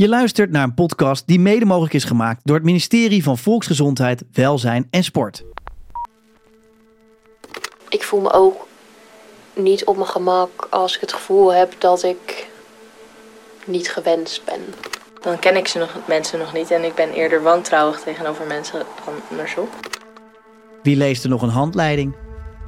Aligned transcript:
Je 0.00 0.08
luistert 0.08 0.50
naar 0.50 0.62
een 0.62 0.74
podcast 0.74 1.26
die 1.26 1.40
mede 1.40 1.64
mogelijk 1.64 1.94
is 1.94 2.04
gemaakt 2.04 2.40
door 2.44 2.56
het 2.56 2.64
ministerie 2.64 3.22
van 3.22 3.38
Volksgezondheid, 3.38 4.24
Welzijn 4.32 4.86
en 4.90 5.04
Sport. 5.04 5.44
Ik 7.88 8.02
voel 8.02 8.20
me 8.20 8.32
ook 8.32 8.66
niet 9.54 9.84
op 9.84 9.96
mijn 9.96 10.08
gemak 10.08 10.66
als 10.70 10.94
ik 10.94 11.00
het 11.00 11.12
gevoel 11.12 11.52
heb 11.52 11.74
dat 11.78 12.02
ik 12.02 12.48
niet 13.64 13.90
gewenst 13.90 14.44
ben. 14.44 14.60
Dan 15.20 15.38
ken 15.38 15.56
ik 15.56 15.68
ze 15.68 15.78
nog, 15.78 15.96
mensen 16.06 16.38
nog 16.38 16.52
niet 16.52 16.70
en 16.70 16.84
ik 16.84 16.94
ben 16.94 17.12
eerder 17.12 17.42
wantrouwig 17.42 18.00
tegenover 18.00 18.46
mensen 18.46 18.82
dan 19.04 19.14
andersom. 19.30 19.68
Wie 20.82 20.96
leest 20.96 21.24
er 21.24 21.30
nog 21.30 21.42
een 21.42 21.48
handleiding? 21.48 22.14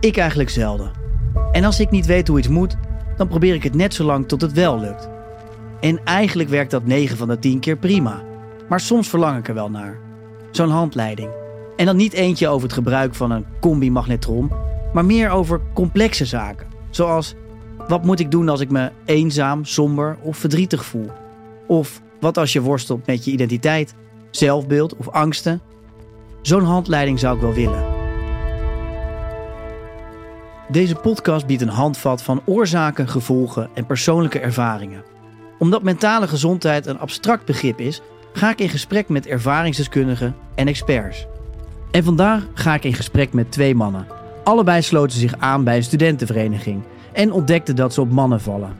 Ik 0.00 0.16
eigenlijk 0.16 0.50
zelden. 0.50 0.92
En 1.52 1.64
als 1.64 1.80
ik 1.80 1.90
niet 1.90 2.06
weet 2.06 2.28
hoe 2.28 2.38
iets 2.38 2.48
moet, 2.48 2.76
dan 3.16 3.28
probeer 3.28 3.54
ik 3.54 3.62
het 3.62 3.74
net 3.74 3.94
zo 3.94 4.04
lang 4.04 4.28
tot 4.28 4.40
het 4.40 4.52
wel 4.52 4.78
lukt. 4.78 5.19
En 5.80 6.04
eigenlijk 6.04 6.48
werkt 6.48 6.70
dat 6.70 6.84
9 6.84 7.16
van 7.16 7.28
de 7.28 7.38
10 7.38 7.60
keer 7.60 7.76
prima. 7.76 8.22
Maar 8.68 8.80
soms 8.80 9.08
verlang 9.08 9.38
ik 9.38 9.48
er 9.48 9.54
wel 9.54 9.70
naar. 9.70 9.98
Zo'n 10.50 10.70
handleiding. 10.70 11.30
En 11.76 11.86
dan 11.86 11.96
niet 11.96 12.12
eentje 12.12 12.48
over 12.48 12.62
het 12.62 12.72
gebruik 12.72 13.14
van 13.14 13.30
een 13.30 13.46
combi-magnetron, 13.60 14.50
maar 14.92 15.04
meer 15.04 15.30
over 15.30 15.60
complexe 15.74 16.24
zaken. 16.24 16.66
Zoals, 16.90 17.34
wat 17.88 18.04
moet 18.04 18.20
ik 18.20 18.30
doen 18.30 18.48
als 18.48 18.60
ik 18.60 18.70
me 18.70 18.90
eenzaam, 19.04 19.64
somber 19.64 20.16
of 20.22 20.36
verdrietig 20.36 20.84
voel? 20.84 21.10
Of 21.66 22.00
wat 22.20 22.38
als 22.38 22.52
je 22.52 22.60
worstelt 22.60 23.06
met 23.06 23.24
je 23.24 23.30
identiteit, 23.30 23.94
zelfbeeld 24.30 24.96
of 24.96 25.08
angsten? 25.08 25.60
Zo'n 26.42 26.64
handleiding 26.64 27.18
zou 27.18 27.34
ik 27.34 27.42
wel 27.42 27.52
willen. 27.52 27.84
Deze 30.68 30.94
podcast 30.94 31.46
biedt 31.46 31.62
een 31.62 31.68
handvat 31.68 32.22
van 32.22 32.42
oorzaken, 32.44 33.08
gevolgen 33.08 33.70
en 33.74 33.86
persoonlijke 33.86 34.38
ervaringen. 34.38 35.09
Omdat 35.60 35.82
mentale 35.82 36.28
gezondheid 36.28 36.86
een 36.86 36.98
abstract 36.98 37.44
begrip 37.44 37.80
is, 37.80 38.00
ga 38.32 38.50
ik 38.50 38.60
in 38.60 38.68
gesprek 38.68 39.08
met 39.08 39.26
ervaringsdeskundigen 39.26 40.36
en 40.54 40.66
experts. 40.66 41.26
En 41.90 42.04
vandaag 42.04 42.42
ga 42.54 42.74
ik 42.74 42.84
in 42.84 42.94
gesprek 42.94 43.32
met 43.32 43.52
twee 43.52 43.74
mannen. 43.74 44.06
Allebei 44.44 44.82
sloten 44.82 45.18
zich 45.18 45.34
aan 45.38 45.64
bij 45.64 45.76
een 45.76 45.82
studentenvereniging 45.82 46.82
en 47.12 47.32
ontdekten 47.32 47.76
dat 47.76 47.94
ze 47.94 48.00
op 48.00 48.10
mannen 48.10 48.40
vallen. 48.40 48.76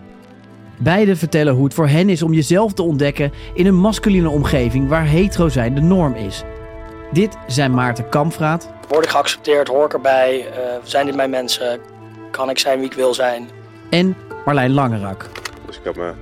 Beiden 0.78 1.16
vertellen 1.16 1.54
hoe 1.54 1.64
het 1.64 1.74
voor 1.74 1.88
hen 1.88 2.08
is 2.08 2.22
om 2.22 2.32
jezelf 2.32 2.72
te 2.72 2.82
ontdekken 2.82 3.32
in 3.54 3.66
een 3.66 3.76
masculine 3.80 4.28
omgeving 4.28 4.88
waar 4.88 5.06
hetero 5.06 5.48
zijn 5.48 5.74
de 5.74 5.80
norm 5.80 6.14
is. 6.14 6.42
Dit 7.12 7.36
zijn 7.46 7.74
Maarten 7.74 8.08
Kamfraat 8.08 8.70
Word 8.88 9.04
ik 9.04 9.10
geaccepteerd? 9.10 9.68
Hoor 9.68 9.84
ik 9.84 9.92
erbij? 9.92 10.46
Eh, 10.46 10.62
zijn 10.82 11.06
dit 11.06 11.14
mijn 11.14 11.30
mensen? 11.30 11.80
Kan 12.30 12.50
ik 12.50 12.58
zijn 12.58 12.78
wie 12.78 12.88
ik 12.88 12.94
wil 12.94 13.14
zijn? 13.14 13.48
en 13.90 14.16
Marlijn 14.44 14.72
Langerak. 14.72 15.28
Dus 15.66 15.76
ik 15.76 15.84
heb 15.84 15.96
mijn 15.96 16.14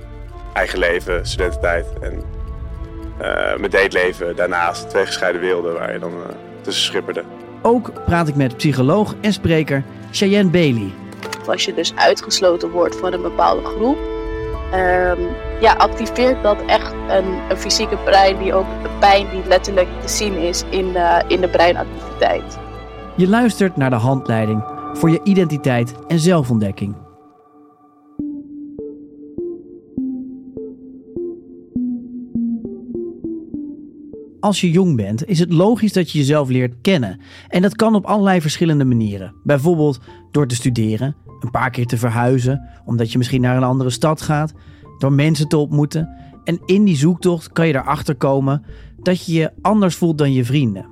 eigen 0.59 0.79
leven, 0.79 1.25
studententijd 1.25 1.85
en 2.01 2.23
eh, 3.17 3.57
mijn 3.57 3.71
dateleven 3.71 4.35
daarnaast. 4.35 4.89
Twee 4.89 5.05
gescheiden 5.05 5.41
werelden 5.41 5.73
waar 5.73 5.93
je 5.93 5.99
dan 5.99 6.11
eh, 6.11 6.35
tussen 6.61 6.83
schipperde. 6.83 7.23
Ook 7.61 7.91
praat 8.05 8.27
ik 8.27 8.35
met 8.35 8.57
psycholoog 8.57 9.15
en 9.21 9.33
spreker 9.33 9.83
Cheyenne 10.11 10.49
Bailey. 10.49 10.91
als 11.47 11.65
je 11.65 11.73
dus 11.73 11.95
uitgesloten 11.95 12.69
wordt 12.69 12.95
van 12.95 13.13
een 13.13 13.21
bepaalde 13.21 13.65
groep, 13.65 13.97
ehm, 14.71 15.19
ja, 15.59 15.73
activeert 15.73 16.43
dat 16.43 16.57
echt 16.65 16.93
een, 17.07 17.39
een 17.49 17.57
fysieke 17.57 17.97
brein 17.97 18.37
die 18.37 18.53
ook 18.53 18.67
de 18.83 18.89
pijn 18.99 19.29
die 19.29 19.47
letterlijk 19.47 19.87
te 20.01 20.07
zien 20.07 20.37
is 20.37 20.63
in, 20.69 20.91
de 20.91 21.23
in 21.27 21.41
de 21.41 21.49
breinactiviteit. 21.49 22.57
Je 23.15 23.27
luistert 23.27 23.77
naar 23.77 23.89
de 23.89 23.95
handleiding 23.95 24.63
voor 24.93 25.09
je 25.09 25.19
identiteit 25.23 25.93
en 26.07 26.19
zelfontdekking. 26.19 26.95
Als 34.39 34.61
je 34.61 34.71
jong 34.71 34.95
bent, 34.95 35.25
is 35.25 35.39
het 35.39 35.53
logisch 35.53 35.93
dat 35.93 36.11
je 36.11 36.17
jezelf 36.17 36.49
leert 36.49 36.75
kennen. 36.81 37.19
En 37.47 37.61
dat 37.61 37.75
kan 37.75 37.95
op 37.95 38.05
allerlei 38.05 38.41
verschillende 38.41 38.85
manieren. 38.85 39.33
Bijvoorbeeld 39.43 39.99
door 40.31 40.47
te 40.47 40.55
studeren, 40.55 41.15
een 41.39 41.51
paar 41.51 41.69
keer 41.69 41.85
te 41.85 41.97
verhuizen, 41.97 42.69
omdat 42.85 43.11
je 43.11 43.17
misschien 43.17 43.41
naar 43.41 43.57
een 43.57 43.63
andere 43.63 43.89
stad 43.89 44.21
gaat, 44.21 44.53
door 44.97 45.13
mensen 45.13 45.47
te 45.47 45.57
ontmoeten. 45.57 46.09
En 46.43 46.59
in 46.65 46.83
die 46.83 46.95
zoektocht 46.95 47.51
kan 47.51 47.67
je 47.67 47.75
erachter 47.75 48.15
komen 48.15 48.63
dat 49.01 49.25
je 49.25 49.33
je 49.33 49.51
anders 49.61 49.95
voelt 49.95 50.17
dan 50.17 50.33
je 50.33 50.45
vrienden. 50.45 50.85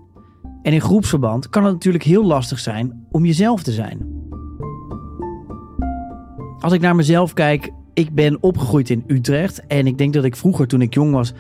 En 0.62 0.74
in 0.74 0.82
groepsverband 0.82 1.50
kan 1.50 1.64
het 1.64 1.74
natuurlijk 1.74 2.04
heel 2.04 2.26
lastig 2.26 2.60
zijn 2.60 3.06
om 3.12 3.26
jezelf 3.26 3.64
te 3.64 3.72
zijn. 3.72 4.16
Als 6.60 6.74
ik 6.74 6.82
naar 6.82 6.96
mezelf 6.96 7.34
kijk, 7.34 7.72
ik 7.94 8.14
ben 8.14 8.44
opgegroeid 8.44 8.90
in 8.90 9.04
Utrecht 9.08 9.68
en 9.68 9.88
ik 9.88 9.98
denk 9.98 10.14
dat 10.14 10.24
ik 10.24 10.36
vroeger 10.36 10.68
toen 10.68 10.82
ik 10.82 10.94
jong 10.94 11.12
was 11.12 11.34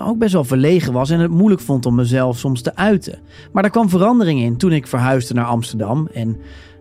ook 0.00 0.18
best 0.18 0.32
wel 0.32 0.44
verlegen 0.44 0.92
was 0.92 1.10
en 1.10 1.20
het 1.20 1.30
moeilijk 1.30 1.60
vond 1.60 1.86
om 1.86 1.94
mezelf 1.94 2.38
soms 2.38 2.62
te 2.62 2.76
uiten. 2.76 3.18
Maar 3.52 3.62
daar 3.62 3.72
kwam 3.72 3.88
verandering 3.88 4.40
in 4.40 4.56
toen 4.56 4.72
ik 4.72 4.86
verhuisde 4.86 5.34
naar 5.34 5.44
Amsterdam 5.44 6.08
en 6.12 6.36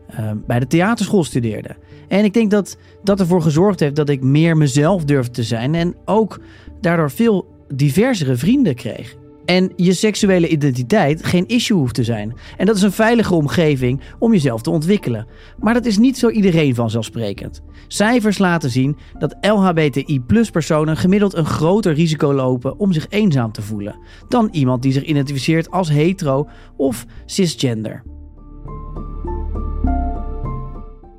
eh, 0.08 0.32
bij 0.48 0.60
de 0.60 0.68
theaterschool 0.68 1.24
studeerde. 1.24 1.76
En 2.08 2.24
ik 2.24 2.34
denk 2.34 2.52
dat 2.52 2.78
dat 3.04 3.20
ervoor 3.20 3.42
gezorgd 3.42 3.80
heeft 3.80 3.96
dat 3.96 4.10
ik 4.10 4.22
meer 4.22 4.58
mezelf 4.58 5.04
durfde 5.04 5.32
te 5.32 5.44
zijn 5.44 5.76
en 5.76 5.96
ook 6.06 6.40
daardoor 6.82 7.12
veel 7.12 7.48
diversere 7.74 8.36
vrienden 8.36 8.76
kreeg. 8.76 9.16
En 9.46 9.72
je 9.76 9.94
seksuele 9.94 10.48
identiteit 10.48 11.26
geen 11.26 11.48
issue 11.48 11.78
hoeft 11.78 11.96
te 11.96 12.04
zijn. 12.04 12.34
En 12.58 12.66
dat 12.66 12.76
is 12.76 12.82
een 12.82 12.92
veilige 12.92 13.36
omgeving 13.36 14.02
om 14.20 14.32
jezelf 14.32 14.62
te 14.62 14.70
ontwikkelen. 14.70 15.28
Maar 15.60 15.74
dat 15.74 15.86
is 15.86 15.98
niet 15.98 16.18
zo 16.18 16.30
iedereen 16.30 16.76
vanzelfsprekend. 16.76 17.62
Cijfers 17.88 18.38
laten 18.38 18.70
zien 18.70 18.98
dat 19.18 19.36
LHBTI-personen 19.42 20.98
gemiddeld 20.98 21.34
een 21.34 21.46
groter 21.46 21.94
risico 21.94 22.34
lopen 22.34 22.80
om 22.80 22.94
zich 22.94 23.06
eenzaam 23.10 23.52
te 23.52 23.62
voelen 23.62 24.00
dan 24.28 24.48
iemand 24.52 24.82
die 24.82 24.92
zich 24.92 25.04
identificeert 25.04 25.72
als 25.72 25.90
hetero 25.90 26.48
of 26.78 27.06
cisgender. 27.26 28.15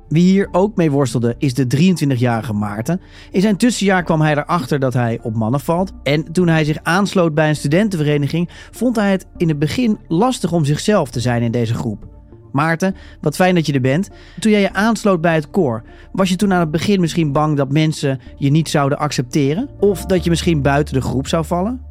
Wie 0.09 0.23
hier 0.23 0.47
ook 0.51 0.75
mee 0.75 0.91
worstelde 0.91 1.35
is 1.37 1.53
de 1.53 1.67
23-jarige 1.77 2.53
Maarten. 2.53 3.01
In 3.31 3.41
zijn 3.41 3.57
tussenjaar 3.57 4.03
kwam 4.03 4.21
hij 4.21 4.31
erachter 4.31 4.79
dat 4.79 4.93
hij 4.93 5.19
op 5.21 5.35
mannen 5.35 5.59
valt. 5.59 5.91
En 6.03 6.31
toen 6.31 6.47
hij 6.47 6.63
zich 6.63 6.77
aansloot 6.83 7.33
bij 7.33 7.49
een 7.49 7.55
studentenvereniging, 7.55 8.49
vond 8.71 8.95
hij 8.95 9.11
het 9.11 9.25
in 9.37 9.47
het 9.47 9.59
begin 9.59 9.99
lastig 10.07 10.51
om 10.51 10.65
zichzelf 10.65 11.09
te 11.09 11.19
zijn 11.19 11.41
in 11.41 11.51
deze 11.51 11.73
groep. 11.73 12.15
Maarten, 12.51 12.95
wat 13.21 13.35
fijn 13.35 13.55
dat 13.55 13.65
je 13.65 13.73
er 13.73 13.81
bent. 13.81 14.09
Toen 14.39 14.51
jij 14.51 14.61
je 14.61 14.73
aansloot 14.73 15.21
bij 15.21 15.35
het 15.35 15.49
koor, 15.49 15.83
was 16.11 16.29
je 16.29 16.35
toen 16.35 16.53
aan 16.53 16.59
het 16.59 16.71
begin 16.71 16.99
misschien 16.99 17.31
bang 17.31 17.57
dat 17.57 17.71
mensen 17.71 18.19
je 18.37 18.49
niet 18.49 18.69
zouden 18.69 18.97
accepteren? 18.97 19.69
Of 19.79 20.05
dat 20.05 20.23
je 20.23 20.29
misschien 20.29 20.61
buiten 20.61 20.93
de 20.93 21.01
groep 21.01 21.27
zou 21.27 21.45
vallen? 21.45 21.85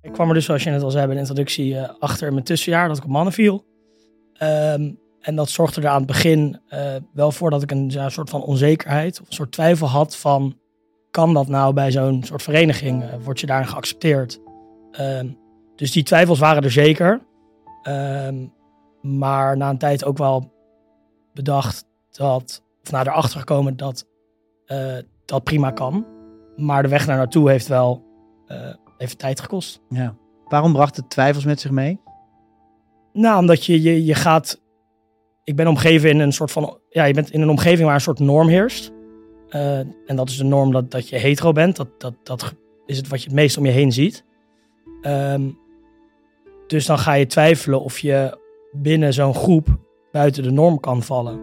Ik 0.00 0.12
kwam 0.12 0.28
er 0.28 0.34
dus, 0.34 0.44
zoals 0.44 0.62
je 0.62 0.70
net 0.70 0.82
al 0.82 0.90
zei 0.90 1.04
bij 1.04 1.14
de 1.14 1.20
introductie, 1.20 1.78
eh, 1.78 1.90
achter 1.98 2.32
mijn 2.32 2.44
tussenjaar 2.44 2.88
dat 2.88 2.96
ik 2.96 3.04
op 3.04 3.10
mannen 3.10 3.32
viel. 3.32 3.71
Ehm, 4.42 4.90
en 5.20 5.36
dat 5.36 5.48
zorgde 5.48 5.80
er 5.80 5.88
aan 5.88 5.96
het 5.96 6.06
begin 6.06 6.60
eh, 6.68 6.94
wel 7.12 7.32
voor 7.32 7.50
dat 7.50 7.62
ik 7.62 7.70
een 7.70 8.10
soort 8.10 8.30
van 8.30 8.42
onzekerheid 8.42 9.20
of 9.20 9.26
een 9.26 9.32
soort 9.32 9.52
twijfel 9.52 9.86
had 9.86 10.16
van 10.16 10.58
kan 11.10 11.34
dat 11.34 11.48
nou 11.48 11.74
bij 11.74 11.90
zo'n 11.90 12.22
soort 12.24 12.42
vereniging? 12.42 13.02
Eh, 13.02 13.08
word 13.22 13.40
je 13.40 13.46
daarin 13.46 13.68
geaccepteerd? 13.68 14.40
Ehm, 14.90 15.28
dus 15.76 15.92
die 15.92 16.02
twijfels 16.02 16.38
waren 16.38 16.62
er 16.62 16.70
zeker. 16.70 17.20
Ehm, 17.82 18.46
maar 19.00 19.56
na 19.56 19.70
een 19.70 19.78
tijd 19.78 20.04
ook 20.04 20.18
wel 20.18 20.52
bedacht 21.34 21.84
dat, 22.10 22.62
of 22.82 22.90
naar 22.90 23.06
erachter 23.06 23.38
gekomen 23.38 23.76
dat 23.76 24.06
eh, 24.66 24.96
dat 25.24 25.44
prima 25.44 25.70
kan. 25.70 26.06
Maar 26.56 26.82
de 26.82 26.88
weg 26.88 27.06
naar 27.06 27.16
naartoe 27.16 27.50
heeft 27.50 27.66
wel 27.66 28.04
even 28.98 29.16
tijd 29.16 29.40
gekost. 29.40 29.80
Ja. 29.88 30.14
Waarom 30.48 30.72
bracht 30.72 30.96
het 30.96 31.10
twijfels 31.10 31.44
met 31.44 31.60
zich 31.60 31.70
mee? 31.70 32.00
Nou, 33.12 33.38
omdat 33.38 33.66
je, 33.66 33.82
je, 33.82 34.04
je 34.04 34.14
gaat. 34.14 34.60
Ik 35.44 35.56
ben 35.56 35.66
omgeven 35.66 36.10
in 36.10 36.18
een 36.18 36.32
soort 36.32 36.50
van. 36.50 36.78
Ja, 36.88 37.04
je 37.04 37.14
bent 37.14 37.30
in 37.30 37.40
een 37.40 37.50
omgeving 37.50 37.86
waar 37.86 37.94
een 37.94 38.00
soort 38.00 38.18
norm 38.18 38.48
heerst. 38.48 38.92
Eh, 39.48 39.78
en 39.78 40.16
dat 40.16 40.28
is 40.28 40.36
de 40.36 40.44
norm 40.44 40.72
dat, 40.72 40.90
dat 40.90 41.08
je 41.08 41.16
hetero 41.16 41.52
bent. 41.52 41.76
Dat, 41.76 41.88
dat, 41.98 42.14
dat 42.22 42.54
is 42.86 42.96
het 42.96 43.08
wat 43.08 43.20
je 43.20 43.26
het 43.26 43.36
meest 43.36 43.58
om 43.58 43.66
je 43.66 43.72
heen 43.72 43.92
ziet. 43.92 44.24
Ehm, 45.00 45.42
dus 46.66 46.86
dan 46.86 46.98
ga 46.98 47.12
je 47.12 47.26
twijfelen 47.26 47.82
of 47.82 47.98
je 47.98 48.38
binnen 48.72 49.12
zo'n 49.12 49.34
groep 49.34 49.78
buiten 50.12 50.42
de 50.42 50.50
norm 50.50 50.80
kan 50.80 51.02
vallen. 51.02 51.40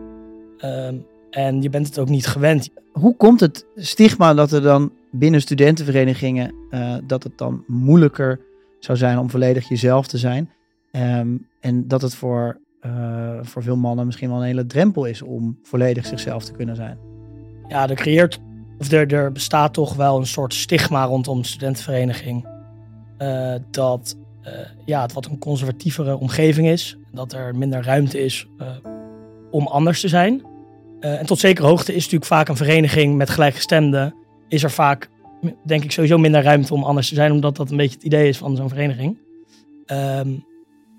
Ehm, 0.57 0.95
en 1.29 1.61
je 1.61 1.69
bent 1.69 1.87
het 1.87 1.99
ook 1.99 2.09
niet 2.09 2.27
gewend. 2.27 2.69
Hoe 2.91 3.15
komt 3.15 3.39
het 3.39 3.65
stigma 3.75 4.33
dat 4.33 4.51
er 4.51 4.61
dan 4.61 4.91
binnen 5.11 5.41
studentenverenigingen 5.41 6.53
eh, 6.69 6.95
dat 7.03 7.23
het 7.23 7.37
dan 7.37 7.63
moeilijker 7.67 8.39
zou 8.79 8.97
zijn 8.97 9.17
om 9.17 9.29
volledig 9.29 9.69
jezelf 9.69 10.07
te 10.07 10.17
zijn? 10.17 10.49
Ehm, 10.91 11.27
en 11.59 11.87
dat 11.87 12.01
het 12.01 12.15
voor, 12.15 12.59
eh, 12.79 13.39
voor 13.41 13.63
veel 13.63 13.77
mannen 13.77 14.05
misschien 14.05 14.29
wel 14.29 14.37
een 14.37 14.45
hele 14.45 14.65
drempel 14.65 15.05
is 15.05 15.21
om 15.21 15.59
volledig 15.63 16.05
zichzelf 16.05 16.43
te 16.43 16.51
kunnen 16.51 16.75
zijn. 16.75 16.97
Ja, 17.67 17.89
er 17.89 17.95
creëert. 17.95 18.39
Of 18.77 18.91
er, 18.91 19.13
er 19.13 19.31
bestaat 19.31 19.73
toch 19.73 19.95
wel 19.95 20.17
een 20.17 20.27
soort 20.27 20.53
stigma 20.53 21.03
rondom 21.05 21.41
de 21.41 21.47
studentenvereniging. 21.47 22.47
eh, 23.17 23.55
dat 23.71 24.17
eh, 24.41 24.53
ja, 24.85 25.01
het 25.01 25.13
wat 25.13 25.25
een 25.25 25.39
conservatievere 25.39 26.17
omgeving 26.17 26.67
is. 26.67 26.97
Dat 27.11 27.33
er 27.33 27.55
minder 27.55 27.83
ruimte 27.83 28.19
is 28.23 28.47
om 29.51 29.67
anders 29.67 30.01
te 30.01 30.07
zijn. 30.07 30.45
En 30.99 31.25
tot 31.25 31.39
zekere 31.39 31.67
hoogte 31.67 31.91
is 31.91 32.03
natuurlijk 32.03 32.25
vaak 32.31 32.47
een 32.47 32.55
vereniging 32.55 33.15
met 33.15 33.29
gelijkgestemden. 33.29 34.15
is 34.47 34.63
er 34.63 34.71
vaak, 34.71 35.09
denk 35.65 35.83
ik, 35.83 35.91
sowieso 35.91 36.17
minder 36.17 36.43
ruimte 36.43 36.73
om 36.73 36.83
anders 36.83 37.09
te 37.09 37.15
zijn, 37.15 37.31
omdat 37.31 37.55
dat 37.55 37.71
een 37.71 37.77
beetje 37.77 37.95
het 37.95 38.03
idee 38.03 38.27
is 38.27 38.37
van 38.37 38.55
zo'n 38.55 38.69
vereniging. 38.69 39.17
Ehm, 39.85 40.29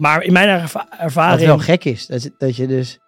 maar 0.00 0.23
in 0.23 0.32
mijn 0.32 0.49
erva- 0.49 0.87
Wat 0.91 0.99
ervaring. 0.99 1.47
wel 1.47 1.58
gek 1.58 1.85
is. 1.85 2.06
Dat, 2.06 2.31
dat, 2.38 2.56
je 2.56 2.67
dus, 2.67 2.99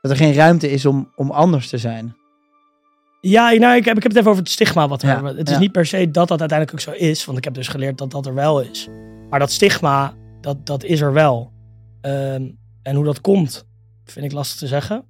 dat 0.00 0.10
er 0.10 0.16
geen 0.16 0.34
ruimte 0.34 0.70
is 0.70 0.86
om, 0.86 1.12
om 1.16 1.30
anders 1.30 1.68
te 1.68 1.78
zijn. 1.78 2.16
Ja, 3.20 3.50
nou, 3.52 3.76
ik, 3.76 3.84
heb, 3.84 3.96
ik 3.96 4.02
heb 4.02 4.12
het 4.12 4.16
even 4.16 4.30
over 4.30 4.42
het 4.42 4.52
stigma. 4.52 4.88
Wat 4.88 5.02
er, 5.02 5.08
Ja, 5.08 5.24
het 5.24 5.48
is 5.48 5.54
ja. 5.54 5.60
niet 5.60 5.72
per 5.72 5.86
se 5.86 6.10
dat 6.10 6.28
dat 6.28 6.40
uiteindelijk 6.40 6.72
ook 6.72 6.94
zo 6.94 7.00
is. 7.04 7.24
Want 7.24 7.38
ik 7.38 7.44
heb 7.44 7.54
dus 7.54 7.68
geleerd 7.68 7.98
dat 7.98 8.10
dat 8.10 8.26
er 8.26 8.34
wel 8.34 8.60
is. 8.60 8.88
Maar 9.30 9.38
dat 9.38 9.50
stigma, 9.50 10.14
dat, 10.40 10.66
dat 10.66 10.84
is 10.84 11.00
er 11.00 11.12
wel. 11.12 11.52
Ehm, 12.00 12.50
en 12.82 12.94
hoe 12.94 13.04
dat 13.04 13.20
komt, 13.20 13.64
vind 14.04 14.24
ik 14.26 14.32
lastig 14.32 14.58
te 14.58 14.66
zeggen. 14.66 15.06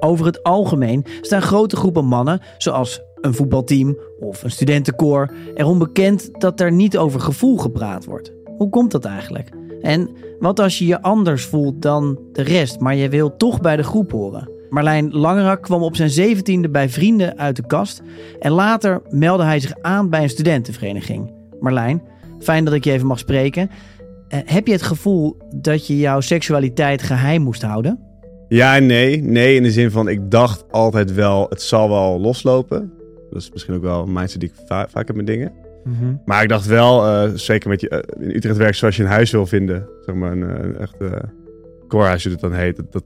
Over 0.00 0.26
het 0.26 0.42
algemeen 0.42 1.04
staan 1.20 1.42
grote 1.42 1.76
groepen 1.76 2.04
mannen, 2.04 2.40
zoals 2.58 3.00
een 3.20 3.34
voetbalteam 3.34 3.98
of 4.20 4.42
een 4.42 4.50
studentenkoor, 4.50 5.30
erom 5.54 5.78
bekend 5.78 6.40
dat 6.40 6.60
er 6.60 6.72
niet 6.72 6.98
over 6.98 7.20
gevoel 7.20 7.56
gepraat 7.56 8.04
wordt. 8.04 8.32
Hoe 8.56 8.68
komt 8.68 8.90
dat 8.90 9.04
eigenlijk? 9.04 9.48
En 9.80 10.10
wat 10.38 10.60
als 10.60 10.78
je 10.78 10.86
je 10.86 11.02
anders 11.02 11.44
voelt 11.44 11.82
dan 11.82 12.18
de 12.32 12.42
rest, 12.42 12.80
maar 12.80 12.94
je 12.94 13.08
wil 13.08 13.36
toch 13.36 13.60
bij 13.60 13.76
de 13.76 13.82
groep 13.82 14.10
horen? 14.10 14.50
Marlijn 14.68 15.10
Langerak 15.10 15.62
kwam 15.62 15.82
op 15.82 15.96
zijn 15.96 16.10
zeventiende 16.10 16.68
bij 16.68 16.88
vrienden 16.88 17.38
uit 17.38 17.56
de 17.56 17.66
kast 17.66 18.02
en 18.40 18.52
later 18.52 19.02
meldde 19.08 19.44
hij 19.44 19.60
zich 19.60 19.74
aan 19.80 20.10
bij 20.10 20.22
een 20.22 20.28
studentenvereniging. 20.28 21.32
Marlijn, 21.60 22.02
fijn 22.38 22.64
dat 22.64 22.74
ik 22.74 22.84
je 22.84 22.92
even 22.92 23.06
mag 23.06 23.18
spreken. 23.18 23.70
Eh, 24.28 24.40
heb 24.44 24.66
je 24.66 24.72
het 24.72 24.82
gevoel 24.82 25.36
dat 25.56 25.86
je 25.86 25.98
jouw 25.98 26.20
seksualiteit 26.20 27.02
geheim 27.02 27.42
moest 27.42 27.62
houden? 27.62 27.98
Ja 28.48 28.78
nee. 28.78 29.22
Nee 29.22 29.54
in 29.54 29.62
de 29.62 29.70
zin 29.70 29.90
van, 29.90 30.08
ik 30.08 30.30
dacht 30.30 30.64
altijd 30.70 31.14
wel, 31.14 31.46
het 31.48 31.62
zal 31.62 31.88
wel 31.88 32.20
loslopen. 32.20 32.92
Dat 33.30 33.40
is 33.42 33.50
misschien 33.52 33.74
ook 33.74 33.82
wel 33.82 34.02
een 34.02 34.12
mindset 34.12 34.40
die 34.40 34.48
ik 34.48 34.54
va- 34.66 34.88
vaak 34.88 35.06
heb 35.06 35.16
met 35.16 35.26
dingen. 35.26 35.52
Maar 36.24 36.42
ik 36.42 36.48
dacht 36.48 36.66
wel, 36.66 37.06
eh, 37.06 37.30
zeker 37.34 37.68
met 37.68 37.80
je, 37.80 37.88
eh, 37.88 38.22
in 38.28 38.36
Utrecht 38.36 38.56
werk 38.56 38.74
zoals 38.74 38.96
je 38.96 39.02
een 39.02 39.08
huis 39.08 39.30
wil 39.30 39.46
vinden. 39.46 39.88
Zeg 40.00 40.14
maar 40.14 40.32
een, 40.32 40.42
eh, 40.42 40.64
een 40.64 40.76
echt 40.76 40.96
koorhuis, 41.88 42.22
hoe 42.22 42.32
het 42.32 42.40
dan 42.40 42.52
heet. 42.52 42.76
Dat, 42.76 42.92
dat 42.92 43.04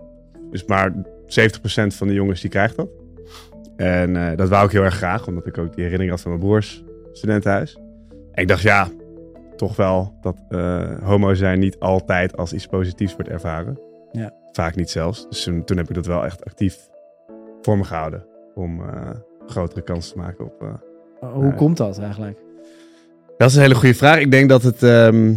is 0.50 0.64
maar 0.64 0.92
70% 1.26 1.94
van 1.94 2.06
de 2.08 2.14
jongens 2.14 2.40
die 2.40 2.50
krijgt 2.50 2.76
dat. 2.76 2.88
En 3.76 4.36
dat 4.36 4.48
wou 4.48 4.64
ik 4.66 4.70
heel 4.72 4.82
erg 4.82 4.94
graag, 4.94 5.26
omdat 5.26 5.46
ik 5.46 5.58
ook 5.58 5.66
die 5.74 5.84
herinnering 5.84 6.10
had 6.10 6.20
van 6.20 6.30
mijn 6.30 6.42
broers 6.42 6.84
studentenhuis. 7.12 7.78
En 8.32 8.42
ik 8.42 8.48
dacht, 8.48 8.62
ja, 8.62 8.88
toch 9.56 9.76
wel 9.76 10.14
dat 10.20 10.36
homo 11.02 11.34
zijn 11.34 11.58
niet 11.58 11.78
altijd 11.78 12.36
als 12.36 12.52
iets 12.52 12.66
positiefs 12.66 13.14
wordt 13.14 13.30
ervaren. 13.30 13.78
Ja. 14.12 14.32
Vaak 14.52 14.74
niet 14.76 14.90
zelfs. 14.90 15.28
Dus 15.28 15.42
toen, 15.42 15.64
toen 15.64 15.76
heb 15.76 15.88
ik 15.88 15.94
dat 15.94 16.06
wel 16.06 16.24
echt 16.24 16.44
actief 16.44 16.88
voor 17.62 17.78
me 17.78 17.84
gehouden. 17.84 18.24
Om 18.54 18.82
grotere 19.46 19.82
kans 19.82 20.12
te 20.12 20.18
maken 20.18 20.44
op... 20.44 20.62
eh, 20.62 21.28
Hoe 21.32 21.44
Ja. 21.44 21.50
komt 21.52 21.76
dat 21.76 21.98
eigenlijk? 21.98 22.38
dat 23.36 23.50
is 23.50 23.56
een 23.56 23.62
hele 23.62 23.74
goede 23.74 23.94
vraag. 23.94 24.18
Ik 24.18 24.30
denk 24.30 24.48
dat 24.48 24.62
het, 24.62 24.82
ehm, 24.82 25.34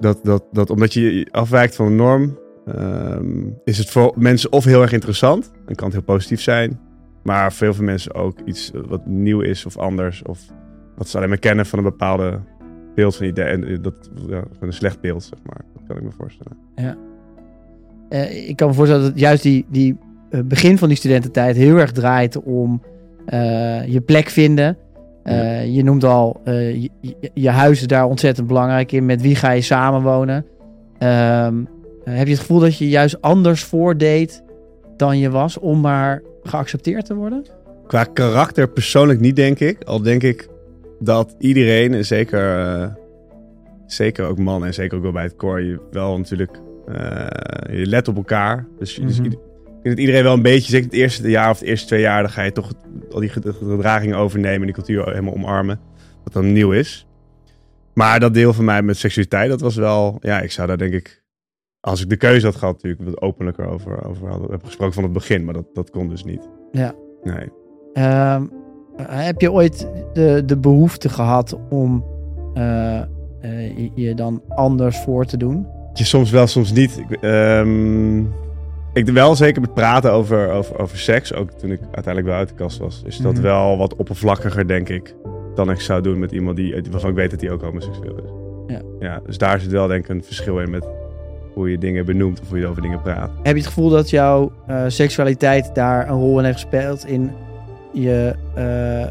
dat, 0.00 0.18
dat, 0.22 0.44
dat 0.52 0.70
omdat 0.70 0.92
je 0.92 1.28
afwijkt 1.30 1.76
van 1.76 1.86
de 1.86 1.92
norm, 1.92 2.38
ehm, 2.66 3.42
is 3.64 3.78
het 3.78 3.90
voor 3.90 4.12
mensen 4.16 4.52
of 4.52 4.64
heel 4.64 4.82
erg 4.82 4.92
interessant. 4.92 5.52
Dan 5.66 5.74
kan 5.74 5.84
het 5.86 5.94
heel 5.96 6.04
positief 6.04 6.40
zijn. 6.40 6.80
Maar 7.22 7.52
voor 7.52 7.66
heel 7.66 7.74
veel 7.76 7.84
mensen 7.84 8.14
ook 8.14 8.38
iets 8.44 8.72
wat 8.88 9.06
nieuw 9.06 9.40
is 9.40 9.66
of 9.66 9.76
anders. 9.78 10.22
Of 10.22 10.40
wat 10.96 11.08
ze 11.08 11.16
alleen 11.16 11.28
maar 11.28 11.38
kennen 11.38 11.66
van 11.66 11.78
een 11.78 11.84
bepaalde 11.84 12.40
beeld 12.94 13.16
van 13.16 13.26
idee. 13.26 13.44
En 13.44 13.64
eh, 13.64 13.76
dat 13.80 14.10
ja, 14.28 14.42
van 14.58 14.66
een 14.66 14.72
slecht 14.72 15.00
beeld, 15.00 15.22
zeg 15.22 15.38
maar. 15.42 15.60
Dat 15.74 15.82
kan 15.86 15.96
ik 15.96 16.02
me 16.02 16.10
voorstellen. 16.18 16.56
Eh, 18.08 18.48
ik 18.48 18.56
kan 18.56 18.68
me 18.68 18.74
voorstellen 18.74 19.04
dat 19.04 19.18
juist 19.18 19.42
die, 19.42 19.66
die 19.68 19.98
eh, 20.30 20.40
begin 20.44 20.78
van 20.78 20.88
die 20.88 20.96
studententijd 20.96 21.56
heel 21.56 21.76
erg 21.76 21.92
draait 21.92 22.42
om 22.42 22.82
eh, 23.26 23.86
je 23.86 24.00
plek 24.00 24.28
vinden. 24.28 24.76
Eh, 25.22 25.74
Je 25.74 25.82
noemt 25.84 26.04
al, 26.04 26.40
eh, 26.44 26.82
je, 26.82 26.90
je- 27.34 27.50
huis 27.50 27.80
is 27.80 27.86
daar 27.86 28.04
ontzettend 28.06 28.46
belangrijk 28.46 28.92
in. 28.92 29.06
Met 29.06 29.20
wie 29.22 29.34
ga 29.36 29.50
je 29.50 29.60
samenwonen? 29.60 30.46
Eh, 30.98 31.48
heb 32.04 32.26
je 32.26 32.32
het 32.32 32.40
gevoel 32.40 32.58
dat 32.60 32.78
je 32.78 32.88
juist 32.88 33.20
anders 33.22 33.64
voordeed 33.64 34.42
dan 34.96 35.18
je 35.18 35.30
was 35.30 35.58
om 35.58 35.80
maar 35.80 36.22
geaccepteerd 36.42 37.06
te 37.06 37.14
worden? 37.14 37.44
Qua 37.86 38.04
karakter 38.04 38.68
persoonlijk 38.68 39.20
niet, 39.20 39.36
denk 39.36 39.58
ik. 39.60 39.82
Al 39.84 40.02
denk 40.02 40.22
ik 40.22 40.48
dat 41.00 41.34
iedereen, 41.38 41.94
en 41.94 42.04
zeker, 42.04 42.96
zeker 43.86 44.26
ook 44.26 44.38
mannen 44.38 44.68
en 44.68 44.74
zeker 44.74 44.96
ook 44.96 45.02
wel 45.02 45.12
bij 45.12 45.22
het 45.22 45.36
koor, 45.36 45.62
je 45.62 45.80
wel 45.90 46.16
natuurlijk, 46.18 46.60
je 47.70 47.86
let 47.86 48.08
op 48.08 48.16
elkaar. 48.16 48.66
Dus, 48.78 48.98
ieder- 48.98 49.24
ik 49.24 49.38
denk 49.86 49.96
dat 49.96 50.04
iedereen 50.06 50.22
wel 50.22 50.32
een 50.34 50.42
beetje, 50.42 50.70
zeker 50.70 50.86
het 50.86 50.94
eerste 50.94 51.30
jaar 51.30 51.50
of 51.50 51.58
het 51.58 51.68
eerste 51.68 51.86
twee 51.86 52.00
jaar, 52.00 52.22
dan 52.22 52.30
ga 52.30 52.42
je 52.42 52.52
toch 52.52 52.72
al 53.10 53.20
die 53.20 53.28
ged- 53.28 53.54
gedragingen 53.58 54.16
overnemen 54.16 54.60
en 54.60 54.64
die 54.66 54.74
cultuur 54.74 55.04
helemaal 55.08 55.34
omarmen. 55.34 55.80
Wat 56.24 56.32
dan 56.32 56.52
nieuw 56.52 56.72
is. 56.72 57.06
Maar 57.94 58.20
dat 58.20 58.34
deel 58.34 58.52
van 58.52 58.64
mij 58.64 58.82
met 58.82 58.96
seksualiteit, 58.96 59.48
dat 59.50 59.60
was 59.60 59.76
wel, 59.76 60.18
ja, 60.20 60.40
ik 60.40 60.50
zou 60.52 60.68
daar 60.68 60.78
denk 60.78 60.92
ik, 60.92 61.24
als 61.80 62.02
ik 62.02 62.08
de 62.08 62.16
keuze 62.16 62.46
had 62.46 62.56
gehad, 62.56 62.74
natuurlijk 62.74 63.04
wat 63.04 63.20
openlijker 63.20 63.66
over, 63.68 64.06
over 64.06 64.28
hadden, 64.28 64.50
heb 64.50 64.64
gesproken 64.64 64.94
van 64.94 65.02
het 65.02 65.12
begin, 65.12 65.44
maar 65.44 65.54
dat, 65.54 65.74
dat 65.74 65.90
kon 65.90 66.08
dus 66.08 66.24
niet. 66.24 66.48
Ja. 66.72 66.94
Nee. 67.22 67.48
Ehm, 67.92 68.46
eh, 68.96 69.06
heb 69.08 69.40
je 69.40 69.52
ooit 69.52 69.88
de, 70.12 70.42
de 70.46 70.56
behoefte 70.58 71.08
gehad 71.08 71.58
om 71.70 72.04
eh, 72.54 73.00
eh, 73.00 73.06
je, 73.76 73.90
je 73.94 74.14
dan 74.14 74.42
anders 74.48 74.98
voor 74.98 75.24
te 75.24 75.36
doen? 75.36 75.66
Je 75.94 76.04
soms 76.04 76.30
wel, 76.30 76.46
soms 76.46 76.72
niet. 76.72 76.98
Ik, 77.08 77.20
ehm, 77.20 78.22
ik 78.96 79.08
wel 79.08 79.36
zeker 79.36 79.60
met 79.60 79.74
praten 79.74 80.12
over, 80.12 80.50
over, 80.50 80.78
over 80.78 80.98
seks, 80.98 81.34
ook 81.34 81.50
toen 81.50 81.70
ik 81.70 81.80
uiteindelijk 81.80 82.26
wel 82.26 82.36
uit 82.36 82.48
de 82.48 82.54
kast 82.54 82.78
was, 82.78 83.02
is 83.06 83.16
dat 83.16 83.32
Mhm. 83.32 83.42
wel 83.42 83.76
wat 83.76 83.96
oppervlakkiger, 83.96 84.66
denk 84.68 84.88
ik, 84.88 85.14
dan 85.54 85.70
ik 85.70 85.80
zou 85.80 86.02
doen 86.02 86.18
met 86.18 86.32
iemand 86.32 86.56
die, 86.56 86.82
waarvan 86.90 87.10
ik 87.10 87.16
weet 87.16 87.30
dat 87.30 87.40
hij 87.40 87.50
ook 87.50 87.62
homoseksueel 87.62 88.16
is. 88.16 88.30
Ja. 88.74 88.80
ja. 89.00 89.20
Dus 89.26 89.38
daar 89.38 89.60
zit 89.60 89.70
wel 89.70 89.86
denk 89.86 90.04
ik 90.04 90.10
een 90.10 90.24
verschil 90.24 90.60
in 90.60 90.70
met 90.70 90.86
hoe 91.54 91.70
je 91.70 91.78
dingen 91.78 92.04
benoemt 92.06 92.40
of 92.40 92.48
hoe 92.48 92.58
je 92.58 92.66
over 92.66 92.82
dingen 92.82 93.02
praat. 93.02 93.30
Heb 93.42 93.52
je 93.54 93.62
het 93.62 93.66
gevoel 93.66 93.88
dat 93.88 94.10
jouw 94.10 94.52
eh, 94.66 94.84
seksualiteit 94.86 95.74
daar 95.74 96.08
een 96.08 96.16
rol 96.18 96.38
in 96.38 96.44
heeft 96.44 96.60
gespeeld 96.60 97.06
in 97.06 97.30
je 97.92 98.34
eh, 98.54 99.02
eh, 99.02 99.08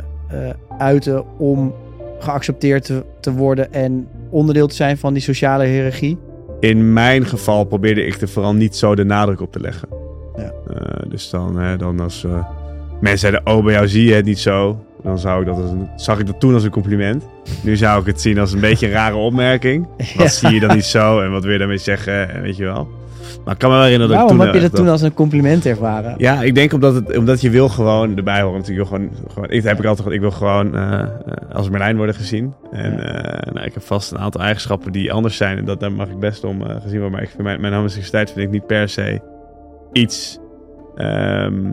uiten 0.78 1.24
om 1.38 1.74
geaccepteerd 2.20 2.84
te, 2.86 3.04
te 3.20 3.34
worden 3.34 3.74
en 3.74 4.08
onderdeel 4.30 4.68
te 4.68 4.76
zijn 4.76 4.98
van 4.98 5.14
die 5.14 5.22
sociale 5.22 5.66
hiërarchie? 5.66 6.18
In 6.60 6.94
mijn 6.94 7.26
geval 7.26 7.64
probeerde 7.64 8.06
ik 8.06 8.22
er 8.22 8.30
vooral 8.30 8.54
niet 8.54 8.76
zo 8.76 8.96
de 8.96 9.04
nadruk 9.06 9.42
op 9.42 9.52
te 9.52 9.60
leggen. 9.60 9.88
Ja. 10.36 10.52
Eh, 10.74 11.10
dus 11.10 11.30
dan, 11.30 11.60
hè, 11.60 11.78
dan 11.78 12.00
als 12.00 12.24
eh, 12.24 12.46
mensen 13.02 13.20
zeiden, 13.20 13.42
oh 13.54 13.64
bij 13.64 13.74
jou 13.74 13.88
zie 13.88 14.08
je 14.08 14.14
het 14.14 14.26
niet 14.26 14.40
zo. 14.40 14.80
Dan 15.04 15.20
zou 15.20 15.40
ik 15.42 15.48
dat 15.48 15.56
als 15.62 15.72
een, 15.72 15.90
zag 15.96 16.20
ik 16.20 16.26
dat 16.26 16.40
toen 16.40 16.54
als 16.54 16.64
een 16.64 16.70
compliment. 16.72 17.24
Nu 17.64 17.76
zou 17.78 18.00
ik 18.00 18.06
het 18.06 18.22
zien 18.22 18.40
als 18.40 18.52
een 18.54 18.60
beetje 18.60 18.86
een 18.88 18.92
rare 18.94 19.16
opmerking. 19.16 19.88
Wat 19.98 20.08
Ja. 20.16 20.28
zie 20.28 20.54
je 20.54 20.60
dan 20.60 20.76
niet 20.76 20.86
zo 20.86 21.22
en 21.22 21.32
wat 21.32 21.44
wil 21.44 21.52
je 21.52 21.58
daarmee 21.58 21.78
zeggen 21.78 22.30
en 22.34 22.42
weet 22.42 22.58
je 22.58 22.64
wel. 22.64 22.88
Maar 23.44 23.54
ik 23.54 23.60
kan 23.60 23.70
me 23.70 23.76
wel 23.76 23.86
herinneren 23.86 24.16
dat 24.16 24.30
Waarom 24.30 24.38
ik 24.38 24.44
heb 24.44 24.52
toen 24.52 24.60
je 24.62 24.66
echt 24.66 24.76
dat 24.76 24.86
toen 24.86 24.92
als 24.92 25.02
een 25.02 25.14
compliment 25.14 25.66
ervaren? 25.66 26.16
Ja, 26.18 26.42
ik 26.42 26.56
denk 26.56 26.74
omdat, 26.74 26.96
het, 26.96 27.18
omdat 27.18 27.42
je 27.42 27.50
wil 27.50 27.70
gewoon 27.70 28.18
erbij 28.18 28.42
horen. 28.42 28.60
Natuurlijk, 28.60 28.90
je 28.90 28.98
wil 28.98 29.08
gewoon, 29.08 29.30
gewoon, 29.34 29.50
ik 29.50 29.64
heb 29.64 29.80
ik 29.80 29.86
altijd 29.86 30.12
ik 30.12 30.20
wil 30.20 30.32
gewoon 30.32 30.76
eh, 30.76 31.02
eh, 31.02 31.08
als 31.54 31.70
Merlijn 31.70 31.98
worden 31.98 32.16
gezien. 32.16 32.54
En 32.72 33.00
eh, 33.00 33.54
nou, 33.54 33.66
ik 33.66 33.74
heb 33.74 33.84
vast 33.84 34.12
een 34.12 34.18
aantal 34.18 34.42
eigenschappen 34.42 34.92
die 34.92 35.14
anders 35.14 35.38
zijn. 35.38 35.58
En 35.58 35.66
dat, 35.66 35.80
daar 35.80 35.92
mag 35.92 36.10
ik 36.10 36.20
best 36.20 36.44
om 36.44 36.62
eh, 36.62 36.76
gezien 36.82 37.00
worden. 37.00 37.12
Maar 37.12 37.22
ik 37.22 37.30
vind 37.30 37.44
mijn, 37.44 37.62
mijn 37.62 37.74
homoseksualiteit 37.74 38.32
vind 38.32 38.46
ik 38.46 38.52
niet 38.52 38.68
per 38.68 38.90
se 38.90 39.22
iets 39.92 40.40
ehm, 40.96 41.72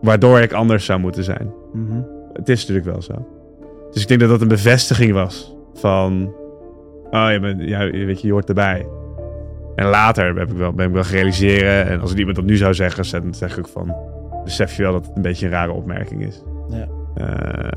waardoor 0.00 0.40
ik 0.40 0.52
anders 0.52 0.84
zou 0.84 1.00
moeten 1.00 1.24
zijn. 1.24 1.52
Mhm. 1.72 2.00
Het 2.32 2.48
is 2.48 2.60
natuurlijk 2.60 2.86
wel 2.86 3.02
zo. 3.02 3.28
Dus 3.90 4.02
ik 4.02 4.08
denk 4.08 4.20
dat 4.20 4.28
dat 4.28 4.40
een 4.40 4.48
bevestiging 4.48 5.12
was 5.12 5.56
van... 5.74 6.34
Oh, 7.10 7.28
je, 7.32 7.40
bent, 7.40 7.62
ja, 7.62 7.90
weet 7.90 8.20
je, 8.20 8.26
je 8.26 8.32
hoort 8.32 8.48
erbij. 8.48 8.86
En 9.76 9.86
later 9.86 10.38
heb 10.38 10.50
ik 10.50 10.56
wel, 10.56 10.72
ben 10.72 10.86
ik 10.86 10.92
wel 10.92 11.04
gerealiseren. 11.04 11.86
En 11.86 12.00
als 12.00 12.14
iemand 12.14 12.36
dat 12.36 12.44
nu 12.44 12.56
zou 12.56 12.74
zeggen, 12.74 13.22
dan 13.22 13.34
zeg 13.34 13.52
ik 13.52 13.58
ook 13.58 13.68
van... 13.72 13.94
Besef 14.44 14.76
je 14.76 14.82
wel 14.82 14.92
dat 14.92 15.06
het 15.06 15.16
een 15.16 15.22
beetje 15.22 15.46
een 15.46 15.52
rare 15.52 15.72
opmerking 15.72 16.22
is. 16.26 16.42
Ja. 16.68 16.88
Eh, 17.14 17.68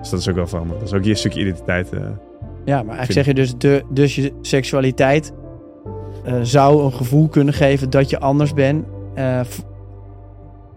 dus 0.00 0.10
dat 0.10 0.20
is 0.20 0.28
ook 0.28 0.34
wel 0.34 0.46
veranderd. 0.46 0.78
Dat 0.80 0.88
is 0.88 0.94
ook 0.94 1.04
je 1.04 1.14
stukje 1.14 1.40
identiteit. 1.40 1.92
eh. 1.92 2.00
Ja, 2.64 2.82
maar 2.82 2.96
eigenlijk 2.96 3.04
Vind- 3.04 3.12
zeg 3.12 3.26
je 3.26 3.34
dus, 3.34 3.54
de, 3.58 3.82
dus 3.90 4.14
je 4.14 4.32
seksualiteit 4.40 5.32
eh, 6.24 6.34
zou 6.42 6.84
een 6.84 6.92
gevoel 6.92 7.28
kunnen 7.28 7.54
geven 7.54 7.90
dat 7.90 8.10
je 8.10 8.18
anders 8.20 8.52
bent 8.54 8.84
eh, 9.14 9.40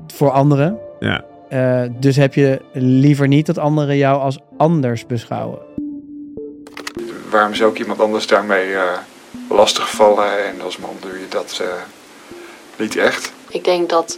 voor 0.08 0.32
anderen. 0.32 0.78
ja. 1.00 1.24
Eh, 1.50 1.82
dus 2.00 2.16
heb 2.16 2.34
je 2.34 2.62
liever 2.74 3.28
niet 3.28 3.46
dat 3.46 3.58
anderen 3.58 3.98
jou 3.98 4.20
als 4.22 4.40
anders 4.58 5.06
beschouwen. 5.06 5.60
waarom 7.32 7.54
zou 7.54 7.72
ik 7.72 7.80
iemand 7.80 8.00
anders 8.00 8.28
daarmee 8.28 8.74
eh 8.74 8.82
lastigvallen? 9.50 10.46
En 10.46 10.62
als 10.62 10.78
man 10.78 10.98
doe 11.00 11.20
je 11.20 11.28
dat 11.28 11.60
eh, 11.62 11.68
niet 12.78 12.96
echt. 12.96 13.32
Ik 13.50 13.64
denk 13.64 13.90
dat 13.90 14.18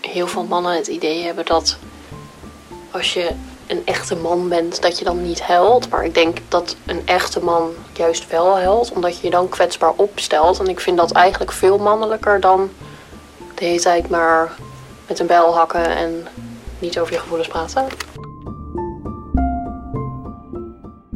heel 0.00 0.26
veel 0.26 0.44
mannen 0.44 0.76
het 0.76 0.86
idee 0.86 1.24
hebben 1.24 1.44
dat 1.46 1.76
als 2.90 3.14
je 3.14 3.30
een 3.66 3.86
echte 3.86 4.16
man 4.16 4.48
bent, 4.48 4.82
dat 4.82 4.98
je 4.98 5.04
dan 5.04 5.22
niet 5.22 5.42
huilt. 5.42 5.88
Maar 5.88 6.04
ik 6.04 6.14
denk 6.14 6.38
dat 6.48 6.76
een 6.86 7.02
echte 7.06 7.44
man 7.44 7.70
juist 7.92 8.28
wel 8.28 8.56
huilt, 8.56 8.92
omdat 8.92 9.16
je 9.16 9.24
je 9.24 9.30
dan 9.30 9.48
kwetsbaar 9.48 9.92
opstelt. 9.96 10.58
En 10.58 10.66
ik 10.66 10.80
vind 10.80 10.96
dat 10.96 11.12
eigenlijk 11.12 11.52
veel 11.52 11.78
mannelijker 11.78 12.40
dan 12.40 12.70
de 13.54 13.64
hele 13.64 13.80
tijd 13.80 14.08
maar 14.08 14.52
met 15.06 15.18
een 15.18 15.26
bijl 15.26 15.54
hakken 15.54 15.86
en 15.86 16.28
niet 16.78 16.98
over 16.98 17.12
je 17.12 17.18
gevoelens 17.18 17.48
praten. 17.48 17.86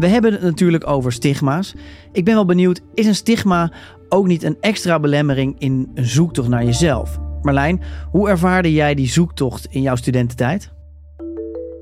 We 0.05 0.11
hebben 0.11 0.33
het 0.33 0.43
natuurlijk 0.43 0.87
over 0.87 1.13
stigma's. 1.13 1.75
Ik 2.13 2.25
ben 2.25 2.35
wel 2.35 2.45
benieuwd, 2.45 2.81
is 2.95 3.07
een 3.07 3.15
stigma 3.15 3.73
ook 4.09 4.27
niet 4.27 4.43
een 4.43 4.57
extra 4.61 5.01
belemmering 5.01 5.55
in 5.59 5.91
een 5.95 6.05
zoektocht 6.05 6.49
naar 6.49 6.65
jezelf? 6.65 7.19
Marlijn, 7.43 7.83
hoe 8.11 8.29
ervaarde 8.29 8.73
jij 8.73 8.95
die 8.95 9.09
zoektocht 9.09 9.67
in 9.71 9.83
jouw 9.83 9.97
studententijd? 9.97 10.73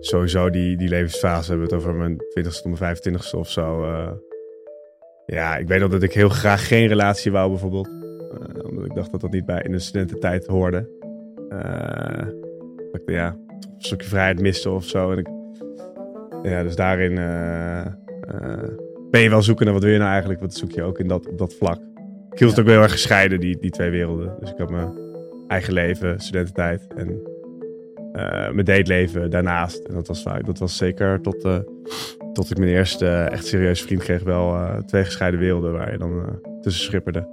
Sowieso 0.01 0.51
die, 0.51 0.77
die 0.77 0.89
levensfase 0.89 1.51
hebben 1.51 1.69
we 1.69 1.75
het 1.75 1.85
over 1.85 1.95
mijn 1.95 2.17
20ste 2.17 2.63
tot 2.63 2.81
mijn 2.81 2.97
25ste 2.97 3.39
of 3.39 3.51
zo. 3.51 3.83
uh, 3.85 4.11
ja, 5.27 5.57
ik 5.57 5.69
weet 5.69 5.81
nog 5.81 5.91
dat 5.91 6.03
ik 6.03 6.13
heel 6.13 6.29
graag 6.29 6.67
geen 6.67 6.87
relatie 6.87 7.33
wou 7.33 7.51
bijvoorbeeld. 7.51 7.89
Uh, 7.89 8.65
omdat 8.69 8.85
ik 8.85 8.95
dacht 8.95 9.11
dat 9.11 9.21
dat 9.21 9.33
niet 9.33 9.47
bij 9.47 9.63
in 9.63 9.73
de 9.73 9.79
studententijd 9.79 10.47
hoorde. 10.47 10.89
Uh, 11.49 12.29
ja, 13.07 13.37
een 13.59 13.75
stukje 13.79 14.09
vrijheid 14.09 14.41
miste 14.41 14.71
of 14.71 14.85
zo. 14.85 15.13
En 15.13 15.19
ik, 15.19 15.29
ja, 16.43 16.63
dus 16.63 16.77
daarin 16.77 17.19
ben 19.11 19.21
je 19.21 19.29
wel 19.29 19.43
zoeken 19.43 19.65
naar 19.65 19.75
wat 19.75 19.83
wil 19.83 19.93
je 19.93 19.99
nou 19.99 20.11
eigenlijk. 20.11 20.41
Wat 20.41 20.55
zoek 20.55 20.71
je 20.71 20.83
ook 20.83 20.99
in 20.99 21.09
dat, 21.09 21.29
op 21.29 21.39
dat 21.39 21.55
vlak. 21.55 21.81
Ik 22.31 22.39
hield 22.39 22.51
het 22.51 22.61
ook 22.61 22.67
heel 22.67 22.83
erg 22.83 22.93
gescheiden, 22.93 23.41
die, 23.41 23.59
die 23.61 23.71
twee 23.71 23.91
werelden. 23.91 24.37
Dus 24.41 24.51
ik 24.51 24.59
had 24.59 24.71
mijn 24.71 24.93
eigen 25.49 25.73
leven, 25.73 26.21
studententijd 26.21 26.87
en 26.97 27.09
uh, 28.13 28.51
mijn 28.51 28.65
dateleven 28.65 29.31
daarnaast. 29.31 29.85
En 29.85 29.95
dat 29.95 30.07
was, 30.07 30.25
dat 30.45 30.59
was 30.59 30.77
zeker 30.77 31.21
tot, 31.21 31.45
uh, 31.45 31.59
tot 32.33 32.51
ik 32.51 32.59
mijn 32.59 32.71
eerste 32.71 33.07
echt 33.09 33.47
serieuze 33.47 33.85
vriend 33.85 34.03
kreeg 34.03 34.23
wel 34.23 34.57
twee 34.87 35.05
gescheiden 35.05 35.41
werelden 35.41 35.73
waar 35.73 35.93
je 35.93 35.99
dan 35.99 36.39
tussen 36.61 36.85
schipperde. 36.85 37.29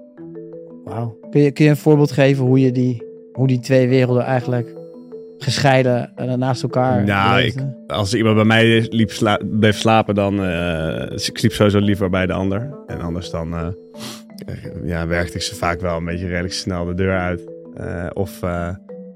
Wauw. 0.83 1.17
Kun 1.29 1.41
je, 1.41 1.51
kun 1.51 1.65
je 1.65 1.69
een 1.69 1.77
voorbeeld 1.77 2.11
geven 2.11 2.45
hoe, 2.45 2.59
je 2.59 2.71
die, 2.71 3.03
hoe 3.33 3.47
die 3.47 3.59
twee 3.59 3.89
werelden 3.89 4.23
eigenlijk 4.23 4.78
gescheiden 5.39 6.11
naast 6.37 6.63
elkaar 6.63 7.03
Nou, 7.03 7.41
ik, 7.41 7.55
als 7.87 8.13
iemand 8.13 8.35
bij 8.35 8.45
mij 8.45 8.87
liep 8.89 9.11
sla 9.11 9.39
bleef 9.51 9.77
slapen, 9.77 10.15
dan 10.15 10.33
ik 11.11 11.37
sliep 11.37 11.51
sowieso 11.51 11.79
liever 11.79 12.09
bij 12.09 12.25
de 12.25 12.33
ander. 12.33 12.73
En 12.87 13.01
anders 13.01 13.29
dan 13.29 13.75
ja, 14.83 15.07
werkte 15.07 15.35
ik 15.35 15.41
ze 15.41 15.55
vaak 15.55 15.81
wel 15.81 15.97
een 15.97 16.05
beetje 16.05 16.27
redelijk 16.27 16.53
snel 16.53 16.85
de 16.85 16.93
deur 16.93 17.17
uit. 17.17 17.41
of 18.13 18.39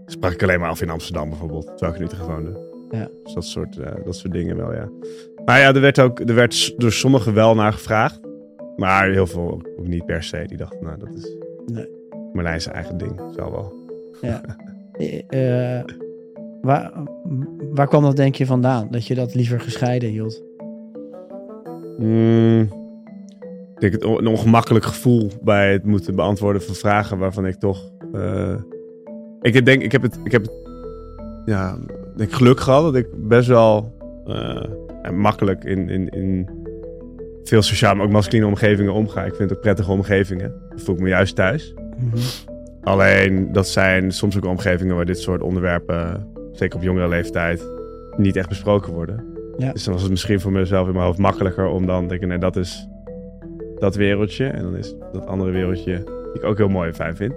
sprak 0.05 0.31
ik 0.31 0.43
alleen 0.43 0.59
maar 0.59 0.69
af 0.69 0.81
in 0.81 0.89
Amsterdam 0.89 1.29
bijvoorbeeld, 1.29 1.77
terwijl 1.77 2.03
ik 2.03 2.17
woonde. 2.17 2.71
Ja. 2.89 3.07
Dus 3.23 3.33
dat 3.33 3.45
soort, 3.45 3.77
uh, 3.77 3.85
dat 4.05 4.15
soort 4.15 4.33
dingen 4.33 4.57
wel, 4.57 4.73
ja. 4.73 4.89
Maar 5.45 5.59
ja, 5.59 5.73
er 5.73 5.81
werd 5.81 5.99
ook 5.99 6.19
er 6.19 6.35
werd 6.35 6.73
door 6.77 6.91
sommigen 6.91 7.33
wel 7.33 7.55
naar 7.55 7.73
gevraagd. 7.73 8.19
Maar 8.75 9.09
heel 9.09 9.27
veel 9.27 9.51
ook 9.51 9.87
niet 9.87 10.05
per 10.05 10.23
se. 10.23 10.43
Die 10.47 10.57
dachten, 10.57 10.83
nou, 10.83 10.99
dat 10.99 11.15
is 11.15 11.37
nee. 11.65 11.87
Marlijn's 12.33 12.67
eigen 12.67 12.97
ding. 12.97 13.21
Zal 13.35 13.51
wel. 13.51 13.73
Ja. 14.21 14.41
uh, 15.29 15.83
waar, 16.63 16.91
waar 17.73 17.87
kwam 17.87 18.03
dat 18.03 18.15
denk 18.15 18.35
je 18.35 18.45
vandaan? 18.45 18.87
Dat 18.91 19.07
je 19.07 19.15
dat 19.15 19.35
liever 19.35 19.59
gescheiden 19.59 20.09
hield? 20.09 20.43
Mm, 21.97 22.61
ik 23.75 23.79
denk 23.79 23.93
het 23.93 24.03
een 24.03 24.27
ongemakkelijk 24.27 24.85
gevoel 24.85 25.31
bij 25.41 25.71
het 25.71 25.85
moeten 25.85 26.15
beantwoorden 26.15 26.61
van 26.61 26.75
vragen 26.75 27.17
waarvan 27.17 27.45
ik 27.45 27.55
toch... 27.55 27.91
Uh, 28.13 28.55
ik 29.41 29.65
denk, 29.65 29.81
ik 29.81 29.91
heb 29.91 30.01
het, 30.01 30.19
ik 30.23 30.31
heb 30.31 30.41
het, 30.41 30.51
ja, 31.45 31.77
denk 32.15 32.31
geluk 32.31 32.59
gehad 32.59 32.83
dat 32.83 32.95
ik 32.95 33.07
best 33.27 33.47
wel 33.47 33.97
uh, 34.27 34.63
makkelijk 35.11 35.63
in, 35.63 35.89
in, 35.89 36.09
in 36.09 36.49
veel 37.43 37.61
sociaal, 37.61 37.95
maar 37.95 38.05
ook 38.05 38.11
masculine 38.11 38.47
omgevingen 38.47 38.93
omga. 38.93 39.23
Ik 39.23 39.35
vind 39.35 39.49
het 39.49 39.57
ook 39.57 39.63
prettige 39.63 39.91
omgevingen. 39.91 40.53
Dan 40.69 40.79
voel 40.79 40.95
ik 40.95 41.01
me 41.01 41.09
juist 41.09 41.35
thuis. 41.35 41.73
Mm 41.97 42.09
-hmm. 42.09 42.19
Alleen, 42.83 43.51
dat 43.51 43.67
zijn 43.67 44.11
soms 44.11 44.37
ook 44.37 44.45
omgevingen 44.45 44.95
waar 44.95 45.05
dit 45.05 45.19
soort 45.19 45.41
onderwerpen, 45.41 46.27
zeker 46.53 46.77
op 46.77 46.83
jongere 46.83 47.07
leeftijd, 47.07 47.71
niet 48.17 48.35
echt 48.35 48.49
besproken 48.49 48.93
worden. 48.93 49.25
Ja. 49.57 49.71
Dus 49.71 49.83
dan 49.83 49.93
was 49.93 50.01
het 50.01 50.11
misschien 50.11 50.39
voor 50.39 50.51
mezelf 50.51 50.87
in 50.87 50.93
mijn 50.93 51.05
hoofd 51.05 51.19
makkelijker 51.19 51.67
om 51.67 51.85
dan 51.85 52.01
te 52.01 52.07
denken, 52.07 52.27
nee, 52.27 52.37
dat 52.37 52.55
is 52.55 52.87
dat 53.79 53.95
wereldje. 53.95 54.45
En 54.45 54.63
dan 54.63 54.77
is 54.77 54.95
dat 55.11 55.25
andere 55.25 55.51
wereldje, 55.51 56.03
die 56.03 56.41
ik 56.41 56.43
ook 56.43 56.57
heel 56.57 56.67
mooi 56.67 56.87
en 56.87 56.95
fijn 56.95 57.15
vind 57.15 57.33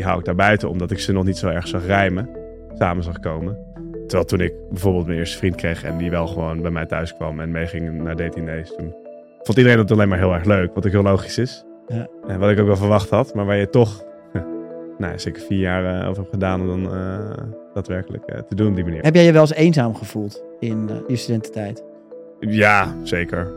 die 0.00 0.08
hou 0.08 0.20
ik 0.20 0.24
daar 0.24 0.34
buiten, 0.34 0.68
omdat 0.68 0.90
ik 0.90 0.98
ze 0.98 1.12
nog 1.12 1.24
niet 1.24 1.36
zo 1.36 1.48
erg 1.48 1.68
zag 1.68 1.86
rijmen, 1.86 2.28
samen 2.74 3.04
zag 3.04 3.20
komen. 3.20 3.58
Terwijl 4.06 4.24
toen 4.24 4.40
ik 4.40 4.52
bijvoorbeeld 4.70 5.06
mijn 5.06 5.18
eerste 5.18 5.38
vriend 5.38 5.54
kreeg 5.54 5.84
en 5.84 5.96
die 5.96 6.10
wel 6.10 6.26
gewoon 6.26 6.62
bij 6.62 6.70
mij 6.70 6.86
thuis 6.86 7.14
kwam 7.14 7.40
en 7.40 7.50
meeging 7.50 8.02
naar 8.02 8.16
dating 8.16 8.46
days, 8.46 8.74
toen 8.76 8.94
vond 9.42 9.58
iedereen 9.58 9.78
dat 9.78 9.90
alleen 9.90 10.08
maar 10.08 10.18
heel 10.18 10.32
erg 10.32 10.44
leuk, 10.44 10.74
wat 10.74 10.86
ook 10.86 10.92
heel 10.92 11.02
logisch 11.02 11.38
is. 11.38 11.64
Ja. 11.86 12.08
En 12.26 12.38
wat 12.38 12.50
ik 12.50 12.60
ook 12.60 12.66
wel 12.66 12.76
verwacht 12.76 13.10
had, 13.10 13.34
maar 13.34 13.46
waar 13.46 13.56
je 13.56 13.70
toch 13.70 14.04
nou, 14.98 15.18
zeker 15.18 15.42
vier 15.42 15.58
jaar 15.58 16.02
uh, 16.02 16.08
over 16.08 16.20
hebt 16.20 16.32
gedaan 16.32 16.60
om 16.60 16.66
dan 16.66 16.96
uh, 16.96 17.30
daadwerkelijk 17.74 18.22
uh, 18.32 18.38
te 18.38 18.54
doen 18.54 18.68
op 18.68 18.74
die 18.74 18.84
manier. 18.84 19.02
Heb 19.02 19.14
jij 19.14 19.24
je 19.24 19.32
wel 19.32 19.40
eens 19.40 19.54
eenzaam 19.54 19.94
gevoeld 19.94 20.42
in 20.58 20.90
je 21.08 21.16
studententijd? 21.16 21.84
Ja, 22.40 22.94
zeker. 23.02 23.48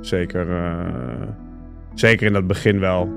Zeker. 0.00 0.46
zeker 1.94 2.26
in 2.26 2.32
dat 2.32 2.46
begin 2.46 2.80
wel. 2.80 3.08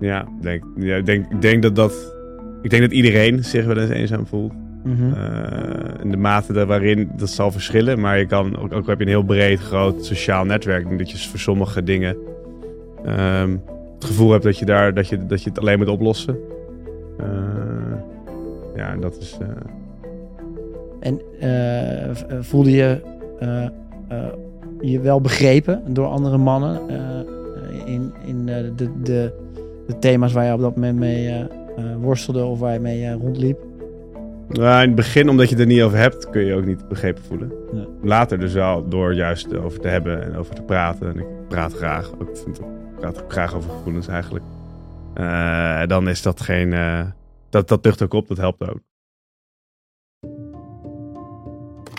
Ja, 0.00 0.26
denk, 0.40 0.64
ja 0.76 0.96
ik 0.96 1.06
denk, 1.06 1.42
denk 1.42 1.62
dat 1.62 1.76
dat. 1.76 2.14
Ik 2.62 2.70
denk 2.70 2.82
dat 2.82 2.92
iedereen 2.92 3.44
zich 3.44 3.64
wel 3.64 3.76
eens 3.76 3.90
eenzaam 3.90 4.26
voelt. 4.26 4.52
Mm 4.84 4.96
-hmm. 4.96 5.12
uh, 5.12 6.02
in 6.02 6.10
de 6.10 6.16
mate 6.16 6.66
waarin 6.66 7.10
dat 7.16 7.30
zal 7.30 7.50
verschillen. 7.50 8.00
Maar 8.00 8.18
je 8.18 8.26
kan 8.26 8.58
ook, 8.58 8.72
ook 8.72 8.86
heb 8.86 8.98
je 8.98 9.04
een 9.04 9.10
heel 9.10 9.22
breed, 9.22 9.60
groot 9.60 10.04
sociaal 10.04 10.44
netwerk. 10.44 10.98
Dat 10.98 11.10
je 11.10 11.28
voor 11.28 11.38
sommige 11.38 11.82
dingen 11.82 12.16
um, 13.06 13.62
het 13.94 14.04
gevoel 14.04 14.30
hebt 14.30 14.44
dat 14.44 14.58
je, 14.58 14.64
daar, 14.64 14.94
dat, 14.94 15.08
je, 15.08 15.26
dat 15.26 15.42
je 15.42 15.48
het 15.48 15.58
alleen 15.58 15.78
moet 15.78 15.88
oplossen. 15.88 16.36
Uh, 17.20 17.26
ja, 18.76 18.96
dat 18.96 19.16
is. 19.16 19.38
Uh... 19.42 19.48
En 21.00 21.20
voelde 22.40 22.70
je 22.70 23.00
je 24.80 25.00
wel 25.00 25.20
begrepen 25.20 25.82
door 25.94 26.06
andere 26.06 26.36
mannen 26.36 26.80
in, 27.86 28.12
in 28.26 28.46
de, 28.46 28.72
de 29.02 29.32
de 29.86 29.98
thema's 29.98 30.32
waar 30.32 30.44
je 30.44 30.52
op 30.52 30.60
dat 30.60 30.74
moment 30.74 30.98
mee 30.98 31.46
worstelde 32.00 32.44
of 32.44 32.58
waar 32.58 32.72
je 32.72 32.80
mee 32.80 33.12
rondliep? 33.12 33.58
Nou, 34.48 34.82
in 34.82 34.86
het 34.86 34.94
begin, 34.94 35.28
omdat 35.28 35.48
je 35.48 35.54
het 35.54 35.64
er 35.64 35.70
niet 35.70 35.82
over 35.82 35.98
hebt, 35.98 36.30
kun 36.30 36.44
je 36.44 36.54
ook 36.54 36.64
niet 36.64 36.88
begrepen 36.88 37.22
voelen. 37.22 37.52
Later 38.02 38.38
dus 38.38 38.52
wel, 38.52 38.88
door 38.88 39.14
juist 39.14 39.56
over 39.56 39.80
te 39.80 39.88
hebben 39.88 40.22
en 40.22 40.36
over 40.36 40.54
te 40.54 40.62
praten. 40.62 41.08
En 41.08 41.18
ik 41.18 41.26
praat 41.48 41.72
graag, 41.72 42.10
ik 42.10 42.36
vind 42.44 42.58
ik 42.58 42.64
praat 42.98 43.22
ook 43.22 43.32
graag 43.32 43.54
over 43.54 43.70
gevoelens 43.70 44.08
eigenlijk. 44.08 44.44
Dan 45.86 46.08
is 46.08 46.22
dat 46.22 46.40
geen, 46.40 46.70
dat, 47.50 47.68
dat 47.68 47.84
lucht 47.84 48.02
ook 48.02 48.12
op, 48.12 48.28
dat 48.28 48.36
helpt 48.36 48.68
ook. 48.68 48.78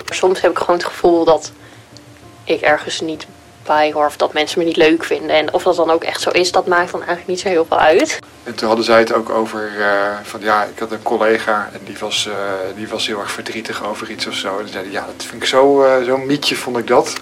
Soms 0.05 0.41
heb 0.41 0.51
ik 0.51 0.57
gewoon 0.57 0.75
het 0.75 0.86
gevoel 0.86 1.25
dat 1.25 1.51
ik 2.43 2.62
ergens 2.62 3.01
niet 3.01 3.27
bij 3.65 3.91
hoor. 3.91 4.05
Of 4.05 4.17
dat 4.17 4.34
mensen 4.34 4.60
me 4.60 4.65
niet 4.65 4.77
leuk 4.77 5.03
vinden. 5.03 5.36
En 5.36 5.53
of 5.53 5.63
dat 5.63 5.75
dan 5.75 5.89
ook 5.89 6.03
echt 6.03 6.22
zo 6.22 6.29
is, 6.29 6.51
dat 6.51 6.67
maakt 6.67 6.91
dan 6.91 7.00
eigenlijk 7.00 7.27
niet 7.27 7.39
zo 7.39 7.48
heel 7.48 7.65
veel 7.65 7.79
uit. 7.79 8.19
En 8.43 8.55
toen 8.55 8.67
hadden 8.67 8.86
zij 8.86 9.00
het 9.00 9.13
ook 9.13 9.29
over 9.29 9.72
uh, 9.77 10.17
van 10.24 10.41
ja, 10.41 10.63
ik 10.63 10.79
had 10.79 10.91
een 10.91 11.03
collega 11.03 11.69
en 11.74 11.79
die 11.86 11.98
was, 12.00 12.27
uh, 12.27 12.36
die 12.75 12.88
was 12.88 13.07
heel 13.07 13.19
erg 13.19 13.31
verdrietig 13.31 13.86
over 13.86 14.10
iets 14.10 14.27
of 14.27 14.34
zo. 14.34 14.60
En 14.60 14.67
zeiden 14.67 14.91
ja, 14.91 15.05
dat 15.05 15.25
vind 15.25 15.41
ik 15.41 15.48
zo, 15.48 15.84
uh, 15.84 16.03
zo'n 16.03 16.25
mietje 16.25 16.55
vond 16.55 16.77
ik 16.77 16.88
dat. 16.88 17.22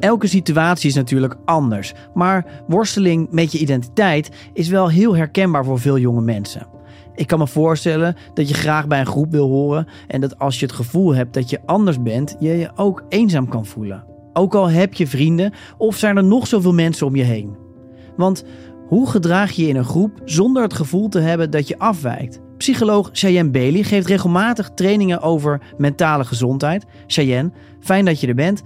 Elke 0.00 0.26
situatie 0.26 0.88
is 0.88 0.94
natuurlijk 0.94 1.36
anders, 1.44 1.92
maar 2.14 2.62
worsteling 2.66 3.28
met 3.30 3.52
je 3.52 3.58
identiteit 3.58 4.30
is 4.52 4.68
wel 4.68 4.88
heel 4.88 5.16
herkenbaar 5.16 5.64
voor 5.64 5.80
veel 5.80 5.98
jonge 5.98 6.20
mensen. 6.20 6.66
Ik 7.14 7.26
kan 7.26 7.38
me 7.38 7.46
voorstellen 7.46 8.16
dat 8.34 8.48
je 8.48 8.54
graag 8.54 8.86
bij 8.86 9.00
een 9.00 9.06
groep 9.06 9.30
wil 9.30 9.48
horen 9.48 9.86
en 10.06 10.20
dat 10.20 10.38
als 10.38 10.60
je 10.60 10.66
het 10.66 10.74
gevoel 10.74 11.14
hebt 11.14 11.34
dat 11.34 11.50
je 11.50 11.60
anders 11.66 12.02
bent, 12.02 12.36
je 12.38 12.58
je 12.58 12.70
ook 12.74 13.04
eenzaam 13.08 13.48
kan 13.48 13.66
voelen. 13.66 14.04
Ook 14.32 14.54
al 14.54 14.70
heb 14.70 14.94
je 14.94 15.06
vrienden 15.06 15.52
of 15.78 15.96
zijn 15.96 16.16
er 16.16 16.24
nog 16.24 16.46
zoveel 16.46 16.74
mensen 16.74 17.06
om 17.06 17.16
je 17.16 17.22
heen. 17.22 17.56
Want 18.16 18.44
hoe 18.86 19.10
gedraag 19.10 19.50
je 19.50 19.62
je 19.62 19.68
in 19.68 19.76
een 19.76 19.84
groep 19.84 20.20
zonder 20.24 20.62
het 20.62 20.74
gevoel 20.74 21.08
te 21.08 21.20
hebben 21.20 21.50
dat 21.50 21.68
je 21.68 21.78
afwijkt? 21.78 22.40
Psycholoog 22.56 23.10
Cheyenne 23.12 23.50
Bailey 23.50 23.82
geeft 23.82 24.06
regelmatig 24.06 24.70
trainingen 24.74 25.20
over 25.20 25.60
mentale 25.78 26.24
gezondheid. 26.24 26.84
Cheyenne, 27.06 27.52
fijn 27.80 28.04
dat 28.04 28.20
je 28.20 28.26
er 28.26 28.34
bent. 28.34 28.62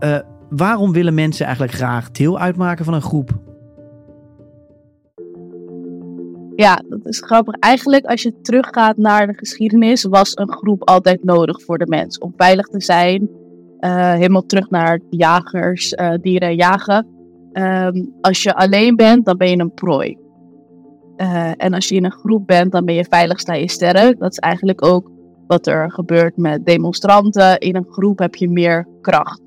Uh, 0.00 0.18
waarom 0.50 0.92
willen 0.92 1.14
mensen 1.14 1.44
eigenlijk 1.44 1.74
graag 1.76 2.10
deel 2.10 2.38
uitmaken 2.38 2.84
van 2.84 2.94
een 2.94 3.02
groep? 3.02 3.30
Ja, 6.56 6.82
dat 6.88 7.06
is 7.06 7.22
grappig. 7.26 7.54
Eigenlijk, 7.54 8.04
als 8.04 8.22
je 8.22 8.40
teruggaat 8.40 8.96
naar 8.96 9.26
de 9.26 9.34
geschiedenis, 9.34 10.04
was 10.04 10.36
een 10.36 10.52
groep 10.52 10.88
altijd 10.88 11.24
nodig 11.24 11.62
voor 11.62 11.78
de 11.78 11.86
mens. 11.86 12.18
Om 12.18 12.32
veilig 12.36 12.66
te 12.66 12.80
zijn, 12.80 13.28
uh, 13.80 14.12
helemaal 14.12 14.46
terug 14.46 14.70
naar 14.70 15.00
jagers, 15.10 15.92
uh, 15.92 16.12
dieren 16.20 16.54
jagen. 16.54 17.06
Um, 17.52 18.14
als 18.20 18.42
je 18.42 18.54
alleen 18.54 18.96
bent, 18.96 19.24
dan 19.24 19.36
ben 19.36 19.50
je 19.50 19.58
een 19.58 19.74
prooi. 19.74 20.18
Uh, 21.16 21.52
en 21.56 21.74
als 21.74 21.88
je 21.88 21.94
in 21.94 22.04
een 22.04 22.12
groep 22.12 22.46
bent, 22.46 22.72
dan 22.72 22.84
ben 22.84 22.94
je 22.94 23.04
veilig, 23.08 23.40
sta 23.40 23.54
je 23.54 23.70
sterk. 23.70 24.18
Dat 24.18 24.30
is 24.30 24.38
eigenlijk 24.38 24.84
ook 24.84 25.10
wat 25.46 25.66
er 25.66 25.90
gebeurt 25.92 26.36
met 26.36 26.66
demonstranten. 26.66 27.58
In 27.58 27.76
een 27.76 27.86
groep 27.90 28.18
heb 28.18 28.34
je 28.34 28.48
meer 28.48 28.88
kracht. 29.00 29.43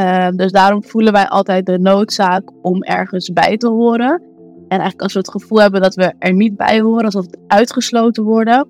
Ehm, 0.00 0.36
dus 0.36 0.52
daarom 0.52 0.84
voelen 0.84 1.12
wij 1.12 1.28
altijd 1.28 1.66
de 1.66 1.78
noodzaak 1.78 2.50
om 2.62 2.82
ergens 2.82 3.32
bij 3.32 3.56
te 3.56 3.68
horen. 3.68 4.22
En 4.68 4.78
eigenlijk 4.78 5.02
als 5.02 5.12
we 5.12 5.18
het 5.18 5.30
gevoel 5.30 5.60
hebben 5.60 5.80
dat 5.80 5.94
we 5.94 6.14
er 6.18 6.34
niet 6.34 6.56
bij 6.56 6.80
horen, 6.80 7.04
alsof 7.04 7.24
we 7.24 7.38
uitgesloten 7.46 8.24
worden, 8.24 8.68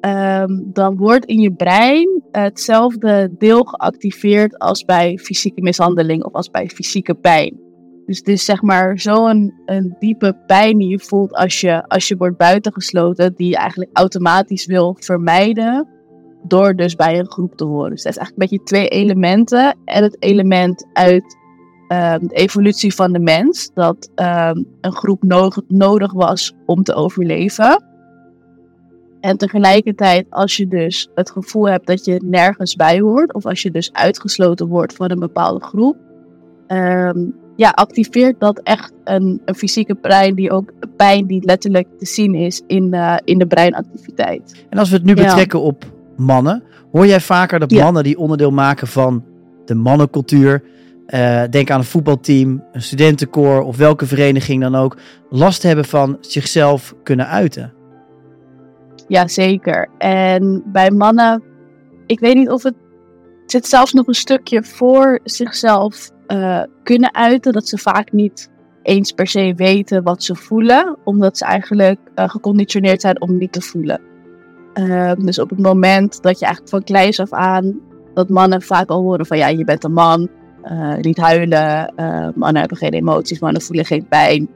ehm, 0.00 0.48
dan 0.72 0.96
wordt 0.96 1.24
in 1.24 1.40
je 1.40 1.52
brein 1.52 2.22
hetzelfde 2.30 3.34
deel 3.38 3.62
geactiveerd 3.62 4.58
als 4.58 4.84
bij 4.84 5.18
fysieke 5.18 5.60
mishandeling 5.60 6.24
of 6.24 6.32
als 6.32 6.50
bij 6.50 6.68
fysieke 6.68 7.14
pijn. 7.14 7.60
Dus 8.06 8.18
het 8.18 8.28
is 8.28 8.44
zeg 8.44 8.62
maar 8.62 8.98
zo'n 8.98 9.54
een 9.66 9.96
diepe 9.98 10.36
pijn 10.46 10.78
die 10.78 10.88
je 10.88 10.98
voelt 10.98 11.32
als 11.32 11.60
je, 11.60 11.88
als 11.88 12.08
je 12.08 12.16
wordt 12.16 12.36
buitengesloten, 12.36 13.34
die 13.34 13.48
je 13.48 13.56
eigenlijk 13.56 13.90
automatisch 13.92 14.66
wil 14.66 14.96
vermijden 15.00 15.88
door 16.42 16.74
dus 16.74 16.94
bij 16.94 17.18
een 17.18 17.30
groep 17.30 17.56
te 17.56 17.64
horen. 17.64 17.90
Dus 17.90 18.02
dat 18.02 18.12
is 18.12 18.18
eigenlijk 18.18 18.52
een 18.52 18.58
beetje 18.58 18.64
twee 18.64 18.88
elementen. 18.88 19.76
En 19.84 20.02
het 20.02 20.16
element 20.18 20.86
uit 20.92 21.38
ehm, 21.88 22.26
de 22.26 22.34
evolutie 22.34 22.94
van 22.94 23.12
de 23.12 23.18
mens, 23.18 23.70
dat 23.74 24.10
ehm, 24.14 24.62
een 24.80 24.92
groep 24.92 25.22
nodig 25.68 26.12
was 26.12 26.54
om 26.66 26.82
te 26.82 26.94
overleven. 26.94 27.84
En 29.20 29.36
tegelijkertijd, 29.36 30.26
als 30.30 30.56
je 30.56 30.68
dus 30.68 31.10
het 31.14 31.30
gevoel 31.30 31.68
hebt 31.68 31.86
dat 31.86 32.04
je 32.04 32.22
nergens 32.24 32.76
bij 32.76 33.00
hoort, 33.00 33.34
of 33.34 33.46
als 33.46 33.62
je 33.62 33.70
dus 33.70 33.92
uitgesloten 33.92 34.66
wordt 34.66 34.94
van 34.94 35.10
een 35.10 35.18
bepaalde 35.18 35.64
groep, 35.64 35.96
ehm, 36.66 37.18
ja, 37.56 37.70
activeert 37.70 38.40
dat 38.40 38.60
echt 38.62 38.92
een, 39.04 39.42
een 39.44 39.54
fysieke 39.54 39.94
brein 39.94 40.34
die 40.34 40.50
ook 40.50 40.72
pijn 40.96 41.26
die 41.26 41.44
letterlijk 41.44 41.88
te 41.98 42.06
zien 42.06 42.34
is 42.34 42.62
in, 42.66 42.94
uh, 42.94 43.16
in 43.24 43.38
de 43.38 43.46
breinactiviteit. 43.46 44.66
En 44.68 44.78
als 44.78 44.90
we 44.90 44.96
het 44.96 45.04
nu 45.04 45.14
betrekken 45.14 45.60
op 45.60 45.84
mannen, 46.20 46.62
hoor 46.92 47.06
jij 47.06 47.20
vaker 47.20 47.58
dat 47.58 47.70
mannen 47.70 48.02
die 48.02 48.18
onderdeel 48.18 48.50
maken 48.50 48.86
van 48.86 49.24
de 49.64 49.74
mannencultuur, 49.74 50.62
uh, 51.06 51.42
denk 51.50 51.70
aan 51.70 51.78
een 51.78 51.84
voetbalteam, 51.84 52.64
een 52.72 52.82
studentenkoor 52.82 53.62
of 53.62 53.76
welke 53.76 54.06
vereniging 54.06 54.62
dan 54.62 54.74
ook, 54.74 54.96
last 55.30 55.62
hebben 55.62 55.84
van 55.84 56.16
zichzelf 56.20 56.94
kunnen 57.02 57.26
uiten? 57.26 57.72
Ja, 59.08 59.28
zeker. 59.28 59.88
En 59.98 60.62
bij 60.66 60.90
mannen, 60.90 61.42
ik 62.06 62.20
weet 62.20 62.34
niet 62.34 62.50
of 62.50 62.62
het, 62.62 62.74
het 63.42 63.50
zit 63.50 63.66
zelfs 63.66 63.92
nog 63.92 64.06
een 64.06 64.14
stukje 64.14 64.62
voor 64.62 65.20
zichzelf 65.24 66.10
uh, 66.28 66.62
kunnen 66.82 67.14
uiten, 67.14 67.52
dat 67.52 67.68
ze 67.68 67.78
vaak 67.78 68.12
niet 68.12 68.50
eens 68.82 69.12
per 69.12 69.26
se 69.26 69.52
weten 69.56 70.02
wat 70.02 70.22
ze 70.22 70.34
voelen, 70.34 70.96
omdat 71.04 71.38
ze 71.38 71.44
eigenlijk 71.44 71.98
uh, 72.14 72.28
geconditioneerd 72.28 73.00
zijn 73.00 73.20
om 73.20 73.38
niet 73.38 73.52
te 73.52 73.60
voelen. 73.60 74.09
Uh, 74.80 75.12
dus 75.18 75.38
op 75.38 75.50
het 75.50 75.58
moment 75.58 76.22
dat 76.22 76.38
je 76.38 76.44
eigenlijk 76.44 76.74
van 76.74 76.82
kleins 76.82 77.20
af 77.20 77.32
aan, 77.32 77.80
dat 78.14 78.28
mannen 78.28 78.62
vaak 78.62 78.88
al 78.88 79.00
horen 79.00 79.26
van 79.26 79.38
ja, 79.38 79.46
je 79.48 79.64
bent 79.64 79.84
een 79.84 79.92
man, 79.92 80.28
niet 81.00 81.16
huilen, 81.16 81.92
mannen 82.34 82.60
hebben 82.60 82.78
geen 82.78 82.92
emoties, 82.92 83.40
mannen 83.40 83.62
voelen 83.62 83.84
geen 83.84 84.06
pijn. 84.08 84.48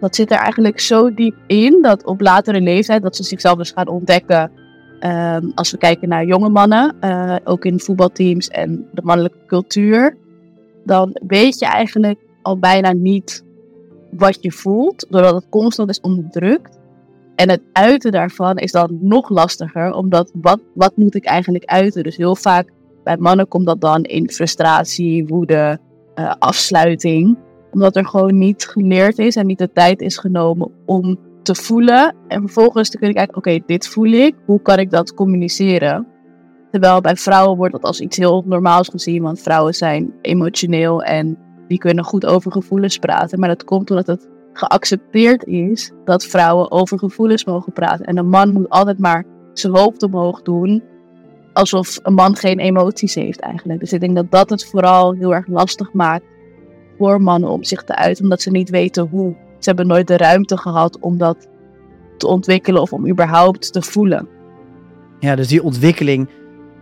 Dat 0.00 0.14
zit 0.14 0.30
er 0.30 0.36
eigenlijk 0.38 0.80
zo 0.80 1.14
diep 1.14 1.36
in 1.46 1.82
dat 1.82 2.04
op 2.04 2.20
latere 2.20 2.60
leeftijd, 2.60 3.02
dat 3.02 3.16
ze 3.16 3.22
zichzelf 3.22 3.56
dus 3.56 3.70
gaan 3.70 3.88
ontdekken. 3.88 4.50
Um, 5.00 5.52
als 5.54 5.70
we 5.70 5.78
kijken 5.78 6.08
naar 6.08 6.24
jonge 6.24 6.48
mannen, 6.48 6.94
ook 7.44 7.64
in 7.64 7.80
voetbalteams 7.80 8.48
en 8.48 8.88
de 8.92 9.02
mannelijke 9.04 9.38
cultuur, 9.46 10.16
dan 10.84 11.20
weet 11.26 11.58
je 11.58 11.66
eigenlijk 11.66 12.18
al 12.42 12.58
bijna 12.58 12.92
niet 12.92 13.44
wat 14.10 14.38
je 14.40 14.52
voelt, 14.52 15.06
doordat 15.08 15.34
het 15.34 15.48
constant 15.48 15.90
is 15.90 16.00
onderdrukt. 16.00 16.75
En 17.36 17.50
het 17.50 17.62
uiten 17.72 18.12
daarvan 18.12 18.56
is 18.56 18.72
dan 18.72 18.98
nog 19.00 19.28
lastiger, 19.28 19.92
omdat 19.92 20.30
wat, 20.34 20.60
wat 20.74 20.96
moet 20.96 21.14
ik 21.14 21.24
eigenlijk 21.24 21.64
uiten? 21.64 22.02
Dus 22.02 22.16
heel 22.16 22.36
vaak 22.36 22.70
bij 23.04 23.16
mannen 23.16 23.48
komt 23.48 23.66
dat 23.66 23.80
dan 23.80 24.02
in 24.02 24.30
frustratie, 24.30 25.26
woede, 25.26 25.78
uh, 26.14 26.34
afsluiting. 26.38 27.38
Omdat 27.70 27.96
er 27.96 28.06
gewoon 28.06 28.38
niet 28.38 28.66
geleerd 28.66 29.18
is 29.18 29.36
en 29.36 29.46
niet 29.46 29.58
de 29.58 29.72
tijd 29.72 30.00
is 30.00 30.18
genomen 30.18 30.70
om 30.86 31.18
te 31.42 31.54
voelen. 31.54 32.14
En 32.28 32.40
vervolgens 32.40 32.90
te 32.90 32.98
kunnen 32.98 33.16
kijken, 33.16 33.36
oké, 33.36 33.58
dit 33.66 33.88
voel 33.88 34.10
ik, 34.10 34.34
hoe 34.46 34.62
kan 34.62 34.78
ik 34.78 34.90
dat 34.90 35.14
communiceren? 35.14 36.06
Terwijl 36.70 37.00
bij 37.00 37.16
vrouwen 37.16 37.56
wordt 37.56 37.72
dat 37.72 37.82
als 37.82 38.00
iets 38.00 38.16
heel 38.16 38.42
normaals 38.46 38.88
gezien, 38.88 39.22
want 39.22 39.40
vrouwen 39.40 39.74
zijn 39.74 40.12
emotioneel 40.22 41.02
en 41.02 41.38
die 41.68 41.78
kunnen 41.78 42.04
goed 42.04 42.26
over 42.26 42.52
gevoelens 42.52 42.98
praten. 42.98 43.38
Maar 43.38 43.48
dat 43.48 43.64
komt 43.64 43.90
omdat 43.90 44.06
het 44.06 44.28
geaccepteerd 44.58 45.44
is 45.44 45.92
dat 46.04 46.24
vrouwen 46.24 46.70
over 46.70 46.98
gevoelens 46.98 47.44
mogen 47.44 47.72
praten. 47.72 48.06
En 48.06 48.16
een 48.16 48.28
man 48.28 48.52
moet 48.52 48.68
altijd 48.68 48.98
maar 48.98 49.24
zijn 49.52 49.76
hoofd 49.76 50.02
omhoog 50.02 50.42
doen, 50.42 50.82
alsof 51.52 51.98
een 52.02 52.14
man 52.14 52.36
geen 52.36 52.58
emoties 52.58 53.14
heeft 53.14 53.40
eigenlijk. 53.40 53.80
Dus 53.80 53.92
ik 53.92 54.00
denk 54.00 54.14
dat 54.14 54.30
dat 54.30 54.50
het 54.50 54.66
vooral 54.66 55.12
heel 55.12 55.34
erg 55.34 55.46
lastig 55.46 55.92
maakt 55.92 56.24
voor 56.98 57.22
mannen 57.22 57.50
om 57.50 57.64
zich 57.64 57.84
te 57.84 57.96
uiten, 57.96 58.24
omdat 58.24 58.42
ze 58.42 58.50
niet 58.50 58.70
weten 58.70 59.08
hoe. 59.08 59.36
Ze 59.58 59.68
hebben 59.68 59.86
nooit 59.86 60.06
de 60.06 60.16
ruimte 60.16 60.56
gehad 60.56 60.98
om 61.00 61.18
dat 61.18 61.48
te 62.16 62.26
ontwikkelen 62.26 62.82
of 62.82 62.92
om 62.92 63.08
überhaupt 63.08 63.72
te 63.72 63.82
voelen. 63.82 64.28
Ja, 65.18 65.36
dus 65.36 65.48
die 65.48 65.62
ontwikkeling 65.62 66.28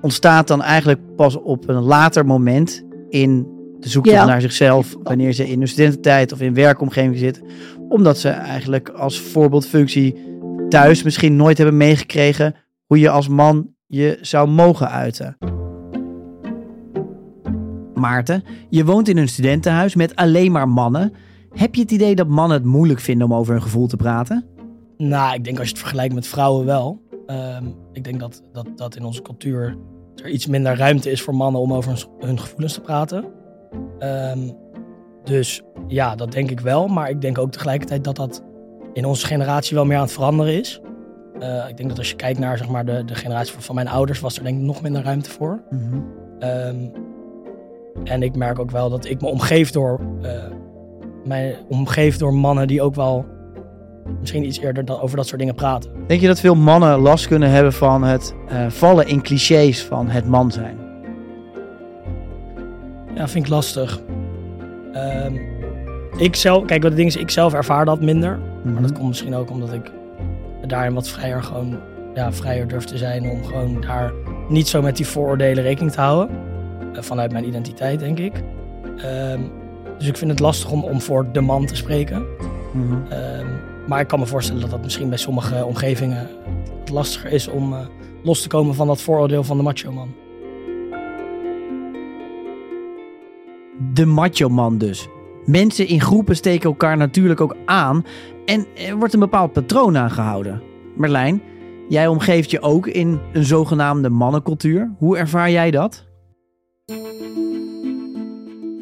ontstaat 0.01 0.49
dan 0.49 0.63
eigenlijk 0.63 1.01
pas 1.17 1.37
op 1.37 1.69
een 1.69 1.83
later 1.83 2.27
moment 2.27 2.85
in 3.09 3.54
de 3.85 3.91
zoektocht 3.91 4.27
naar 4.27 4.41
zichzelf, 4.41 4.97
wanneer 5.03 5.33
ze 5.33 5.49
in 5.49 5.59
hun 5.59 5.69
studententijd 5.69 6.33
of 6.33 6.41
in 6.41 6.55
werkomgeving 6.55 7.19
zitten, 7.19 7.43
omdat 7.89 8.19
ze 8.19 8.29
eigenlijk 8.29 8.89
als 8.89 9.21
voorbeeldfunctie 9.21 10.17
thuis 10.69 11.03
misschien 11.03 11.37
nooit 11.37 11.59
hebben 11.59 11.77
meegekregen 11.77 12.55
hoe 12.87 12.99
je 12.99 13.11
als 13.11 13.29
man 13.29 13.69
je 13.87 14.19
zou 14.21 14.49
mogen 14.49 14.91
uiten. 14.91 15.37
Maarten, 17.95 18.45
je 18.69 18.85
woont 18.85 19.09
in 19.09 19.17
een 19.17 19.29
studentenhuis 19.29 19.95
met 19.95 20.17
alleen 20.17 20.53
maar 20.53 20.69
mannen. 20.69 21.13
Heb 21.51 21.75
je 21.75 21.81
het 21.81 21.91
idee 21.91 22.15
dat 22.15 22.29
mannen 22.29 22.57
het 22.57 22.67
moeilijk 22.67 23.01
vinden 23.01 23.27
om 23.27 23.35
over 23.35 23.53
hun 23.53 23.63
gevoel 23.63 23.87
te 23.87 23.97
praten? 23.97 24.45
Nou, 24.97 25.35
ik 25.35 25.45
denk 25.45 25.59
als 25.59 25.67
je 25.67 25.73
het 25.73 25.83
vergelijkt 25.83 26.15
met 26.15 26.27
vrouwen 26.27 26.67
wel. 26.67 27.03
Um, 27.27 27.75
ik 27.93 28.05
denk 28.05 28.21
dat, 28.21 28.43
dat, 28.53 28.67
dat 28.77 28.97
in 28.97 29.05
onze 29.05 29.23
cultuur 29.23 29.77
er 30.23 30.31
iets 30.31 30.47
minder 30.47 30.77
ruimte 30.77 31.11
is 31.11 31.23
voor 31.23 31.35
mannen 31.35 31.61
om 31.61 31.73
over 31.73 32.07
hun, 32.19 32.39
gevoelens 32.39 32.75
te 32.75 32.81
praten. 32.81 33.25
Um, 33.99 34.57
dus 35.25 35.63
ja, 35.87 36.15
dat 36.15 36.33
denk 36.33 36.51
ik 36.51 36.61
wel. 36.61 36.87
Maar 36.87 37.11
ik 37.11 37.21
denk 37.21 37.39
ook 37.39 37.53
tegelijkertijd 37.53 38.05
dat 38.05 38.17
dat 38.17 38.45
in 38.93 39.05
onze 39.05 39.27
generatie 39.27 39.77
wel 39.77 39.85
meer 39.85 39.97
aan 39.97 40.03
het 40.03 40.13
veranderen 40.13 40.59
is. 40.59 40.81
Uh, 41.41 41.69
ik 41.69 41.77
denk 41.77 41.89
dat 41.89 41.99
als 41.99 42.11
je 42.11 42.17
kijkt 42.17 42.39
naar 42.39 42.59
zeg 42.59 42.69
maar, 42.69 42.85
de, 42.85 43.05
de 43.05 43.15
generatie 43.15 43.55
van 43.59 43.75
mijn 43.75 43.89
ouders, 43.89 44.21
was 44.21 44.37
er 44.37 44.45
denk 44.45 44.59
ik 44.59 44.65
nog 44.65 44.83
minder 44.83 45.03
ruimte 45.03 45.31
voor. 45.31 45.63
Mm 45.71 45.81
-hmm. 45.91 46.05
um, 46.49 46.93
en 48.05 48.23
ik 48.23 48.37
merk 48.37 48.59
ook 48.59 48.71
wel 48.71 48.91
dat 48.91 49.05
ik 49.05 49.21
me 49.21 49.29
omgeef 49.29 49.71
door, 49.71 50.01
uh, 50.23 50.31
mij 51.25 51.57
omgeef 51.69 52.17
door 52.17 52.35
mannen 52.35 52.67
die 52.67 52.83
ook 52.83 52.95
wel 52.95 53.27
misschien 54.21 54.47
iets 54.47 54.59
eerder 54.59 55.01
over 55.03 55.17
dat 55.17 55.27
soort 55.27 55.41
dingen 55.41 55.55
praten. 55.55 55.91
Denk 56.07 56.21
je 56.21 56.27
dat 56.27 56.41
veel 56.41 56.55
mannen 56.55 56.99
last 56.99 57.27
kunnen 57.27 57.51
hebben 57.51 57.73
van 57.73 58.03
het 58.03 58.35
uh, 58.53 58.69
vallen 58.69 59.07
in 59.07 59.23
clichés 59.23 59.85
van 59.85 60.09
het 60.09 60.27
man 60.27 60.53
zijn? 60.53 60.94
Ja, 63.15 63.29
vind 63.29 63.45
ik 63.45 63.51
lastig. 63.51 64.01
Um, 64.95 65.41
ik 66.17 66.37
zelf, 66.37 66.65
kijk, 66.65 66.83
wat 66.83 66.91
de 66.91 66.97
ding 66.97 67.09
is, 67.09 67.17
ik 67.17 67.31
zelf 67.31 67.55
ervaar 67.55 67.85
dat 67.85 68.01
minder. 68.01 68.39
Maar 68.39 68.73
dat 68.75 68.83
Mhm. 68.83 68.93
komt 68.93 69.09
misschien 69.09 69.35
ook 69.35 69.51
omdat 69.51 69.73
ik 69.73 69.93
daarin 70.67 70.95
wat 70.95 71.09
vrijer 71.09 71.43
gewoon, 71.43 71.79
ja, 72.15 72.33
vrijer 72.33 72.69
durf 72.69 72.85
te 72.85 72.99
zijn 72.99 73.31
om 73.31 73.45
gewoon 73.45 73.81
daar 73.81 74.13
niet 74.49 74.69
zo 74.69 74.83
met 74.83 74.97
die 74.97 75.07
vooroordelen 75.07 75.63
rekening 75.65 75.93
te 75.93 76.01
houden. 76.01 76.37
Uh, 76.93 77.03
vanuit 77.03 77.33
mijn 77.33 77.47
identiteit, 77.47 77.99
denk 77.99 78.19
ik. 78.19 78.43
Um, 79.33 79.51
dus 79.99 80.09
ik 80.09 80.17
vind 80.17 80.31
het 80.31 80.41
lastig 80.41 80.71
om, 80.71 80.85
om 80.85 81.01
voor 81.01 81.33
de 81.33 81.41
man 81.41 81.67
te 81.67 81.77
spreken. 81.77 82.27
Mhm. 82.73 82.93
Um, 82.93 83.47
maar 83.87 84.01
ik 84.01 84.07
kan 84.09 84.19
me 84.19 84.27
voorstellen 84.27 84.61
dat 84.61 84.71
dat 84.71 84.83
misschien 84.83 85.09
bij 85.09 85.19
sommige 85.19 85.65
omgevingen 85.65 86.29
het 86.81 86.91
lastiger 86.91 87.33
is 87.33 87.49
om 87.49 87.73
uh, 87.73 87.79
los 88.23 88.43
te 88.43 88.49
komen 88.49 88.75
van 88.75 88.87
dat 88.87 89.01
vooroordeel 89.01 89.45
van 89.45 89.57
de 89.57 89.63
macho 89.63 89.93
man. 89.93 90.15
De 93.79 94.07
macho 94.07 94.49
man 94.49 94.79
dus. 94.79 95.09
Mensen 95.45 95.87
in 95.87 96.01
groepen 96.01 96.37
steken 96.37 96.69
elkaar 96.69 96.97
natuurlijk 96.97 97.41
ook 97.41 97.57
aan 97.65 98.05
en 98.45 98.67
er 98.89 98.97
wordt 98.97 99.15
een 99.15 99.21
bepaald 99.21 99.53
patroon 99.53 99.97
aangehouden. 99.97 100.63
Merlijn, 100.97 101.43
jij 101.89 102.07
omgeeft 102.07 102.51
je 102.51 102.61
ook 102.61 102.87
in 102.87 103.21
een 103.33 103.45
zogenaamde 103.45 104.09
mannencultuur. 104.09 104.95
Hoe 104.99 105.19
ervaar 105.19 105.51
jij 105.51 105.71
dat? 105.71 106.07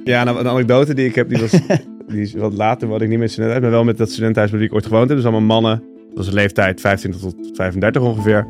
Ja, 0.04 0.24
nou, 0.24 0.38
een 0.38 0.48
anekdote 0.48 0.94
die 0.94 1.06
ik 1.06 1.14
heb, 1.14 1.28
die 1.28 1.38
was 1.38 1.50
die 2.08 2.20
is 2.20 2.34
wat 2.34 2.52
later, 2.52 2.88
wat 2.88 3.02
ik 3.02 3.08
niet 3.08 3.18
met 3.18 3.30
studentenhuis, 3.30 3.62
maar 3.62 3.78
wel 3.78 3.84
met 3.84 3.98
dat 3.98 4.10
studentenhuis 4.10 4.52
waar 4.52 4.62
ik 4.62 4.74
ooit 4.74 4.86
gewoond 4.86 5.08
heb. 5.08 5.16
Dus 5.16 5.26
allemaal 5.26 5.60
mannen. 5.60 5.82
Dat 6.08 6.16
was 6.16 6.26
een 6.26 6.34
leeftijd 6.34 6.80
25 6.80 7.20
tot 7.20 7.56
35 7.56 8.02
ongeveer. 8.02 8.46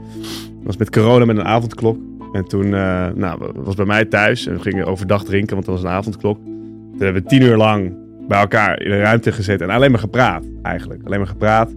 Dat 0.46 0.64
was 0.64 0.76
met 0.76 0.90
corona 0.90 1.24
met 1.24 1.36
een 1.36 1.44
avondklok. 1.44 1.98
En 2.32 2.44
toen 2.44 2.66
uh, 2.66 3.08
nou, 3.14 3.52
was 3.54 3.74
bij 3.74 3.86
mij 3.86 4.04
thuis 4.04 4.46
en 4.46 4.54
we 4.54 4.60
gingen 4.60 4.86
overdag 4.86 5.24
drinken, 5.24 5.54
want 5.54 5.66
dat 5.66 5.74
was 5.74 5.84
een 5.84 5.90
avondklok. 5.90 6.38
Toen 6.44 6.96
hebben 6.98 7.22
we 7.22 7.28
tien 7.28 7.42
uur 7.42 7.56
lang 7.56 7.96
bij 8.28 8.40
elkaar 8.40 8.82
in 8.82 8.90
een 8.90 9.00
ruimte 9.00 9.32
gezeten 9.32 9.68
en 9.68 9.74
alleen 9.74 9.90
maar 9.90 10.00
gepraat 10.00 10.44
eigenlijk. 10.62 11.00
Alleen 11.04 11.18
maar 11.18 11.28
gepraat. 11.28 11.70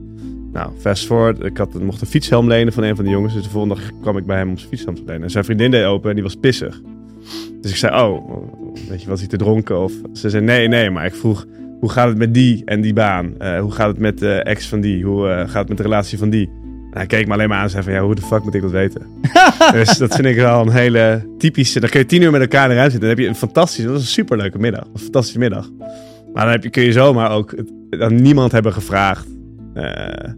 Nou, 0.53 0.71
fast 0.77 1.05
forward. 1.05 1.43
Ik 1.43 1.57
had, 1.57 1.81
mocht 1.81 2.01
een 2.01 2.07
fietshelm 2.07 2.47
lenen 2.47 2.73
van 2.73 2.83
een 2.83 2.95
van 2.95 3.05
de 3.05 3.11
jongens. 3.11 3.33
Dus 3.33 3.43
de 3.43 3.49
volgende 3.49 3.75
dag 3.75 3.91
kwam 4.01 4.17
ik 4.17 4.25
bij 4.25 4.37
hem 4.37 4.49
om 4.49 4.57
zijn 4.57 4.69
fietshelm 4.69 4.95
te 4.95 5.03
lenen. 5.05 5.23
En 5.23 5.29
zijn 5.29 5.43
vriendin 5.43 5.71
deed 5.71 5.85
open 5.85 6.09
en 6.09 6.15
die 6.15 6.23
was 6.23 6.35
pissig. 6.35 6.81
Dus 7.61 7.71
ik 7.71 7.77
zei, 7.77 8.01
oh, 8.01 8.29
weet 8.89 9.01
je, 9.01 9.09
was 9.09 9.19
hij 9.19 9.29
te 9.29 9.37
dronken? 9.37 9.79
Of 9.79 9.93
ze 10.13 10.29
zei, 10.29 10.43
nee, 10.43 10.67
nee, 10.67 10.89
maar 10.89 11.05
ik 11.05 11.15
vroeg, 11.15 11.45
hoe 11.79 11.89
gaat 11.89 12.07
het 12.07 12.17
met 12.17 12.33
die 12.33 12.61
en 12.65 12.81
die 12.81 12.93
baan? 12.93 13.33
Uh, 13.41 13.59
hoe 13.59 13.71
gaat 13.71 13.87
het 13.87 13.97
met 13.97 14.17
de 14.17 14.33
ex 14.33 14.67
van 14.67 14.81
die? 14.81 15.03
Hoe 15.03 15.27
uh, 15.27 15.37
gaat 15.37 15.53
het 15.53 15.67
met 15.67 15.77
de 15.77 15.83
relatie 15.83 16.17
van 16.17 16.29
die? 16.29 16.49
Hij 16.95 17.05
keek 17.05 17.27
me 17.27 17.33
alleen 17.33 17.49
maar 17.49 17.57
aan 17.57 17.63
en 17.63 17.69
zei 17.69 17.83
van, 17.83 17.93
ja, 17.93 18.01
hoe 18.01 18.15
de 18.15 18.21
fuck 18.21 18.43
moet 18.43 18.53
ik 18.53 18.61
dat 18.61 18.71
weten? 18.71 19.01
dus 19.73 19.97
dat 19.97 20.15
vind 20.15 20.27
ik 20.27 20.35
wel 20.35 20.61
een 20.61 20.71
hele 20.71 21.27
typische... 21.37 21.79
Dan 21.79 21.89
kun 21.89 21.99
je 21.99 22.05
tien 22.05 22.21
uur 22.21 22.31
met 22.31 22.41
elkaar 22.41 22.71
eruit 22.71 22.91
zitten. 22.91 22.99
Dan 22.99 23.09
heb 23.09 23.19
je 23.19 23.27
een 23.27 23.35
fantastische... 23.35 23.87
Dat 23.87 23.95
is 23.95 24.01
een 24.01 24.07
superleuke 24.07 24.59
middag. 24.59 24.83
Een 24.93 24.99
fantastische 24.99 25.39
middag. 25.39 25.69
Maar 26.33 26.43
dan 26.43 26.53
heb 26.53 26.63
je, 26.63 26.69
kun 26.69 26.83
je 26.83 26.91
zomaar 26.91 27.31
ook 27.31 27.51
het, 27.51 28.01
aan 28.01 28.21
niemand 28.21 28.51
hebben 28.51 28.73
gevraagd 28.73 29.27
eh, 29.73 30.31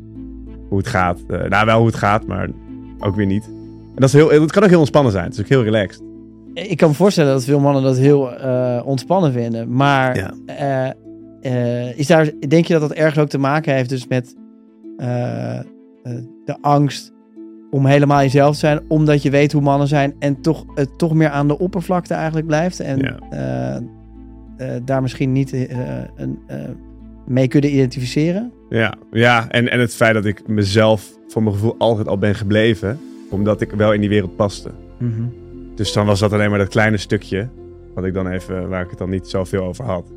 hoe 0.69 0.77
het 0.77 0.87
gaat. 0.87 1.19
Uh, 1.27 1.43
nou, 1.43 1.65
wel 1.65 1.77
hoe 1.77 1.87
het 1.87 1.95
gaat, 1.95 2.27
maar 2.27 2.49
ook 2.99 3.15
weer 3.15 3.25
niet. 3.25 3.43
En 3.45 3.95
dat, 3.95 4.03
is 4.03 4.13
heel, 4.13 4.29
het 4.29 4.51
kan 4.51 4.63
ook 4.63 4.69
heel 4.69 4.79
ontspannen 4.79 5.11
zijn. 5.11 5.25
Het 5.25 5.33
is 5.33 5.39
ook 5.39 5.47
heel 5.47 5.63
relaxed. 5.63 6.03
Ik 6.53 6.77
kan 6.77 6.89
me 6.89 6.95
voorstellen 6.95 7.33
dat 7.33 7.43
veel 7.43 7.59
mannen 7.59 7.83
dat 7.83 7.97
heel 7.97 8.33
uh, 8.33 8.81
ontspannen 8.85 9.31
vinden. 9.31 9.73
Maar 9.73 10.33
ja. 10.51 10.93
is 11.95 12.07
daar, 12.07 12.31
denk 12.47 12.65
je 12.65 12.73
dat 12.73 12.81
dat 12.81 12.97
ergens 12.97 13.17
ook 13.23 13.29
te 13.29 13.37
maken 13.37 13.73
heeft 13.73 13.89
dus 13.89 14.07
met 14.07 14.35
de 16.47 16.57
angst 16.61 17.13
om 17.69 17.85
helemaal 17.85 18.21
jezelf 18.21 18.53
te 18.53 18.59
zijn, 18.59 18.79
omdat 18.87 19.21
je 19.21 19.29
weet 19.29 19.51
hoe 19.51 19.61
mannen 19.61 19.87
zijn 19.87 20.15
en 20.19 20.41
toch, 20.41 20.65
het 20.75 20.97
toch 20.97 21.13
meer 21.13 21.29
aan 21.29 21.47
de 21.47 21.59
oppervlakte 21.59 22.13
eigenlijk 22.13 22.47
blijft. 22.47 22.79
En 22.79 22.99
ja. 22.99 23.79
uh, 24.59 24.67
daar 24.85 25.01
misschien 25.01 25.31
niet 25.31 25.53
uh, 25.53 25.67
een, 26.15 26.39
mee 27.25 27.47
kunnen 27.47 27.73
identificeren. 27.73 28.51
Ja, 28.69 28.93
ja. 29.11 29.49
En, 29.49 29.71
en 29.71 29.79
het 29.79 29.95
feit 29.95 30.13
dat 30.13 30.25
ik 30.25 30.47
mezelf 30.47 31.17
voor 31.27 31.43
mijn 31.43 31.55
gevoel 31.55 31.75
altijd 31.77 32.07
al 32.07 32.17
ben 32.17 32.35
gebleven, 32.35 32.99
omdat 33.29 33.61
ik 33.61 33.71
wel 33.71 33.93
in 33.93 33.99
die 33.99 34.09
wereld 34.09 34.35
paste. 34.35 34.71
Mm 34.97 35.13
-hmm. 35.13 35.31
Dus 35.75 35.93
dan 35.93 36.05
was 36.05 36.19
dat 36.19 36.33
alleen 36.33 36.49
maar 36.49 36.59
dat 36.59 36.67
kleine 36.67 36.97
stukje, 36.97 37.47
wat 37.93 38.05
ik 38.05 38.13
dan 38.13 38.27
even, 38.27 38.69
waar 38.69 38.83
ik 38.83 38.89
het 38.89 38.99
dan 38.99 39.09
niet 39.09 39.27
zoveel 39.27 39.63
over 39.63 39.85
had. 39.85 40.11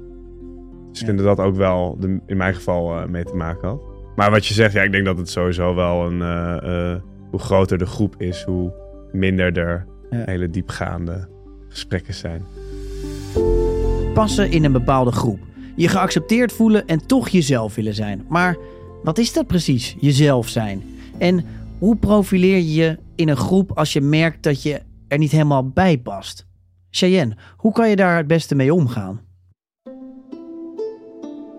Dus 0.90 1.01
ik 1.01 1.07
denk 1.07 1.19
dat 1.19 1.37
dat 1.37 1.47
ook 1.47 1.57
wel 1.57 1.97
de, 2.01 2.21
in 2.27 2.37
mijn 2.37 2.55
geval 2.55 3.09
mee 3.09 3.25
te 3.25 3.37
maken 3.37 3.69
had. 3.69 3.89
Maar 4.20 4.30
wat 4.30 4.46
je 4.46 4.54
zegt, 4.54 4.72
ja, 4.72 4.83
ik 4.83 4.92
denk 4.92 5.04
dat 5.04 5.18
het 5.18 5.30
sowieso 5.30 5.74
wel 5.74 6.06
een. 6.06 6.18
Uh, 6.18 6.94
hoe 7.30 7.40
groter 7.40 7.78
de 7.78 7.87
groep 7.87 8.14
is, 8.18 8.42
hoe 8.42 8.72
minder 9.12 9.59
er 9.59 9.87
hele 10.11 10.50
diepgaande 10.50 11.28
gesprekken 11.68 12.14
zijn. 12.14 12.44
Passen 14.14 14.50
in 14.50 14.64
een 14.64 14.72
bepaalde 14.72 15.12
groep. 15.12 15.38
Je 15.76 15.88
geaccepteerd 15.88 16.52
voelen 16.52 16.87
en 16.87 17.06
toch 17.06 17.28
jezelf 17.28 17.74
willen 17.74 17.94
zijn. 17.94 18.24
Maar 18.28 18.56
wat 19.02 19.18
is 19.18 19.33
dat 19.33 19.46
precies, 19.46 19.96
jezelf 20.00 20.48
zijn? 20.48 20.83
En 21.18 21.44
hoe 21.78 21.96
profileer 21.96 22.56
je 22.56 22.74
je 22.74 22.98
in 23.14 23.28
een 23.28 23.37
groep 23.37 23.78
als 23.78 23.92
je 23.92 24.00
merkt 24.00 24.42
dat 24.42 24.62
je 24.62 24.80
er 25.09 25.18
niet 25.18 25.30
helemaal 25.30 25.68
bij 25.68 25.98
past? 25.98 26.46
Cheyenne, 26.90 27.37
hoe 27.56 27.72
kan 27.72 27.88
je 27.88 27.96
daar 27.96 28.16
het 28.16 28.26
beste 28.26 28.54
mee 28.54 28.74
omgaan? 28.74 29.20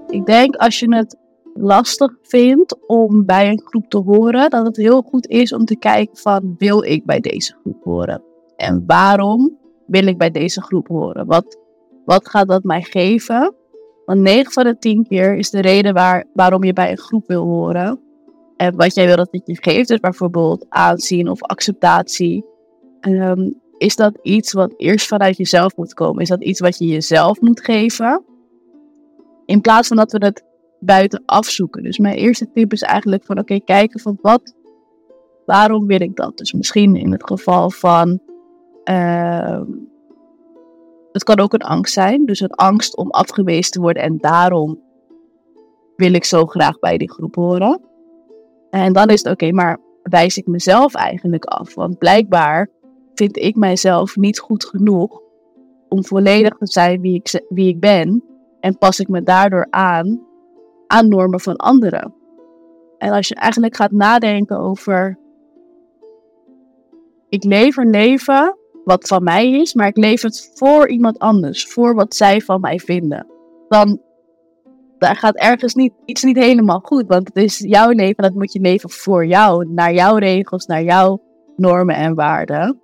Ik 0.10 0.26
denk 0.26 0.56
als 0.56 0.80
je 0.80 0.96
het 0.96 1.21
lastig 1.54 2.16
vindt 2.22 2.88
om 2.88 3.26
bij 3.26 3.50
een 3.50 3.62
groep 3.66 3.90
te 3.90 3.98
horen, 3.98 4.50
dat 4.50 4.66
het 4.66 4.78
heel 4.78 5.02
goed 5.02 5.28
is 5.28 5.54
om 5.54 5.66
te 5.66 5.78
kijken 5.78 6.18
van 6.18 6.56
wil 6.58 6.84
ik 6.84 7.06
bij 7.06 7.20
deze 7.20 7.56
groep 7.62 7.84
horen? 7.84 8.24
En 8.56 8.84
waarom 8.86 9.58
wil 9.86 10.08
ik 10.08 10.18
bij 10.18 10.32
deze 10.32 10.62
groep 10.62 10.88
horen? 10.88 11.26
Wat, 11.26 11.58
wat 12.06 12.30
gaat 12.30 12.48
dat 12.48 12.64
mij 12.64 12.82
geven? 12.82 13.56
Want 14.06 14.20
9 14.20 14.52
van 14.52 14.64
de 14.64 14.78
10 14.78 15.08
keer 15.08 15.36
is 15.36 15.50
de 15.50 15.62
reden 15.62 15.94
waar, 15.94 16.26
waarom 16.34 16.64
je 16.64 16.74
bij 16.74 16.92
een 16.92 16.98
groep 16.98 17.28
wil 17.28 17.44
horen. 17.44 18.00
En 18.56 18.76
wat 18.76 18.96
jij 18.96 19.06
wil 19.06 19.16
dat 19.16 19.28
het 19.32 19.42
je 19.46 19.58
geeft, 19.62 19.88
dus 19.88 20.00
bijvoorbeeld 20.00 20.66
aanzien 20.70 21.30
of 21.30 21.42
acceptatie. 21.42 22.46
Ehm, 23.00 23.50
is 23.78 23.96
dat 23.96 24.18
iets 24.22 24.54
wat 24.54 24.74
eerst 24.78 25.08
vanuit 25.08 25.38
jezelf 25.38 25.76
moet 25.76 25.94
komen? 25.94 26.22
Is 26.22 26.30
dat 26.30 26.44
iets 26.44 26.60
wat 26.60 26.78
je 26.78 26.86
jezelf 26.86 27.42
moet 27.42 27.62
geven? 27.62 28.24
In 29.46 29.62
plaats 29.62 29.88
van 29.88 29.98
dat 29.98 30.12
we 30.12 30.26
het 30.26 30.44
buiten 30.82 31.24
afzoeken. 31.26 31.84
Dus 31.84 31.98
mijn 31.98 32.16
eerste 32.16 32.52
tip 32.52 32.72
is 32.72 32.82
eigenlijk 32.82 33.24
van 33.24 33.40
oké, 33.40 33.60
kijken 33.60 34.00
van 34.00 34.18
wat, 34.22 34.56
waarom 35.46 35.86
wil 35.86 36.02
ik 36.02 36.16
dat? 36.16 36.38
Dus 36.38 36.54
misschien 36.54 36.96
in 36.96 37.12
het 37.12 37.28
geval 37.28 37.70
van, 37.70 38.20
uh, 38.90 39.62
het 41.12 41.24
kan 41.24 41.40
ook 41.40 41.54
een 41.54 41.62
angst 41.62 41.94
zijn. 41.94 42.26
Dus 42.26 42.40
een 42.40 42.52
angst 42.52 42.98
om 42.98 43.10
afgewezen 43.10 43.72
te 43.72 43.82
worden 43.82 44.04
en 44.04 44.18
daarom 44.18 44.80
wil 45.96 46.14
ik 46.14 46.26
zo 46.26 46.46
graag 46.46 46.80
bij 46.80 46.98
die 46.98 47.12
groep 47.12 47.36
horen. 47.36 47.82
En 48.70 48.94
dan 48.94 49.08
is 49.08 49.24
het 49.24 49.34
oké, 49.34 49.52
maar 49.52 49.80
wijs 50.04 50.38
ik 50.38 50.48
mezelf 50.48 50.94
eigenlijk 50.94 51.46
af? 51.46 51.76
Want 51.76 51.98
blijkbaar 51.98 52.70
vind 53.14 53.38
ik 53.38 53.56
mijzelf 53.56 54.16
niet 54.16 54.40
goed 54.40 54.66
genoeg 54.66 55.22
om 55.90 56.06
volledig 56.06 56.58
te 56.58 56.68
zijn 56.68 57.02
wie 57.02 57.16
ik, 57.16 57.46
wie 57.50 57.68
ik 57.68 57.80
ben. 57.80 58.24
En 58.60 58.78
pas 58.78 59.00
ik 59.00 59.08
me 59.08 59.24
daardoor 59.24 59.68
aan 59.70 60.30
aan 60.92 61.08
normen 61.08 61.40
van 61.40 61.56
anderen. 61.56 62.14
En 62.98 63.12
als 63.12 63.28
je 63.28 63.36
eigenlijk 63.36 63.76
gaat 63.76 63.92
nadenken 63.92 64.58
over. 64.58 65.20
Ik 67.30 67.44
leef 67.44 67.78
een 67.78 67.90
leven 67.90 68.58
wat 68.84 69.08
van 69.08 69.24
mij 69.24 69.52
is, 69.52 69.74
maar 69.74 69.88
ik 69.88 69.98
leef 69.98 70.22
het 70.22 70.52
voor 70.54 70.90
iemand 70.90 71.20
anders, 71.20 71.66
voor 71.66 71.96
wat 71.96 72.16
zij 72.16 72.42
van 72.42 72.62
mij 72.62 72.80
vinden. 72.80 73.28
Dan 73.68 74.02
daar 74.98 75.16
gaat 75.16 75.36
ergens 75.36 75.74
niet, 75.74 75.94
iets 76.06 76.24
niet 76.24 76.38
helemaal 76.38 76.80
goed, 76.80 77.08
want 77.08 77.28
het 77.28 77.44
is 77.44 77.58
jouw 77.58 77.90
leven 77.90 78.16
en 78.16 78.24
dat 78.24 78.34
moet 78.34 78.54
je 78.54 78.60
leven 78.60 78.90
voor 78.90 79.26
jou, 79.26 79.68
naar 79.70 79.94
jouw 79.94 80.16
regels, 80.16 80.66
naar 80.66 80.84
jouw 80.84 81.22
normen 81.56 81.96
en 81.96 82.16
waarden. 82.16 82.80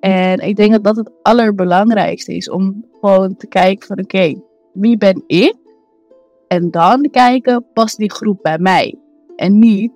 En 0.00 0.38
ik 0.38 0.56
denk 0.56 0.72
dat 0.72 0.84
dat 0.84 0.96
het 0.96 1.10
allerbelangrijkste 1.22 2.34
is 2.34 2.50
om 2.50 2.84
gewoon 3.00 3.36
te 3.36 3.46
kijken 3.46 3.86
van 3.86 3.98
oké, 3.98 4.40
wie 4.72 4.96
ben 4.96 5.22
ik? 5.26 5.65
En 6.48 6.70
dan 6.70 7.08
kijken, 7.10 7.64
past 7.72 7.96
die 7.96 8.12
groep 8.12 8.38
bij 8.42 8.58
mij? 8.58 8.98
En 9.36 9.58
niet, 9.58 9.92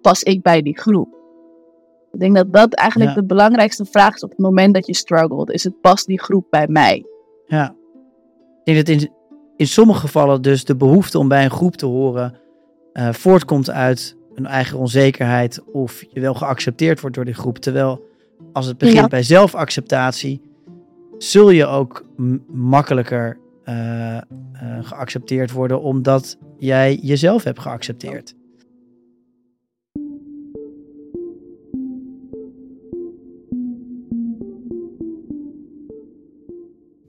pas 0.00 0.22
ik 0.22 0.42
bij 0.42 0.62
die 0.62 0.78
groep? 0.78 1.20
Ik 2.12 2.20
denk 2.20 2.36
dat 2.36 2.52
dat 2.52 2.74
eigenlijk 2.74 3.14
de 3.14 3.24
belangrijkste 3.24 3.84
vraag 3.84 4.14
is 4.14 4.22
op 4.22 4.30
het 4.30 4.38
moment 4.38 4.74
dat 4.74 4.86
je 4.86 4.94
struggelt. 4.94 5.50
Is 5.50 5.64
het, 5.64 5.80
past 5.80 6.06
die 6.06 6.20
groep 6.20 6.46
bij 6.50 6.68
mij? 6.68 7.04
Ja. 7.46 7.74
Ik 8.64 8.74
denk 8.74 8.86
dat 8.86 8.96
in, 8.96 9.10
in 9.56 9.66
sommige 9.66 10.00
gevallen 10.00 10.42
dus 10.42 10.64
de 10.64 10.76
behoefte 10.76 11.18
om 11.18 11.28
bij 11.28 11.44
een 11.44 11.50
groep 11.50 11.76
te 11.76 11.86
horen 11.86 12.38
uh, 12.92 13.12
voortkomt 13.12 13.70
uit 13.70 14.16
een 14.34 14.46
eigen 14.46 14.78
onzekerheid 14.78 15.62
of 15.72 16.04
je 16.08 16.20
wel 16.20 16.34
geaccepteerd 16.34 17.00
wordt 17.00 17.16
door 17.16 17.24
die 17.24 17.34
groep. 17.34 17.58
Terwijl 17.58 18.04
als 18.52 18.66
het 18.66 18.78
begint 18.78 19.08
bij 19.08 19.22
zelfacceptatie, 19.22 20.42
zul 21.18 21.50
je 21.50 21.66
ook 21.66 22.04
makkelijker 22.46 23.38
uh, 23.64 24.18
geaccepteerd 24.80 25.50
worden 25.50 25.80
omdat 25.82 26.38
jij 26.58 26.98
jezelf 27.02 27.44
hebt 27.44 27.60
geaccepteerd. 27.60 28.34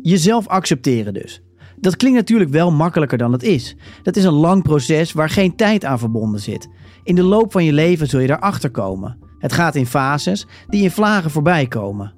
Jezelf 0.01 0.47
accepteren 0.47 1.13
dus. 1.13 1.41
Dat 1.79 1.95
klinkt 1.95 2.17
natuurlijk 2.17 2.49
wel 2.49 2.71
makkelijker 2.71 3.17
dan 3.17 3.31
het 3.31 3.43
is. 3.43 3.75
Dat 4.01 4.15
is 4.15 4.23
een 4.23 4.33
lang 4.33 4.63
proces 4.63 5.11
waar 5.11 5.29
geen 5.29 5.55
tijd 5.55 5.85
aan 5.85 5.99
verbonden 5.99 6.39
zit. 6.39 6.69
In 7.03 7.15
de 7.15 7.23
loop 7.23 7.51
van 7.51 7.63
je 7.63 7.73
leven 7.73 8.07
zul 8.07 8.19
je 8.19 8.27
daarachter 8.27 8.71
komen. 8.71 9.17
Het 9.39 9.53
gaat 9.53 9.75
in 9.75 9.85
fases 9.85 10.47
die 10.67 10.83
in 10.83 10.91
vlagen 10.91 11.31
voorbij 11.31 11.67
komen. 11.67 12.13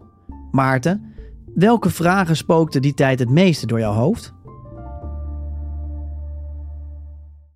Maarten, 0.52 1.15
welke 1.56 1.90
vragen 1.90 2.36
spookten 2.36 2.82
die 2.82 2.94
tijd 2.94 3.20
het 3.20 3.30
meeste 3.30 3.68
door 3.68 3.80
jouw 3.80 3.94
hoofd? 3.94 4.34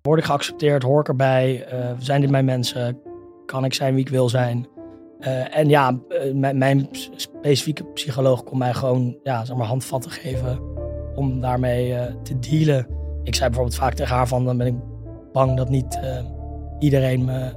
Word 0.02 0.18
ik 0.18 0.24
geaccepteerd? 0.24 0.82
Hoor 0.82 1.00
ik 1.00 1.08
erbij? 1.08 1.72
Uh, 1.72 1.90
zijn 1.98 2.20
dit 2.20 2.30
mijn 2.30 2.44
mensen? 2.44 2.98
Kan 3.46 3.64
ik 3.64 3.74
zijn 3.74 3.94
wie 3.94 4.04
ik 4.04 4.08
wil 4.08 4.28
zijn? 4.28 4.66
Uh, 5.20 5.56
en 5.56 5.68
ja, 5.68 5.98
uh, 6.08 6.52
mijn, 6.52 6.88
specifieke 7.16 7.84
psycholoog 7.84 8.44
kon 8.44 8.58
mij 8.58 8.74
gewoon 8.74 9.16
ja, 9.22 9.44
zeg 9.44 9.56
maar 9.56 9.66
handvatten 9.66 10.10
geven 10.10 10.58
om 11.14 11.40
daarmee 11.40 11.94
te 12.22 12.38
dealen. 12.38 12.86
Ik 13.22 13.34
zei 13.34 13.48
bijvoorbeeld 13.48 13.78
vaak 13.78 13.94
tegen 13.94 14.16
haar 14.16 14.28
van, 14.28 14.44
dan 14.44 14.56
ben 14.56 14.66
ik 14.66 14.74
bang 15.32 15.56
dat 15.56 15.68
niet 15.68 16.00
iedereen 16.78 17.24
me 17.24 17.52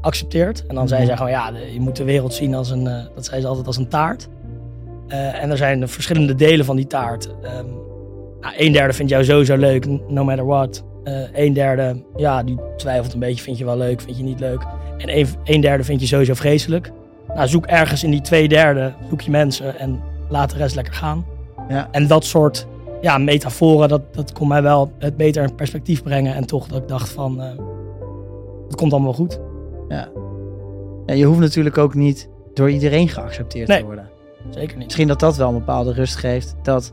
accepteert. 0.00 0.66
En 0.66 0.74
dan 0.74 0.88
zei 0.88 1.00
mhm. 1.00 1.08
zij 1.08 1.16
gewoon, 1.16 1.32
ja, 1.32 1.48
je 1.72 1.80
moet 1.80 1.96
de 1.96 2.04
wereld 2.04 2.34
zien 2.34 2.54
als 2.54 2.70
een, 2.70 2.84
dat 3.14 3.24
zei 3.24 3.40
ze 3.40 3.46
altijd 3.46 3.66
als 3.66 3.76
een 3.76 3.88
taart. 3.88 4.28
En 5.08 5.50
er 5.50 5.56
zijn 5.56 5.88
verschillende 5.88 6.34
delen 6.34 6.64
van 6.64 6.76
die 6.76 6.86
taart. 6.86 7.26
Um, 7.26 7.82
nou, 8.40 8.54
een 8.56 8.72
derde 8.72 8.92
vindt 8.92 9.10
jou 9.10 9.24
sowieso 9.24 9.56
leuk, 9.56 9.86
no 10.08 10.24
matter 10.24 10.46
what. 10.46 10.84
Uh, 11.04 11.22
een 11.32 11.52
derde, 11.52 12.02
ja, 12.16 12.42
die 12.42 12.58
twijfelt 12.76 13.12
een 13.12 13.18
beetje. 13.18 13.42
Vind 13.42 13.58
je 13.58 13.64
wel 13.64 13.76
leuk, 13.76 14.00
vind 14.00 14.16
je 14.16 14.22
niet 14.22 14.40
leuk. 14.40 14.66
En 14.98 15.18
een, 15.18 15.26
een 15.44 15.60
derde 15.60 15.84
vind 15.84 16.00
je 16.00 16.06
sowieso 16.06 16.34
vreselijk. 16.34 16.92
Nou, 17.34 17.48
zoek 17.48 17.66
ergens 17.66 18.04
in 18.04 18.10
die 18.10 18.20
twee 18.20 18.48
derde, 18.48 18.92
zoek 19.08 19.20
je 19.20 19.30
mensen 19.30 19.78
en 19.78 20.00
laat 20.28 20.50
de 20.50 20.56
rest 20.56 20.74
lekker 20.74 20.94
gaan. 20.94 21.26
Ja. 21.68 21.88
En 21.90 22.06
dat 22.06 22.24
soort 22.24 22.66
ja, 23.00 23.18
metaforen, 23.18 23.88
dat, 23.88 24.14
dat 24.14 24.32
kon 24.32 24.48
mij 24.48 24.62
wel 24.62 24.92
het 24.98 25.16
beter 25.16 25.42
in 25.42 25.54
perspectief 25.54 26.02
brengen. 26.02 26.34
En 26.34 26.46
toch 26.46 26.66
dat 26.66 26.82
ik 26.82 26.88
dacht 26.88 27.08
van, 27.08 27.40
uh, 27.40 27.46
het 28.66 28.76
komt 28.76 28.92
allemaal 28.92 29.12
goed. 29.12 29.40
Ja. 29.88 30.08
En 31.06 31.16
je 31.16 31.24
hoeft 31.24 31.40
natuurlijk 31.40 31.78
ook 31.78 31.94
niet 31.94 32.28
door 32.54 32.70
iedereen 32.70 33.08
geaccepteerd 33.08 33.68
te 33.68 33.84
worden. 33.84 34.08
Zeker 34.50 34.76
niet. 34.76 34.84
Misschien 34.84 35.08
dat 35.08 35.20
dat 35.20 35.36
wel 35.36 35.48
een 35.48 35.54
bepaalde 35.54 35.92
rust 35.92 36.16
geeft. 36.16 36.54
Dat 36.62 36.92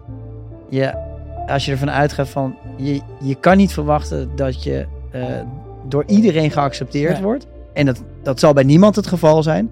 je 0.70 1.10
als 1.48 1.66
je 1.66 1.72
ervan 1.72 1.92
uitgaat 1.92 2.30
van 2.30 2.56
je, 2.78 3.02
je 3.20 3.36
kan 3.36 3.58
niet 3.58 3.74
verwachten 3.74 4.30
dat 4.36 4.64
je 4.64 4.86
uh, 5.16 5.24
door 5.88 6.04
iedereen 6.08 6.52
geaccepteerd 6.52 7.22
wordt. 7.22 7.48
En 7.74 7.86
dat, 7.86 8.04
dat 8.24 8.40
zal 8.40 8.54
bij 8.54 8.64
niemand 8.64 8.96
het 8.96 9.08
geval 9.08 9.44
zijn. 9.44 9.70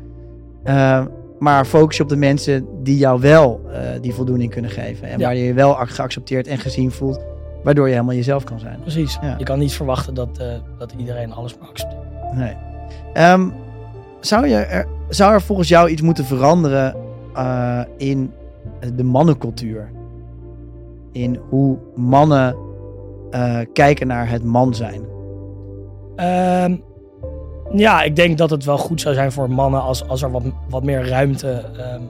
Uh, 0.65 1.05
maar 1.39 1.65
focus 1.65 1.97
je 1.97 2.03
op 2.03 2.09
de 2.09 2.15
mensen 2.15 2.67
die 2.83 2.97
jou 2.97 3.21
wel 3.21 3.61
uh, 3.71 3.77
die 4.01 4.13
voldoening 4.13 4.51
kunnen 4.51 4.71
geven. 4.71 5.07
En 5.09 5.19
Ja. 5.19 5.25
waar 5.25 5.35
je 5.35 5.43
je 5.43 5.53
wel 5.53 5.75
ac- 5.77 5.89
geaccepteerd 5.89 6.47
en 6.47 6.57
gezien 6.57 6.91
voelt. 6.91 7.19
Waardoor 7.63 7.87
je 7.87 7.93
helemaal 7.93 8.15
jezelf 8.15 8.43
kan 8.43 8.59
zijn. 8.59 8.79
Precies. 8.81 9.17
Ja. 9.21 9.35
Je 9.37 9.43
kan 9.43 9.59
niet 9.59 9.73
verwachten 9.73 10.13
dat, 10.13 10.37
eh, 10.37 10.47
dat 10.77 10.93
iedereen 10.97 11.33
alles 11.33 11.57
maar 11.57 11.69
accepteert. 11.69 12.01
Nee. 12.33 12.53
Ehm, 13.13 13.49
zou, 14.19 14.47
je 14.47 14.55
er, 14.55 14.87
zou 15.09 15.33
er 15.33 15.41
volgens 15.41 15.67
jou 15.67 15.89
iets 15.89 16.01
moeten 16.01 16.25
veranderen 16.25 16.95
eh, 17.39 17.81
in 17.97 18.31
de 18.95 19.03
mannencultuur? 19.03 19.91
In 21.11 21.39
hoe 21.49 21.77
mannen 21.95 22.55
eh, 23.31 23.59
kijken 23.73 24.07
naar 24.07 24.29
het 24.29 24.43
man 24.43 24.73
zijn? 24.73 25.01
Ehm, 26.15 26.75
ja, 27.71 28.01
ik 28.01 28.15
denk 28.15 28.37
dat 28.37 28.49
het 28.49 28.65
wel 28.65 28.77
goed 28.77 29.01
zou 29.01 29.15
zijn 29.15 29.31
voor 29.31 29.49
mannen 29.51 29.81
als, 29.81 30.07
als 30.07 30.21
er 30.21 30.31
wat, 30.31 30.43
wat 30.69 30.83
meer 30.83 31.07
ruimte 31.07 31.51
ehm, 31.77 32.01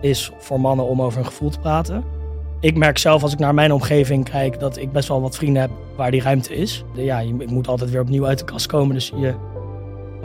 is 0.00 0.32
voor 0.38 0.60
mannen 0.60 0.86
om 0.86 1.02
over 1.02 1.18
hun 1.18 1.26
gevoel 1.26 1.50
te 1.50 1.58
praten. 1.58 2.04
Ik 2.60 2.76
merk 2.76 2.98
zelf 2.98 3.22
als 3.22 3.32
ik 3.32 3.38
naar 3.38 3.54
mijn 3.54 3.72
omgeving 3.72 4.24
kijk 4.24 4.60
dat 4.60 4.76
ik 4.76 4.92
best 4.92 5.08
wel 5.08 5.20
wat 5.20 5.36
vrienden 5.36 5.62
heb 5.62 5.70
waar 5.96 6.10
die 6.10 6.22
ruimte 6.22 6.54
is. 6.54 6.84
Ja, 6.94 7.18
je, 7.18 7.34
ik 7.38 7.50
moet 7.50 7.68
altijd 7.68 7.90
weer 7.90 8.00
opnieuw 8.00 8.26
uit 8.26 8.38
de 8.38 8.44
kast 8.44 8.66
komen. 8.66 8.94
Dus 8.94 9.12
je, 9.16 9.34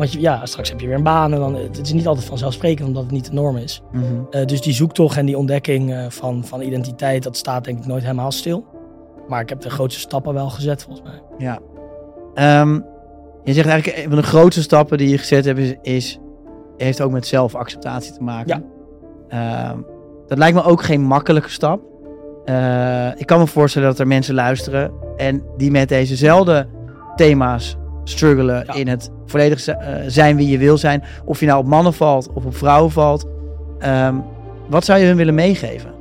want 0.02 0.14
je, 0.14 0.20
ja, 0.20 0.46
straks 0.46 0.70
heb 0.70 0.80
je 0.80 0.88
weer 0.88 0.96
een 0.96 1.04
baan 1.04 1.34
en 1.34 1.40
dan, 1.40 1.56
het 1.56 1.80
is 1.82 1.94
niet 1.94 2.08
altijd 2.08 2.26
vanzelfsprekend 2.26 2.88
omdat 2.88 3.04
het 3.04 3.12
niet 3.12 3.26
de 3.26 3.34
norm 3.34 3.58
is. 3.58 3.82
Eh, 4.30 4.46
dus 4.46 4.62
die 4.62 4.74
zoektocht 4.74 5.18
en 5.18 5.26
die 5.26 5.38
ontdekking 5.38 5.94
eh, 5.94 6.06
van, 6.10 6.46
van 6.46 6.62
identiteit, 6.62 7.24
dat 7.24 7.38
staat 7.38 7.64
denk 7.64 7.80
ik 7.80 7.86
nooit 7.86 8.04
helemaal 8.04 8.32
stil. 8.32 8.66
Maar 9.28 9.42
ik 9.42 9.50
heb 9.50 9.62
de 9.62 9.70
grootste 9.70 10.00
stappen 10.00 10.34
wel 10.34 10.50
gezet 10.50 10.84
volgens 10.84 11.08
mij. 11.08 11.22
Ja. 11.38 11.60
Ehm, 12.34 12.74
je 13.44 13.54
zegt 13.54 13.68
eigenlijk 13.68 13.98
een 13.98 14.10
van 14.10 14.16
de 14.16 14.28
grootste 14.28 14.62
stappen 14.62 14.98
die 14.98 15.10
je 15.10 15.18
gezet 15.18 15.46
hebt, 15.46 15.60
is, 15.60 15.76
is 15.82 16.20
heeft 16.78 17.02
ook 17.02 17.12
met 17.12 17.28
zelfacceptatie 17.28 18.14
te 18.14 18.24
maken. 18.24 18.66
Ehm, 19.28 19.78
dat 20.28 20.38
lijkt 20.38 20.56
me 20.56 20.64
ook 20.64 20.84
geen 20.84 21.02
makkelijke 21.02 21.50
stap. 21.50 21.82
Eh, 22.46 23.20
ik 23.20 23.26
kan 23.26 23.40
me 23.40 23.48
voorstellen 23.48 23.88
dat 23.88 24.00
er 24.00 24.08
mensen 24.08 24.36
luisteren 24.36 24.92
en 25.18 25.44
die 25.58 25.72
met 25.72 25.90
dezezelfde 25.90 26.68
thema's 27.16 27.78
struggelen 28.12 28.64
Ja. 28.68 28.74
in 28.74 28.88
het 28.88 29.12
volledig 29.26 29.68
eh, 29.68 29.96
zijn 30.08 30.36
wie 30.36 30.50
je 30.50 30.58
wil 30.58 30.78
zijn. 30.78 31.04
Of 31.26 31.40
je 31.40 31.46
nou 31.46 31.60
op 31.60 31.66
mannen 31.66 31.94
valt 31.94 32.30
of 32.34 32.46
op 32.46 32.56
vrouwen 32.56 32.92
valt. 32.92 33.26
Ehm, 33.80 34.16
wat 34.68 34.86
zou 34.86 35.00
je 35.00 35.06
hun 35.06 35.16
willen 35.18 35.36
meegeven? 35.36 35.92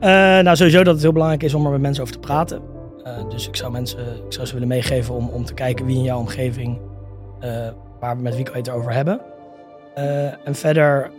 Eh, 0.00 0.08
nou, 0.38 0.56
sowieso 0.56 0.82
dat 0.84 0.92
het 0.94 1.02
heel 1.02 1.12
belangrijk 1.12 1.42
is 1.42 1.54
om 1.54 1.64
er 1.64 1.70
met 1.70 1.80
mensen 1.80 2.02
over 2.02 2.14
te 2.14 2.20
praten. 2.20 2.60
Eh, 3.04 3.28
dus 3.30 3.48
ik 3.48 3.56
zou 3.56 3.72
mensen, 3.72 3.98
ik 3.98 4.32
zou 4.32 4.46
ze 4.46 4.52
willen 4.52 4.68
meegeven 4.68 5.14
om, 5.14 5.28
om 5.28 5.44
te 5.44 5.54
kijken 5.54 5.86
wie 5.86 5.96
in 5.96 6.02
jouw 6.02 6.18
omgeving, 6.18 6.78
eh, 7.40 7.68
waar, 8.00 8.16
met 8.16 8.34
wie 8.34 8.44
kan 8.44 8.52
je 8.52 8.58
het 8.58 8.68
erover 8.68 8.92
hebben. 8.92 9.20
En 10.44 10.54
verder, 10.54 11.10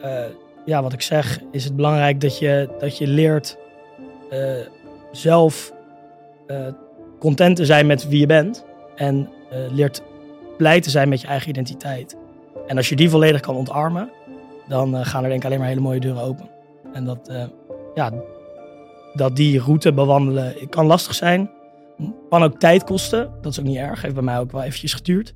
ja, 0.66 0.82
wat 0.82 0.94
ik 0.94 1.02
zeg, 1.02 1.40
is 1.52 1.64
het 1.64 1.76
belangrijk 1.76 2.22
dat 2.22 2.40
je, 2.40 2.70
dat 2.80 2.98
je 2.98 3.08
leert 3.08 3.58
zelf 5.12 5.74
content 7.20 7.56
te 7.56 7.66
zijn 7.66 7.86
met 7.88 8.08
wie 8.08 8.20
je 8.20 8.26
bent. 8.26 8.66
En 8.96 9.30
eh, 9.50 9.60
leert 9.72 10.02
blij 10.58 10.82
te 10.82 10.90
zijn 10.90 11.10
met 11.10 11.22
je 11.22 11.28
eigen 11.28 11.50
identiteit. 11.50 12.18
En 12.68 12.78
als 12.78 12.90
je 12.90 12.96
die 12.96 13.10
volledig 13.10 13.42
kan 13.42 13.56
ontarmen, 13.56 14.10
dan 14.68 14.96
eh, 14.96 15.06
gaan 15.06 15.24
er 15.24 15.30
denk 15.30 15.42
ik 15.42 15.46
alleen 15.46 15.60
maar 15.60 15.68
hele 15.68 15.82
mooie 15.82 16.00
deuren 16.00 16.22
open. 16.22 16.50
En 16.94 17.06
dat, 17.06 17.28
eh, 17.28 17.44
ja, 17.96 18.14
dat 19.14 19.36
die 19.36 19.60
route 19.60 19.94
bewandelen 19.94 20.70
kan 20.70 20.86
lastig 20.86 21.16
zijn. 21.16 21.50
Kan 22.30 22.44
ook 22.44 22.60
tijd 22.60 22.84
kosten. 22.84 23.32
Dat 23.42 23.52
is 23.52 23.60
ook 23.60 23.66
niet 23.66 23.78
erg. 23.78 24.02
Heeft 24.02 24.14
bij 24.14 24.24
mij 24.24 24.40
ook 24.40 24.52
wel 24.52 24.64
eventjes 24.64 24.94
geduurd. 24.94 25.34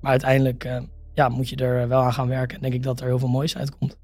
Maar 0.00 0.10
uiteindelijk 0.10 0.68
ja, 1.14 1.28
moet 1.28 1.48
je 1.48 1.56
er 1.56 1.88
wel 1.88 2.00
aan 2.00 2.12
gaan 2.12 2.28
werken. 2.28 2.56
En 2.56 2.62
denk 2.62 2.74
ik 2.74 2.82
dat 2.82 3.00
er 3.00 3.06
heel 3.06 3.18
veel 3.18 3.28
moois 3.28 3.56
uitkomt. 3.56 3.98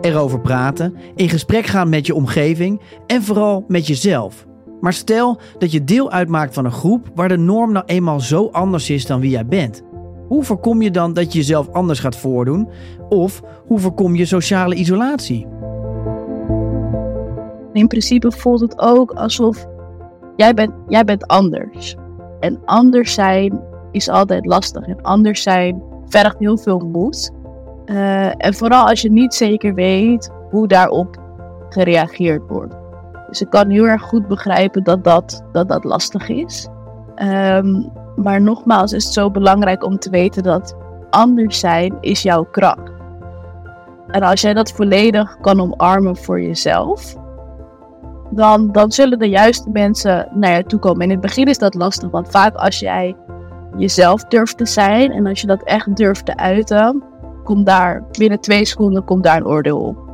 erover 0.00 0.40
praten, 0.40 0.96
in 1.14 1.28
gesprek 1.28 1.66
gaan 1.66 1.88
met 1.88 2.06
je 2.06 2.14
omgeving 2.14 2.80
en 3.06 3.22
vooral 3.22 3.64
met 3.68 3.86
jezelf. 3.86 4.46
Maar 4.80 4.92
stel 4.92 5.40
dat 5.58 5.72
je 5.72 5.84
deel 5.84 6.10
uitmaakt 6.10 6.54
van 6.54 6.64
een 6.64 6.72
groep 6.72 7.10
waar 7.14 7.28
de 7.28 7.36
norm 7.36 7.72
nou 7.72 7.84
eenmaal 7.86 8.20
zo 8.20 8.48
anders 8.52 8.90
is 8.90 9.06
dan 9.06 9.20
wie 9.20 9.30
jij 9.30 9.46
bent. 9.46 9.82
Hoe 10.28 10.44
voorkom 10.44 10.82
je 10.82 10.90
dan 10.90 11.12
dat 11.12 11.32
je 11.32 11.38
jezelf 11.38 11.68
anders 11.68 12.00
gaat 12.00 12.16
voordoen? 12.16 12.68
Of 13.08 13.42
hoe 13.66 13.78
voorkom 13.78 14.14
je 14.14 14.24
sociale 14.24 14.74
isolatie? 14.74 15.46
In 17.72 17.86
principe 17.86 18.32
voelt 18.32 18.60
het 18.60 18.78
ook 18.78 19.10
alsof 19.12 19.66
jij 20.36 20.54
bent, 20.54 20.72
jij 20.88 21.04
bent 21.04 21.26
anders. 21.26 21.96
En 22.40 22.60
anders 22.64 23.14
zijn 23.14 23.60
is 23.92 24.08
altijd 24.08 24.46
lastig. 24.46 24.86
En 24.86 25.02
anders 25.02 25.42
zijn 25.42 25.82
vergt 26.06 26.38
heel 26.38 26.58
veel 26.58 26.78
moed. 26.78 27.30
Eh, 27.84 28.44
en 28.44 28.54
vooral 28.54 28.86
als 28.88 29.00
je 29.02 29.10
niet 29.10 29.34
zeker 29.34 29.74
weet 29.74 30.32
hoe 30.50 30.68
daarop 30.68 31.16
gereageerd 31.68 32.42
wordt. 32.48 32.79
Dus 33.30 33.40
ik 33.40 33.50
kan 33.50 33.70
heel 33.70 33.86
erg 33.86 34.02
goed 34.02 34.28
begrijpen 34.28 34.84
dat 34.84 35.04
dat, 35.04 35.44
dat, 35.52 35.68
dat 35.68 35.84
lastig 35.84 36.28
is. 36.28 36.68
Ehm, 37.14 37.82
maar 38.16 38.40
nogmaals 38.40 38.92
is 38.92 39.04
het 39.04 39.12
zo 39.12 39.30
belangrijk 39.30 39.84
om 39.84 39.98
te 39.98 40.10
weten 40.10 40.42
dat 40.42 40.76
anders 41.10 41.58
zijn 41.58 41.96
is 42.00 42.22
jouw 42.22 42.44
kracht. 42.44 42.92
En 44.06 44.22
als 44.22 44.40
jij 44.40 44.54
dat 44.54 44.72
volledig 44.72 45.36
kan 45.40 45.60
omarmen 45.60 46.16
voor 46.16 46.40
jezelf, 46.40 47.16
dan, 48.30 48.72
dan 48.72 48.92
zullen 48.92 49.18
de 49.18 49.28
juiste 49.28 49.70
mensen 49.70 50.28
naar 50.34 50.56
je 50.56 50.64
toe 50.64 50.78
komen. 50.78 51.00
En 51.00 51.06
in 51.06 51.10
het 51.10 51.20
begin 51.20 51.46
is 51.46 51.58
dat 51.58 51.74
lastig, 51.74 52.10
want 52.10 52.30
vaak 52.30 52.54
als 52.54 52.78
jij 52.78 53.16
jezelf 53.76 54.24
durft 54.24 54.58
te 54.58 54.66
zijn 54.66 55.12
en 55.12 55.26
als 55.26 55.40
je 55.40 55.46
dat 55.46 55.62
echt 55.62 55.96
durft 55.96 56.26
te 56.26 56.36
uiten, 56.36 57.02
komt 57.44 57.66
daar 57.66 58.04
binnen 58.18 58.40
twee 58.40 58.64
seconden 58.64 59.04
komt 59.04 59.24
daar 59.24 59.36
een 59.36 59.46
oordeel 59.46 59.78
op. 59.78 60.09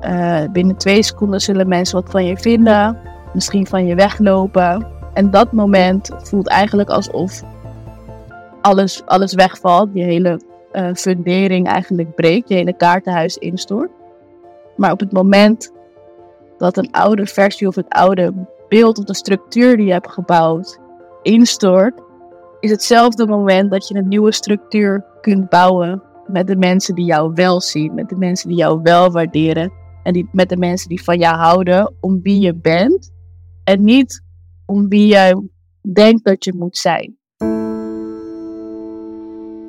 Eh, 0.00 0.42
binnen 0.52 0.76
twee 0.76 1.02
seconden 1.02 1.40
zullen 1.40 1.68
mensen 1.68 2.00
wat 2.00 2.10
van 2.10 2.24
je 2.24 2.36
vinden, 2.36 2.98
misschien 3.34 3.66
van 3.66 3.86
je 3.86 3.94
weglopen. 3.94 4.86
En 5.14 5.30
dat 5.30 5.52
moment 5.52 6.10
voelt 6.16 6.48
eigenlijk 6.48 6.88
alsof 6.88 7.42
alles, 8.60 9.02
alles 9.06 9.34
wegvalt, 9.34 9.88
je 9.92 10.02
hele 10.02 10.40
eh, 10.72 10.88
fundering 10.94 11.66
eigenlijk 11.66 12.14
breekt, 12.14 12.48
je 12.48 12.54
hele 12.54 12.76
kaartenhuis 12.76 13.36
instort. 13.36 13.90
Maar 14.76 14.92
op 14.92 15.00
het 15.00 15.12
moment 15.12 15.72
dat 16.58 16.76
een 16.76 16.90
oude 16.90 17.26
versie 17.26 17.68
of 17.68 17.74
het 17.74 17.88
oude 17.88 18.32
beeld 18.68 18.98
of 18.98 19.04
de 19.04 19.14
structuur 19.14 19.76
die 19.76 19.86
je 19.86 19.92
hebt 19.92 20.10
gebouwd 20.10 20.78
instort, 21.22 22.00
is 22.60 22.70
hetzelfde 22.70 23.26
moment 23.26 23.70
dat 23.70 23.88
je 23.88 23.94
een 23.94 24.08
nieuwe 24.08 24.32
structuur 24.32 25.04
kunt 25.20 25.48
bouwen 25.48 26.02
met 26.26 26.46
de 26.46 26.56
mensen 26.56 26.94
die 26.94 27.04
jou 27.04 27.32
wel 27.34 27.60
zien, 27.60 27.94
met 27.94 28.08
de 28.08 28.16
mensen 28.16 28.48
die 28.48 28.58
jou 28.58 28.80
wel 28.82 29.10
waarderen 29.10 29.72
en 30.08 30.14
die, 30.14 30.28
met 30.32 30.48
de 30.48 30.56
mensen 30.56 30.88
die 30.88 31.02
van 31.02 31.18
jou 31.18 31.36
houden 31.36 31.94
om 32.00 32.22
wie 32.22 32.40
je 32.40 32.54
bent 32.54 33.12
en 33.64 33.84
niet 33.84 34.24
om 34.66 34.88
wie 34.88 35.06
jij 35.06 35.34
denkt 35.92 36.24
dat 36.24 36.44
je 36.44 36.54
moet 36.54 36.76
zijn. 36.76 37.16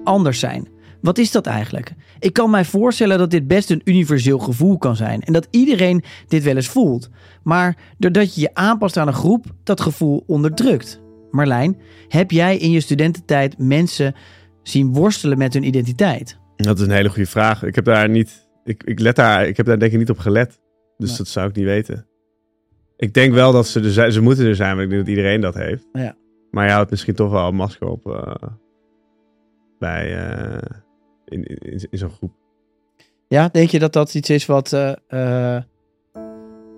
Anders 0.03 0.39
zijn. 0.39 0.67
Wat 1.01 1.17
is 1.17 1.31
dat 1.31 1.45
eigenlijk? 1.45 1.93
Ik 2.19 2.33
kan 2.33 2.49
mij 2.49 2.65
voorstellen 2.65 3.17
dat 3.17 3.31
dit 3.31 3.47
best 3.47 3.69
een 3.69 3.81
universeel 3.83 4.39
gevoel 4.39 4.77
kan 4.77 4.95
zijn 4.95 5.21
en 5.21 5.33
dat 5.33 5.47
iedereen 5.51 6.03
dit 6.27 6.43
wel 6.43 6.55
eens 6.55 6.67
voelt. 6.67 7.09
Maar 7.43 7.77
doordat 7.97 8.35
je 8.35 8.41
je 8.41 8.53
aanpast 8.53 8.97
aan 8.97 9.07
een 9.07 9.13
groep, 9.13 9.45
dat 9.63 9.81
gevoel 9.81 10.23
onderdrukt. 10.27 11.01
Marlijn, 11.31 11.77
heb 12.07 12.31
jij 12.31 12.57
in 12.57 12.71
je 12.71 12.79
studententijd 12.79 13.57
mensen 13.57 14.15
zien 14.63 14.93
worstelen 14.93 15.37
met 15.37 15.53
hun 15.53 15.65
identiteit? 15.65 16.37
Dat 16.55 16.79
is 16.79 16.85
een 16.85 16.93
hele 16.93 17.09
goede 17.09 17.29
vraag. 17.29 17.63
Ik 17.63 17.75
heb 17.75 17.85
daar 17.85 18.09
niet. 18.09 18.48
Ik, 18.69 18.83
ik, 18.83 18.99
let 18.99 19.15
daar, 19.15 19.47
ik 19.47 19.57
heb 19.57 19.65
daar 19.65 19.79
denk 19.79 19.91
ik 19.91 19.97
niet 19.97 20.09
op 20.09 20.17
gelet. 20.17 20.59
Dus 20.97 21.09
Nee. 21.09 21.17
dat 21.17 21.27
zou 21.27 21.49
ik 21.49 21.55
niet 21.55 21.65
weten. 21.65 22.07
Ik 22.97 23.13
denk 23.13 23.33
wel 23.33 23.51
dat 23.51 23.67
ze 23.67 23.79
er 23.79 23.91
zijn. 23.91 24.11
Ze 24.11 24.21
moeten 24.21 24.45
er 24.45 24.55
zijn, 24.55 24.75
maar 24.75 24.83
ik 24.83 24.89
denk 24.89 25.01
dat 25.01 25.09
iedereen 25.09 25.41
dat 25.41 25.53
heeft. 25.55 25.87
Ja. 25.93 26.15
Maar 26.51 26.65
je 26.65 26.71
houdt 26.71 26.89
misschien 26.91 27.15
toch 27.15 27.31
wel 27.31 27.47
een 27.47 27.55
masker 27.55 27.87
op. 27.87 28.05
eh, 28.07 28.33
bij. 29.79 30.17
eh, 30.27 30.57
in, 31.25 31.43
in, 31.43 31.87
in 31.89 31.97
zo'n 31.97 32.09
groep. 32.09 32.31
Ja, 33.27 33.47
denk 33.51 33.69
je 33.69 33.79
dat 33.79 33.93
dat 33.93 34.13
iets 34.13 34.29
is 34.29 34.45
wat 34.45 34.73
eh, 34.73 34.93
eh, 35.07 35.63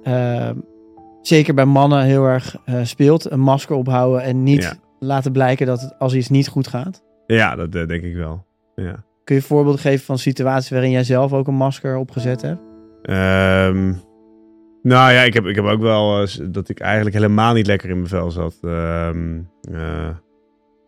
eh, 0.03 0.55
zeker 1.21 1.53
bij 1.53 1.65
mannen 1.65 2.03
heel 2.03 2.23
erg 2.25 2.55
speelt? 2.83 3.31
Een 3.31 3.39
masker 3.39 3.75
ophouden 3.75 4.21
en 4.23 4.43
niet 4.43 4.63
Ja. 4.63 4.73
laten 4.99 5.31
blijken 5.31 5.65
dat 5.65 5.81
het 5.81 5.99
als 5.99 6.13
iets 6.13 6.29
niet 6.29 6.47
goed 6.47 6.67
gaat? 6.67 7.03
Ja, 7.27 7.55
dat 7.55 7.71
denk 7.71 8.03
ik 8.03 8.15
wel. 8.15 8.45
Ja. 8.75 9.03
Kun 9.23 9.35
je 9.35 9.41
voorbeelden 9.41 9.81
geven 9.81 10.05
van 10.05 10.17
situaties 10.17 10.69
waarin 10.69 10.91
jij 10.91 11.03
zelf 11.03 11.33
ook 11.33 11.47
een 11.47 11.55
masker 11.55 11.97
opgezet 11.97 12.41
hebt? 12.41 12.61
Ehm, 13.01 13.93
nou 14.81 15.11
ja, 15.13 15.21
ik 15.21 15.33
heb, 15.33 15.45
ik 15.45 15.55
heb 15.55 15.65
ook 15.65 15.81
wel 15.81 16.21
eh, 16.21 16.27
dat 16.49 16.69
ik 16.69 16.79
eigenlijk 16.79 17.15
helemaal 17.15 17.53
niet 17.53 17.67
lekker 17.67 17.89
in 17.89 17.95
mijn 17.95 18.07
vel 18.07 18.31
zat. 18.31 18.57
Ehm, 18.61 19.39
eh, 19.71 20.09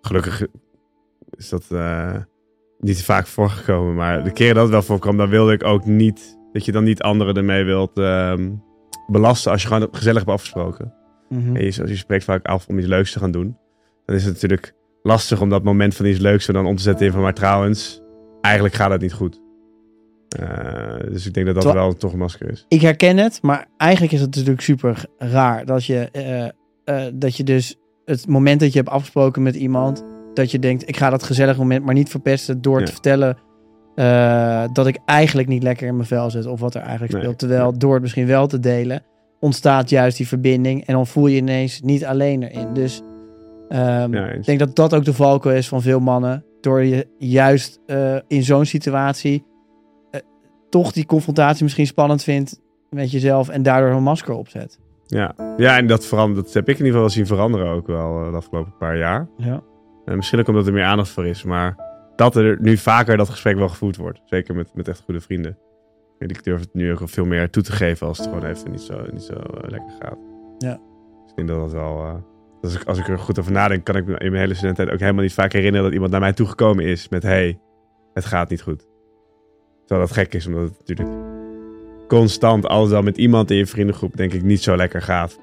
gelukkig 0.01 0.45
is 1.37 1.49
dat 1.49 1.65
eh, 1.71 2.15
niet 2.79 3.03
vaak 3.03 3.27
voorgekomen. 3.27 3.95
Maar 3.95 4.23
de 4.23 4.31
keren 4.31 4.55
dat 4.55 4.63
het 4.63 4.71
wel 4.71 4.81
voorkwam, 4.81 5.17
dan 5.17 5.29
wilde 5.29 5.53
ik 5.53 5.63
ook 5.63 5.85
niet 5.85 6.37
dat 6.51 6.65
je 6.65 6.71
dan 6.71 6.83
niet 6.83 7.01
anderen 7.01 7.35
ermee 7.35 7.63
wilt 7.63 7.97
ehm, 7.97 8.51
belasten 9.07 9.51
als 9.51 9.61
je 9.61 9.67
gewoon 9.67 9.87
gezellig 9.91 10.19
hebt 10.19 10.31
afgesproken. 10.31 10.93
Mhm. 11.29 11.55
En 11.55 11.63
je, 11.63 11.87
je 11.87 11.95
spreekt 11.95 12.23
vaak 12.23 12.45
af 12.45 12.67
om 12.67 12.77
iets 12.77 12.87
leuks 12.87 13.11
te 13.11 13.19
gaan 13.19 13.31
doen. 13.31 13.57
dan 14.05 14.15
is 14.15 14.23
het 14.23 14.33
natuurlijk 14.33 14.73
lastig 15.01 15.41
om 15.41 15.49
dat 15.49 15.63
moment 15.63 15.95
van 15.95 16.05
iets 16.05 16.19
leuks 16.19 16.47
er 16.47 16.53
dan 16.53 16.65
om 16.65 16.75
te 16.75 16.81
zetten 16.81 17.05
in 17.05 17.11
van, 17.11 17.21
maar 17.21 17.33
trouwens, 17.33 18.02
eigenlijk 18.43 18.75
gaat 18.75 18.91
het 18.91 19.01
niet 19.01 19.13
goed. 19.13 19.41
Uh, 20.39 20.47
dus 21.11 21.25
ik 21.27 21.33
denk 21.33 21.45
dat 21.45 21.55
dat 21.55 21.63
Terwijl- 21.63 21.85
wel 21.85 21.95
toch 21.95 22.11
een 22.13 22.17
masker 22.19 22.49
is. 22.51 22.65
Ik 22.67 22.81
herken 22.81 23.17
het, 23.17 23.41
maar 23.41 23.67
eigenlijk 23.77 24.13
is 24.13 24.21
het 24.21 24.35
natuurlijk 24.35 24.61
super 24.63 25.05
raar 25.17 25.65
dat 25.65 25.85
je, 25.85 26.09
eh, 26.11 26.43
eh, 27.05 27.11
dat 27.13 27.37
je 27.37 27.43
dus 27.43 27.75
het 28.05 28.27
moment 28.27 28.59
dat 28.59 28.71
je 28.73 28.77
hebt 28.79 28.89
afgesproken 28.91 29.41
met 29.43 29.55
iemand, 29.55 30.03
dat 30.33 30.51
je 30.51 30.59
denkt, 30.59 30.87
ik 30.87 30.97
ga 30.97 31.09
dat 31.09 31.23
gezellig 31.23 31.57
moment 31.57 31.85
maar 31.85 31.93
niet 31.93 32.09
verpesten 32.09 32.61
door 32.61 32.79
Ja. 32.79 32.85
te 32.85 32.91
vertellen 32.91 33.37
eh, 33.95 34.63
dat 34.71 34.87
ik 34.87 34.97
eigenlijk 35.05 35.47
niet 35.47 35.63
lekker 35.63 35.87
in 35.87 35.95
mijn 35.95 36.07
vel 36.07 36.29
zit 36.29 36.45
of 36.45 36.59
wat 36.59 36.75
er 36.75 36.81
eigenlijk 36.81 37.11
Nee. 37.11 37.21
speelt. 37.21 37.39
Terwijl 37.39 37.77
door 37.77 37.93
het 37.93 38.01
misschien 38.01 38.27
wel 38.27 38.47
te 38.47 38.59
delen, 38.59 39.03
ontstaat 39.39 39.89
juist 39.89 40.17
die 40.17 40.27
verbinding 40.27 40.85
en 40.85 40.93
dan 40.93 41.07
voel 41.07 41.27
je 41.27 41.37
ineens 41.37 41.81
niet 41.81 42.05
alleen 42.05 42.43
erin. 42.43 42.73
Dus 42.73 43.01
ehm, 43.69 44.13
Ja, 44.13 44.27
ik 44.27 44.45
denk 44.45 44.59
dat 44.59 44.75
dat 44.75 44.93
ook 44.93 45.05
de 45.05 45.13
valkuil 45.13 45.55
is 45.57 45.67
van 45.67 45.81
veel 45.81 45.99
mannen. 45.99 46.45
Door 46.63 46.83
je 46.83 47.07
juist 47.17 47.79
eh, 47.85 48.15
in 48.27 48.43
zo'n 48.43 48.65
situatie 48.65 49.45
eh, 50.11 50.21
toch 50.69 50.91
die 50.91 51.05
confrontatie 51.05 51.63
misschien 51.63 51.87
spannend 51.87 52.23
vindt 52.23 52.59
met 52.89 53.11
jezelf 53.11 53.49
en 53.49 53.63
daardoor 53.63 53.89
een 53.89 54.03
masker 54.03 54.33
opzet. 54.33 54.79
Ja, 55.05 55.35
ja 55.57 55.77
en 55.77 55.87
dat, 55.87 56.05
verandert, 56.05 56.45
dat 56.45 56.53
heb 56.53 56.69
ik 56.69 56.79
in 56.79 56.85
ieder 56.85 56.85
geval 56.85 57.01
wel 57.01 57.09
zien 57.09 57.25
veranderen 57.25 57.67
ook 57.67 57.87
wel 57.87 58.23
eh, 58.23 58.31
de 58.31 58.37
afgelopen 58.37 58.77
paar 58.77 58.97
jaar. 58.97 59.27
Ja. 59.37 59.61
En 60.05 60.15
misschien 60.15 60.39
ook 60.39 60.47
omdat 60.47 60.67
er 60.67 60.73
meer 60.73 60.83
aandacht 60.83 61.09
voor 61.09 61.25
is, 61.25 61.43
maar 61.43 61.75
dat 62.15 62.35
er 62.35 62.57
nu 62.61 62.77
vaker 62.77 63.17
dat 63.17 63.29
gesprek 63.29 63.57
wel 63.57 63.69
gevoerd 63.69 63.97
wordt. 63.97 64.21
Zeker 64.25 64.55
met, 64.55 64.75
met 64.75 64.87
echt 64.87 65.01
goede 65.05 65.21
vrienden. 65.21 65.57
En 66.19 66.29
ik 66.29 66.43
durf 66.43 66.59
het 66.59 66.73
nu 66.73 66.91
ook 66.91 67.09
veel 67.09 67.25
meer 67.25 67.49
toe 67.49 67.63
te 67.63 67.71
geven 67.71 68.07
als 68.07 68.17
het 68.17 68.27
gewoon 68.27 68.45
even 68.45 68.71
niet 68.71 68.81
zo, 68.81 69.05
niet 69.11 69.23
zo 69.23 69.33
lekker 69.67 69.91
gaat. 69.99 70.17
Ja. 70.57 70.73
Ik 71.27 71.35
denk 71.35 71.47
dat 71.47 71.59
dat 71.59 71.71
wel... 71.71 72.31
als, 72.63 72.75
ik, 72.75 72.83
als 72.83 72.97
ik 72.97 73.07
er 73.07 73.19
goed 73.19 73.39
over 73.39 73.51
nadenk, 73.51 73.83
kan 73.83 73.95
ik 73.95 74.05
me 74.05 74.17
in 74.17 74.29
mijn 74.31 74.41
hele 74.41 74.53
studententijd 74.53 74.93
ook 74.93 74.99
helemaal 74.99 75.23
niet 75.23 75.33
vaak 75.33 75.53
herinneren 75.53 75.83
dat 75.83 75.93
iemand 75.93 76.11
naar 76.11 76.19
mij 76.19 76.33
toegekomen 76.33 76.85
is 76.85 77.09
met 77.09 77.23
hey, 77.23 77.59
het 78.13 78.25
gaat 78.25 78.49
niet 78.49 78.61
goed. 78.61 78.87
Terwijl 79.85 80.07
dat 80.07 80.17
gek 80.17 80.33
is, 80.33 80.47
omdat 80.47 80.63
het 80.63 80.77
natuurlijk 80.79 81.17
constant 82.07 82.67
altijd 82.67 82.91
wel 82.91 83.01
met 83.01 83.17
iemand 83.17 83.51
in 83.51 83.57
je 83.57 83.65
vriendengroep 83.65 84.17
denk 84.17 84.33
ik 84.33 84.43
niet 84.43 84.61
zo 84.61 84.75
lekker 84.75 85.01
gaat. 85.01 85.39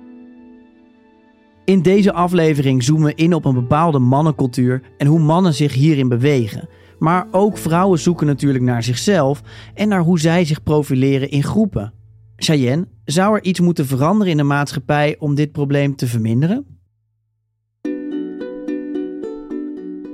In 1.64 1.83
deze 1.83 2.12
aflevering 2.12 2.83
zoomen 2.83 3.06
we 3.06 3.14
in 3.14 3.35
op 3.35 3.44
een 3.44 3.54
bepaalde 3.54 3.98
mannencultuur 3.98 4.83
en 4.98 5.06
hoe 5.06 5.18
mannen 5.18 5.54
zich 5.54 5.74
hierin 5.74 6.09
bewegen. 6.09 6.68
Maar 6.98 7.26
ook 7.30 7.59
vrouwen 7.59 7.98
zoeken 7.98 8.26
natuurlijk 8.26 8.64
naar 8.64 8.83
zichzelf 8.83 9.42
en 9.74 9.88
naar 9.88 10.00
hoe 10.00 10.20
zij 10.20 10.44
zich 10.44 10.62
profileren 10.62 11.30
in 11.30 11.42
groepen. 11.42 11.92
Cheyenne, 12.37 12.88
zou 13.04 13.35
er 13.35 13.44
iets 13.44 13.61
moeten 13.61 13.87
veranderen 13.87 14.30
in 14.30 14.37
de 14.37 14.42
maatschappij 14.42 15.16
om 15.18 15.35
dit 15.35 15.52
probleem 15.52 15.96
te 15.96 16.06
verminderen? 16.06 16.79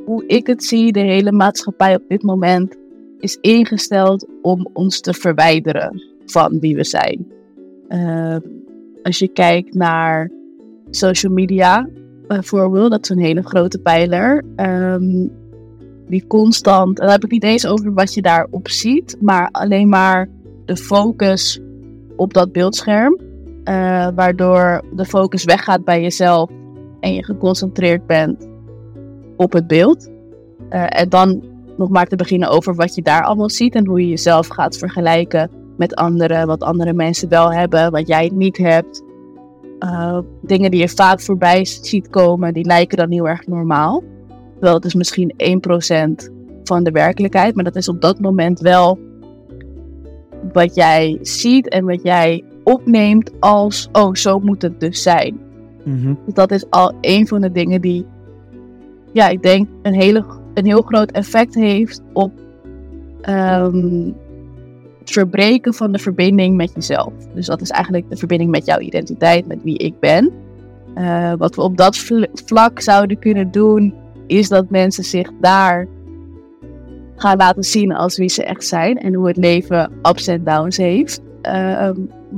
Hoe 0.07 0.27
ik 0.27 0.47
het 0.47 0.65
zie, 0.65 0.93
de 0.93 1.01
hele 1.01 1.33
maatschappij 1.33 1.95
op 1.95 2.03
dit 2.09 2.23
moment 2.23 2.77
is 3.19 3.39
ingesteld 3.41 4.27
om 4.43 4.69
ons 4.73 5.01
te 5.01 5.15
verwijderen 5.15 6.03
van 6.27 6.59
wie 6.59 6.77
we 6.77 6.85
zijn. 6.85 7.27
Eh, 7.89 8.37
als 9.03 9.19
je 9.19 9.29
kijkt 9.29 9.75
naar 9.75 10.31
social 10.91 11.33
media, 11.33 11.89
bijvoorbeeld, 12.27 12.91
dat 12.91 13.03
is 13.03 13.09
een 13.09 13.19
hele 13.19 13.43
grote 13.43 13.79
pijler. 13.79 14.45
Ehm, 14.57 15.27
die 16.07 16.27
constant, 16.27 16.99
en 16.99 17.05
dan 17.05 17.15
heb 17.15 17.25
ik 17.25 17.31
niet 17.31 17.45
eens 17.45 17.67
over 17.67 17.93
wat 17.93 18.15
je 18.15 18.23
daarop 18.23 18.69
ziet, 18.69 19.17
maar 19.21 19.49
alleen 19.51 19.89
maar 19.89 20.29
de 20.65 20.77
focus 20.77 21.61
op 22.17 22.35
dat 22.35 22.53
beeldscherm. 22.53 23.25
eh, 23.65 24.09
waardoor 24.15 24.85
de 24.95 25.05
focus 25.05 25.45
weggaat 25.45 25.85
bij 25.85 26.03
jezelf 26.03 26.51
en 27.01 27.15
je 27.15 27.25
geconcentreerd 27.25 28.07
bent 28.07 28.47
op 29.37 29.53
het 29.53 29.67
beeld. 29.67 30.11
Eh, 30.69 31.01
en 31.01 31.09
dan 31.09 31.43
nog 31.77 31.89
maar 31.89 32.07
te 32.07 32.17
beginnen 32.17 32.49
over 32.49 32.75
wat 32.75 32.95
je 32.95 33.03
daar 33.03 33.25
allemaal 33.25 33.51
ziet 33.51 33.75
en 33.75 33.87
hoe 33.87 34.01
je 34.01 34.09
jezelf 34.09 34.47
gaat 34.47 34.77
vergelijken 34.77 35.51
met 35.77 35.95
anderen, 35.95 36.47
wat 36.47 36.63
andere 36.63 36.93
mensen 36.93 37.29
wel 37.29 37.53
hebben, 37.53 37.91
wat 37.91 38.09
jij 38.09 38.31
niet 38.35 38.57
hebt. 38.57 39.03
Eh, 39.79 40.19
dingen 40.43 40.71
die 40.71 40.81
je 40.81 40.89
vaak 40.89 41.21
voorbij 41.21 41.65
ziet 41.65 42.09
komen, 42.09 42.55
die 42.55 42.65
lijken 42.65 42.97
dan 42.97 43.11
heel 43.11 43.29
erg 43.29 43.47
normaal. 43.47 44.03
Terwijl 44.53 44.75
het 44.75 44.85
is 44.85 44.95
misschien 44.95 45.35
1% 45.37 46.31
van 46.65 46.85
de 46.85 46.91
werkelijkheid, 46.91 47.55
maar 47.55 47.65
dat 47.65 47.77
is 47.77 47.89
op 47.89 48.01
dat 48.01 48.21
moment 48.21 48.61
wel 48.61 48.99
wat 50.53 50.75
jij 50.75 51.19
ziet 51.23 51.69
en 51.69 51.85
wat 51.85 52.03
jij 52.03 52.45
opneemt 52.65 53.31
als, 53.41 53.89
oh, 53.93 54.15
zo 54.15 54.39
moet 54.39 54.63
het 54.63 54.81
dus 54.81 55.03
zijn. 55.03 55.39
Dus 56.25 56.35
dat 56.35 56.51
is 56.51 56.71
al 56.71 56.93
een 57.01 57.27
van 57.27 57.41
de 57.41 57.53
dingen 57.53 57.81
die, 57.81 58.07
ja, 59.17 59.29
ik 59.29 59.43
denk 59.43 59.69
een, 59.83 59.95
hele, 59.95 60.25
een 60.55 60.65
heel 60.65 60.83
groot 60.83 61.11
effect 61.11 61.55
heeft 61.55 62.03
op 62.13 62.33
ehm, 63.21 64.11
het 64.99 65.11
verbreken 65.11 65.75
van 65.75 65.93
de 65.93 65.99
verbinding 65.99 66.57
met 66.57 66.73
jezelf. 66.75 67.13
Dus 67.35 67.47
dat 67.47 67.61
is 67.61 67.71
eigenlijk 67.71 68.11
de 68.11 68.17
verbinding 68.17 68.51
met 68.51 68.67
jouw 68.67 68.79
identiteit, 68.79 69.47
met 69.47 69.63
wie 69.63 69.79
ik 69.79 70.01
ben. 70.01 70.33
Eh, 70.95 71.33
wat 71.39 71.55
we 71.57 71.63
op 71.63 71.77
dat 71.77 71.97
vl- 71.97 72.25
vlak 72.33 72.81
zouden 72.81 73.19
kunnen 73.19 73.51
doen, 73.51 73.95
is 74.27 74.49
dat 74.49 74.71
mensen 74.71 75.05
zich 75.05 75.31
daar 75.41 75.87
gaan 77.17 77.37
laten 77.37 77.63
zien 77.63 77.93
als 77.93 78.17
wie 78.17 78.29
ze 78.29 78.45
echt 78.45 78.65
zijn 78.65 78.99
en 78.99 79.15
hoe 79.15 79.27
het 79.27 79.37
leven 79.37 79.91
ups 80.03 80.27
en 80.27 80.45
downs 80.45 80.77
heeft. 80.77 81.21
Ehm, 81.43 81.95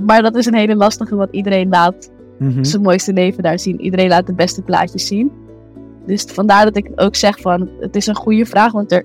maar 0.06 0.22
dat 0.22 0.36
is 0.36 0.46
een 0.46 0.54
hele 0.54 0.76
lastige, 0.76 1.16
want 1.16 1.32
iedereen 1.32 1.68
laat 1.68 2.10
Mhm. 2.38 2.64
zijn 2.64 2.82
mooiste 2.82 3.12
leven 3.12 3.42
daar 3.42 3.58
zien. 3.58 3.80
Iedereen 3.80 4.08
laat 4.08 4.26
de 4.26 4.34
beste 4.34 4.62
plaatjes 4.62 5.06
zien. 5.06 5.30
Dus 6.08 6.22
vandaar 6.22 6.64
dat 6.64 6.76
ik 6.76 6.90
ook 6.96 7.16
zeg 7.16 7.40
van, 7.40 7.68
het 7.80 7.96
is 7.96 8.06
een 8.06 8.14
goede 8.14 8.46
vraag, 8.46 8.72
want 8.72 8.92
er, 8.92 9.04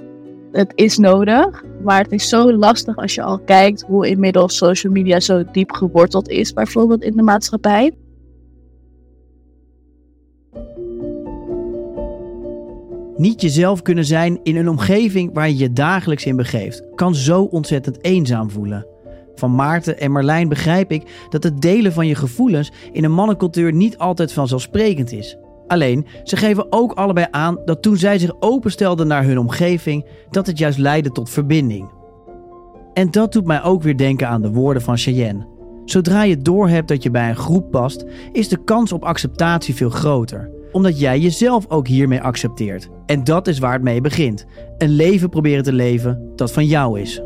het 0.52 0.72
is 0.76 0.98
nodig. 0.98 1.64
Maar 1.84 2.04
het 2.04 2.12
is 2.12 2.30
zo 2.30 2.54
lastig 2.54 2.98
als 2.98 3.16
je 3.16 3.22
al 3.22 3.40
kijkt 3.40 3.82
hoe 3.88 4.08
inmiddels 4.08 4.58
social 4.58 4.94
media 4.94 5.20
zo 5.20 5.44
diep 5.52 5.72
geworteld 5.72 6.30
is, 6.30 6.54
bijvoorbeeld 6.54 7.04
in 7.04 7.16
de 7.16 7.24
maatschappij. 7.24 7.92
Niet 13.18 13.42
jezelf 13.42 13.82
kunnen 13.82 14.06
zijn 14.06 14.40
in 14.44 14.56
een 14.56 14.70
omgeving 14.70 15.34
waar 15.34 15.48
je 15.48 15.58
je 15.58 15.74
dagelijks 15.74 16.26
in 16.26 16.36
begeeft, 16.36 16.84
kan 16.96 17.16
zo 17.16 17.44
ontzettend 17.44 18.04
eenzaam 18.04 18.52
voelen. 18.52 18.86
Van 19.36 19.56
Maarten 19.56 20.00
en 20.00 20.12
Marlijn 20.12 20.50
begrijp 20.50 20.92
ik 20.92 21.28
dat 21.30 21.44
het 21.44 21.62
delen 21.62 21.94
van 21.94 22.08
je 22.08 22.16
gevoelens 22.16 22.72
in 22.92 23.04
een 23.04 23.12
mannencultuur 23.12 23.74
niet 23.74 23.98
altijd 23.98 24.34
vanzelfsprekend 24.34 25.12
is. 25.12 25.38
Alleen, 25.68 26.06
ze 26.24 26.36
geven 26.36 26.66
ook 26.70 26.92
allebei 26.92 27.28
aan 27.32 27.58
dat 27.66 27.82
toen 27.82 27.98
zij 27.98 28.20
zich 28.20 28.36
openstelden 28.40 29.08
naar 29.08 29.24
hun 29.24 29.40
omgeving, 29.40 30.06
dat 30.30 30.48
het 30.48 30.58
juist 30.58 30.78
leidde 30.78 31.12
tot 31.12 31.30
verbinding. 31.30 31.90
En 32.94 33.12
dat 33.12 33.32
doet 33.32 33.46
mij 33.46 33.64
ook 33.64 33.84
weer 33.84 33.98
denken 33.98 34.28
aan 34.28 34.42
de 34.42 34.52
woorden 34.52 34.82
van 34.82 34.98
Cheyenne. 34.98 35.48
Zodra 35.86 36.24
je 36.24 36.38
doorhebt 36.38 36.88
dat 36.88 37.04
je 37.04 37.12
bij 37.12 37.30
een 37.30 37.36
groep 37.36 37.72
past, 37.72 38.06
is 38.32 38.48
de 38.48 38.64
kans 38.64 38.92
op 38.92 39.04
acceptatie 39.04 39.76
veel 39.76 39.90
groter. 39.90 40.50
Omdat 40.72 41.00
jij 41.00 41.20
jezelf 41.20 41.70
ook 41.70 41.88
hiermee 41.88 42.22
accepteert. 42.22 42.90
En 43.06 43.24
dat 43.24 43.48
is 43.48 43.60
waar 43.60 43.74
het 43.74 43.82
mee 43.82 44.02
begint. 44.02 44.46
Een 44.78 44.90
leven 44.90 45.30
proberen 45.30 45.64
te 45.64 45.74
leven 45.74 46.32
dat 46.36 46.52
van 46.52 46.66
jou 46.66 47.00
is. 47.00 47.22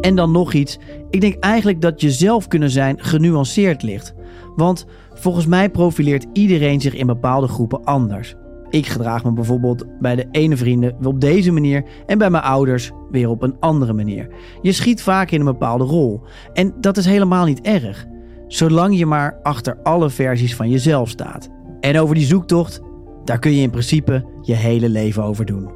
En 0.00 0.14
dan 0.14 0.30
nog 0.30 0.52
iets. 0.52 0.78
Ik 1.10 1.20
denk 1.20 1.34
eigenlijk 1.34 1.80
dat 1.80 2.00
jezelf 2.00 2.48
kunnen 2.48 2.70
zijn 2.70 3.00
genuanceerd 3.00 3.82
ligt. 3.82 4.14
Want 4.56 4.86
volgens 5.14 5.46
mij 5.46 5.70
profileert 5.70 6.26
iedereen 6.32 6.80
zich 6.80 6.94
in 6.94 7.06
bepaalde 7.06 7.48
groepen 7.48 7.84
anders. 7.84 8.34
Ik 8.70 8.86
gedraag 8.86 9.24
me 9.24 9.32
bijvoorbeeld 9.32 9.84
bij 10.00 10.16
de 10.16 10.26
ene 10.30 10.56
vrienden 10.56 10.96
op 11.06 11.20
deze 11.20 11.52
manier 11.52 11.84
en 12.06 12.18
bij 12.18 12.30
mijn 12.30 12.42
ouders 12.42 12.90
weer 13.10 13.28
op 13.28 13.42
een 13.42 13.56
andere 13.60 13.92
manier. 13.92 14.28
Je 14.62 14.72
schiet 14.72 15.02
vaak 15.02 15.30
in 15.30 15.40
een 15.40 15.46
bepaalde 15.46 15.84
rol. 15.84 16.22
En 16.52 16.74
dat 16.80 16.96
is 16.96 17.04
helemaal 17.04 17.44
niet 17.44 17.60
erg. 17.60 18.06
Zolang 18.46 18.98
je 18.98 19.06
maar 19.06 19.38
achter 19.42 19.78
alle 19.82 20.10
versies 20.10 20.56
van 20.56 20.70
jezelf 20.70 21.08
staat. 21.08 21.48
En 21.80 21.98
over 21.98 22.14
die 22.14 22.26
zoektocht, 22.26 22.80
daar 23.24 23.38
kun 23.38 23.54
je 23.54 23.62
in 23.62 23.70
principe 23.70 24.24
je 24.42 24.54
hele 24.54 24.88
leven 24.88 25.22
over 25.22 25.44
doen. 25.44 25.70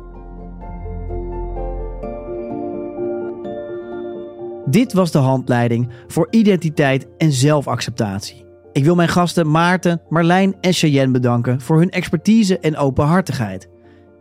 Dit 4.67 4.93
was 4.93 5.11
de 5.11 5.19
handleiding 5.19 5.89
voor 6.07 6.27
identiteit 6.31 7.07
en 7.19 7.33
zelfacceptatie. 7.33 8.50
Ik 8.73 8.85
wil 8.85 8.95
mijn 8.95 9.09
gasten 9.09 9.51
Maarten, 9.51 10.01
Marlijn 10.09 10.55
en 10.61 10.73
Cheyenne 10.73 11.13
bedanken 11.13 11.61
voor 11.61 11.79
hun 11.79 11.91
expertise 11.91 12.59
en 12.59 12.77
openhartigheid. 12.77 13.69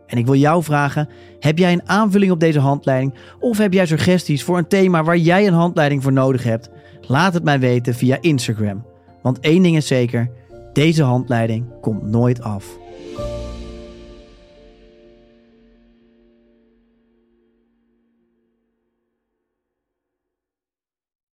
En 0.08 0.18
ik 0.18 0.26
wil 0.26 0.36
jou 0.36 0.64
vragen: 0.64 1.10
heb 1.40 1.58
jij 1.58 1.74
een 1.74 1.90
aanvulling 1.90 2.32
op 2.32 2.40
deze 2.40 2.60
handleiding 2.60 3.14
of 3.40 3.58
heb 3.58 3.74
jij 3.74 3.86
suggesties 3.86 4.44
voor 4.44 4.58
een 4.58 4.68
thema 4.68 5.04
waar 5.04 5.18
jij 5.18 5.48
een 5.48 5.54
handleiding 5.54 6.04
voor 6.04 6.14
nodig 6.14 6.44
hebt? 6.44 6.70
Laat 7.02 7.34
het 7.34 7.44
mij 7.44 7.60
weten 7.60 7.94
via 7.94 8.18
Instagram. 8.22 8.86
Want 9.22 9.40
één 9.40 9.64
ding 9.64 9.76
is 9.76 9.88
zeker: 9.88 10.32
deze 10.74 11.04
handleiding 11.04 11.66
komt 11.82 12.04
nooit 12.04 12.42
af. 12.42 12.78